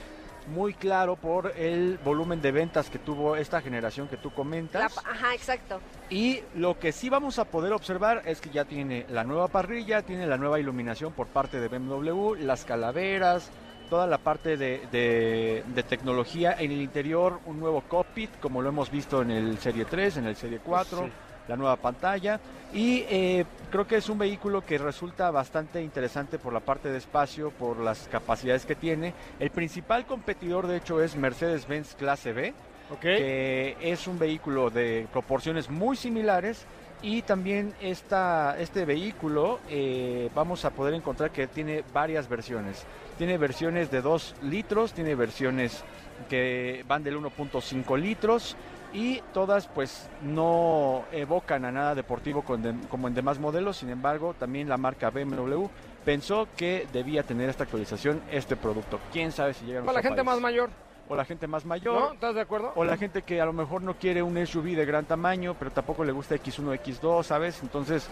muy 0.47 0.73
claro 0.73 1.15
por 1.15 1.53
el 1.57 1.97
volumen 2.03 2.41
de 2.41 2.51
ventas 2.51 2.89
que 2.89 2.99
tuvo 2.99 3.35
esta 3.35 3.61
generación 3.61 4.07
que 4.07 4.17
tú 4.17 4.31
comentas. 4.31 4.95
ajá, 5.05 5.33
exacto. 5.33 5.79
Y 6.09 6.41
lo 6.55 6.77
que 6.79 6.91
sí 6.91 7.09
vamos 7.09 7.39
a 7.39 7.45
poder 7.45 7.73
observar 7.73 8.21
es 8.25 8.41
que 8.41 8.49
ya 8.49 8.65
tiene 8.65 9.05
la 9.09 9.23
nueva 9.23 9.47
parrilla, 9.47 10.01
tiene 10.03 10.27
la 10.27 10.37
nueva 10.37 10.59
iluminación 10.59 11.13
por 11.13 11.27
parte 11.27 11.59
de 11.59 11.67
BMW, 11.67 12.35
las 12.35 12.63
calaveras, 12.65 13.49
toda 13.89 14.07
la 14.07 14.17
parte 14.17 14.57
de, 14.57 14.81
de- 14.91 15.63
de 15.67 15.83
tecnología 15.83 16.55
en 16.57 16.71
el 16.71 16.81
interior, 16.81 17.39
un 17.45 17.59
nuevo 17.59 17.81
cockpit 17.81 18.29
como 18.39 18.61
lo 18.61 18.69
hemos 18.69 18.89
visto 18.91 19.21
en 19.21 19.31
el 19.31 19.57
Serie 19.59 19.85
3, 19.85 20.17
en 20.17 20.25
el 20.27 20.35
Serie 20.35 20.59
4, 20.63 21.05
Sí. 21.05 21.11
La 21.47 21.55
nueva 21.55 21.75
pantalla. 21.75 22.39
Y 22.73 23.05
eh, 23.09 23.45
creo 23.71 23.87
que 23.87 23.97
es 23.97 24.09
un 24.09 24.17
vehículo 24.17 24.65
que 24.65 24.77
resulta 24.77 25.31
bastante 25.31 25.81
interesante 25.81 26.39
por 26.39 26.53
la 26.53 26.59
parte 26.59 26.89
de 26.89 26.97
espacio, 26.97 27.51
por 27.51 27.79
las 27.79 28.07
capacidades 28.09 28.65
que 28.65 28.75
tiene. 28.75 29.13
El 29.39 29.51
principal 29.51 30.05
competidor 30.05 30.67
de 30.67 30.77
hecho 30.77 31.01
es 31.01 31.15
Mercedes-Benz 31.15 31.95
Clase 31.95 32.33
B 32.33 32.53
que 33.01 33.75
es 33.81 34.07
un 34.07 34.19
vehículo 34.19 34.69
de 34.69 35.07
proporciones 35.11 35.69
muy 35.69 35.95
similares 35.95 36.65
y 37.01 37.21
también 37.23 37.73
esta, 37.81 38.55
este 38.59 38.85
vehículo 38.85 39.59
eh, 39.69 40.29
vamos 40.33 40.65
a 40.65 40.69
poder 40.69 40.93
encontrar 40.93 41.31
que 41.31 41.47
tiene 41.47 41.83
varias 41.93 42.29
versiones. 42.29 42.85
Tiene 43.17 43.37
versiones 43.37 43.91
de 43.91 44.01
2 44.01 44.35
litros, 44.43 44.93
tiene 44.93 45.15
versiones 45.15 45.83
que 46.29 46.83
van 46.87 47.03
del 47.03 47.17
1.5 47.17 47.99
litros 47.99 48.55
y 48.95 49.21
todas 49.33 49.67
pues 49.67 50.09
no 50.21 51.03
evocan 51.11 51.65
a 51.65 51.71
nada 51.71 51.95
deportivo 51.95 52.43
como 52.43 53.07
en 53.09 53.13
demás 53.13 53.39
modelos, 53.39 53.77
sin 53.77 53.89
embargo 53.89 54.33
también 54.39 54.69
la 54.69 54.77
marca 54.77 55.09
BMW 55.09 55.65
pensó 56.05 56.47
que 56.55 56.87
debía 56.93 57.23
tener 57.23 57.49
esta 57.49 57.63
actualización 57.63 58.21
este 58.31 58.55
producto. 58.55 58.99
¿Quién 59.11 59.33
sabe 59.33 59.53
si 59.53 59.65
llega 59.65 59.81
a 59.81 59.83
Para 59.83 59.97
la 59.97 60.01
gente 60.01 60.23
más 60.23 60.39
mayor, 60.39 60.69
o 61.09 61.15
la 61.15 61.25
gente 61.25 61.45
más 61.45 61.65
mayor 61.65 61.99
¿no? 61.99 62.13
¿Estás 62.13 62.35
de 62.35 62.41
acuerdo? 62.41 62.71
o 62.73 62.85
la 62.85 62.95
gente 62.95 63.23
que 63.23 63.41
a 63.41 63.45
lo 63.45 63.51
mejor 63.51 63.81
no 63.81 63.95
quiere 63.95 64.23
un 64.23 64.43
SUV 64.47 64.75
de 64.77 64.85
gran 64.85 65.03
tamaño, 65.03 65.57
pero 65.59 65.71
tampoco 65.71 66.05
le 66.05 66.13
gusta 66.13 66.35
X1, 66.35 66.79
X2, 66.81 67.23
¿sabes? 67.23 67.61
Entonces, 67.61 68.07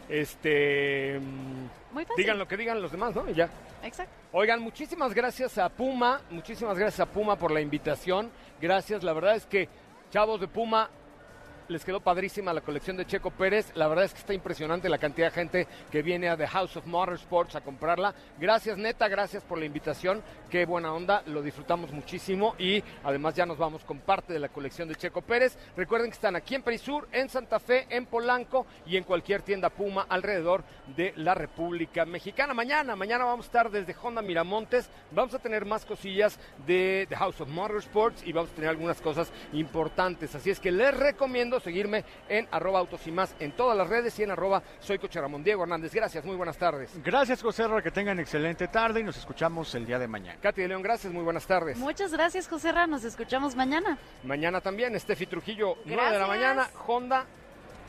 Este. 0.08 1.18
mm, 1.20 1.94
Muy 1.94 2.04
fácil. 2.04 2.16
Digan 2.24 2.38
lo 2.38 2.46
que 2.48 2.56
digan 2.56 2.82
los 2.82 2.92
demás, 2.92 3.14
¿no? 3.14 3.28
Y 3.28 3.34
ya. 3.34 3.48
Exacto. 3.82 4.12
Oigan, 4.32 4.60
muchísimas 4.60 5.12
gracias 5.14 5.58
a 5.58 5.68
Puma, 5.68 6.20
muchísimas 6.30 6.78
gracias 6.78 7.00
a 7.00 7.10
Puma 7.10 7.36
por 7.36 7.50
la 7.50 7.60
invitación. 7.60 8.30
Gracias, 8.60 9.02
la 9.02 9.12
verdad 9.12 9.34
es 9.36 9.44
que, 9.46 9.68
chavos 10.10 10.40
de 10.40 10.48
Puma, 10.48 10.88
les 11.68 11.84
quedó 11.84 12.00
padrísima 12.00 12.52
la 12.52 12.60
colección 12.60 12.96
de 12.96 13.06
Checo 13.06 13.30
Pérez. 13.30 13.72
La 13.74 13.88
verdad 13.88 14.04
es 14.04 14.12
que 14.12 14.20
está 14.20 14.34
impresionante 14.34 14.88
la 14.88 14.98
cantidad 14.98 15.28
de 15.28 15.34
gente 15.34 15.68
que 15.90 16.02
viene 16.02 16.28
a 16.28 16.36
The 16.36 16.46
House 16.46 16.76
of 16.76 16.86
Motorsports 16.86 17.56
a 17.56 17.60
comprarla. 17.60 18.14
Gracias, 18.38 18.78
neta, 18.78 19.08
gracias 19.08 19.42
por 19.42 19.58
la 19.58 19.64
invitación. 19.64 20.22
Qué 20.50 20.66
buena 20.66 20.92
onda, 20.92 21.22
lo 21.26 21.42
disfrutamos 21.42 21.92
muchísimo 21.92 22.54
y 22.58 22.82
además 23.04 23.34
ya 23.34 23.46
nos 23.46 23.58
vamos 23.58 23.84
con 23.84 24.00
parte 24.00 24.32
de 24.32 24.38
la 24.38 24.48
colección 24.48 24.88
de 24.88 24.96
Checo 24.96 25.22
Pérez. 25.22 25.56
Recuerden 25.76 26.10
que 26.10 26.14
están 26.14 26.36
aquí 26.36 26.54
en 26.54 26.62
Perisur, 26.62 27.08
en 27.12 27.28
Santa 27.28 27.58
Fe, 27.58 27.86
en 27.88 28.06
Polanco 28.06 28.66
y 28.86 28.96
en 28.96 29.04
cualquier 29.04 29.42
tienda 29.42 29.70
Puma 29.70 30.06
alrededor 30.08 30.64
de 30.96 31.12
la 31.16 31.34
República 31.34 32.04
Mexicana. 32.04 32.54
Mañana, 32.54 32.96
mañana 32.96 33.24
vamos 33.24 33.46
a 33.46 33.48
estar 33.48 33.70
desde 33.70 33.96
Honda 34.02 34.22
Miramontes. 34.22 34.90
Vamos 35.10 35.34
a 35.34 35.38
tener 35.38 35.64
más 35.64 35.84
cosillas 35.84 36.38
de 36.66 37.06
The 37.08 37.16
House 37.16 37.40
of 37.40 37.48
Motorsports 37.48 38.26
y 38.26 38.32
vamos 38.32 38.50
a 38.50 38.54
tener 38.54 38.70
algunas 38.70 39.00
cosas 39.00 39.32
importantes. 39.52 40.34
Así 40.34 40.50
es 40.50 40.60
que 40.60 40.72
les 40.72 40.96
recomiendo 40.96 41.51
seguirme 41.60 42.04
en 42.28 42.46
arroba 42.50 42.78
autos 42.78 43.06
y 43.06 43.12
más 43.12 43.34
en 43.40 43.52
todas 43.52 43.76
las 43.76 43.88
redes 43.88 44.18
y 44.18 44.22
en 44.22 44.30
arroba 44.30 44.62
soy 44.80 44.98
Coche 44.98 45.20
Ramón 45.20 45.42
Diego 45.44 45.62
Hernández. 45.62 45.92
Gracias, 45.94 46.24
muy 46.24 46.36
buenas 46.36 46.56
tardes. 46.56 46.90
Gracias, 47.04 47.42
José 47.42 47.66
Ra, 47.66 47.82
que 47.82 47.90
tengan 47.90 48.18
excelente 48.20 48.68
tarde 48.68 49.00
y 49.00 49.04
nos 49.04 49.16
escuchamos 49.16 49.74
el 49.74 49.86
día 49.86 49.98
de 49.98 50.08
mañana. 50.08 50.38
Katy 50.40 50.62
de 50.62 50.68
León, 50.68 50.82
gracias, 50.82 51.12
muy 51.12 51.22
buenas 51.24 51.46
tardes. 51.46 51.76
Muchas 51.78 52.12
gracias, 52.12 52.48
José 52.48 52.72
Ra. 52.72 52.86
Nos 52.86 53.04
escuchamos 53.04 53.54
mañana. 53.56 53.98
Mañana 54.24 54.60
también, 54.60 54.94
Estefi 54.94 55.26
Trujillo, 55.26 55.76
9 55.84 55.90
de 55.90 55.96
la 55.96 56.26
Gracias. 56.26 56.28
mañana, 56.28 56.70
Honda 56.86 57.26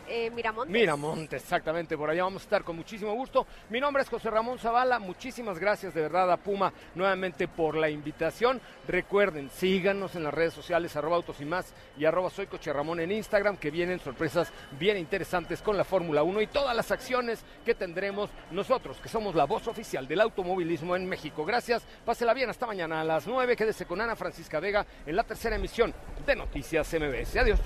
Eh, 0.07 0.29
Miramontes. 0.29 0.71
Miramonte, 0.71 1.35
exactamente, 1.37 1.97
por 1.97 2.09
allá 2.09 2.23
vamos 2.23 2.41
a 2.41 2.45
estar 2.45 2.63
con 2.63 2.75
muchísimo 2.75 3.13
gusto. 3.13 3.47
Mi 3.69 3.79
nombre 3.79 4.03
es 4.03 4.09
José 4.09 4.29
Ramón 4.29 4.59
Zavala, 4.59 4.99
muchísimas 4.99 5.57
gracias 5.59 5.93
de 5.93 6.01
verdad 6.01 6.31
a 6.31 6.37
Puma 6.37 6.73
nuevamente 6.95 7.47
por 7.47 7.75
la 7.75 7.89
invitación. 7.89 8.61
Recuerden, 8.87 9.49
síganos 9.49 10.15
en 10.15 10.23
las 10.23 10.33
redes 10.33 10.53
sociales, 10.53 10.95
arroba 10.95 11.15
autos 11.15 11.39
y 11.41 11.45
más 11.45 11.73
y 11.97 12.05
arroba 12.05 12.29
soy 12.29 12.47
Coche 12.47 12.71
en 12.71 13.11
Instagram, 13.11 13.57
que 13.57 13.71
vienen 13.71 13.99
sorpresas 13.99 14.51
bien 14.79 14.97
interesantes 14.97 15.61
con 15.61 15.77
la 15.77 15.83
Fórmula 15.83 16.23
1 16.23 16.41
y 16.41 16.47
todas 16.47 16.75
las 16.75 16.91
acciones 16.91 17.43
que 17.65 17.75
tendremos 17.75 18.29
nosotros, 18.51 18.97
que 18.97 19.09
somos 19.09 19.35
la 19.35 19.45
voz 19.45 19.67
oficial 19.67 20.07
del 20.07 20.21
automovilismo 20.21 20.95
en 20.95 21.07
México. 21.07 21.45
Gracias, 21.45 21.83
pásela 22.05 22.33
bien, 22.33 22.49
hasta 22.49 22.65
mañana 22.65 23.01
a 23.01 23.03
las 23.03 23.27
9, 23.27 23.55
quédese 23.55 23.85
con 23.85 24.01
Ana 24.01 24.15
Francisca 24.15 24.59
Vega 24.59 24.85
en 25.05 25.15
la 25.15 25.23
tercera 25.23 25.55
emisión 25.55 25.93
de 26.25 26.35
Noticias 26.35 26.93
MBS. 26.93 27.37
Adiós. 27.37 27.59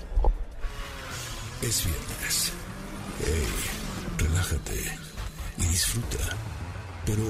Es 1.60 1.84
viernes. 1.84 2.52
Hey, 3.18 3.48
relájate 4.16 4.96
y 5.58 5.66
disfruta. 5.66 6.18
Pero 7.04 7.24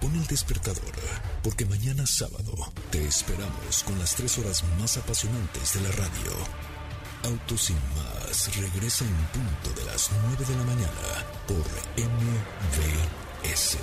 pon 0.00 0.14
el 0.14 0.26
despertador, 0.26 0.94
porque 1.42 1.66
mañana 1.66 2.06
sábado 2.06 2.72
te 2.90 3.06
esperamos 3.06 3.82
con 3.84 3.98
las 3.98 4.14
tres 4.14 4.38
horas 4.38 4.64
más 4.80 4.96
apasionantes 4.96 5.74
de 5.74 5.82
la 5.82 5.90
radio. 5.92 6.32
Autos 7.24 7.60
sin 7.62 7.76
más 7.94 8.56
regresa 8.56 9.04
en 9.04 9.14
punto 9.26 9.80
de 9.80 9.86
las 9.86 10.10
9 10.28 10.44
de 10.46 10.56
la 10.56 10.64
mañana 10.64 11.24
por 11.46 11.66
MVS 11.98 13.76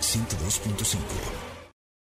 102.5. 0.00 1.57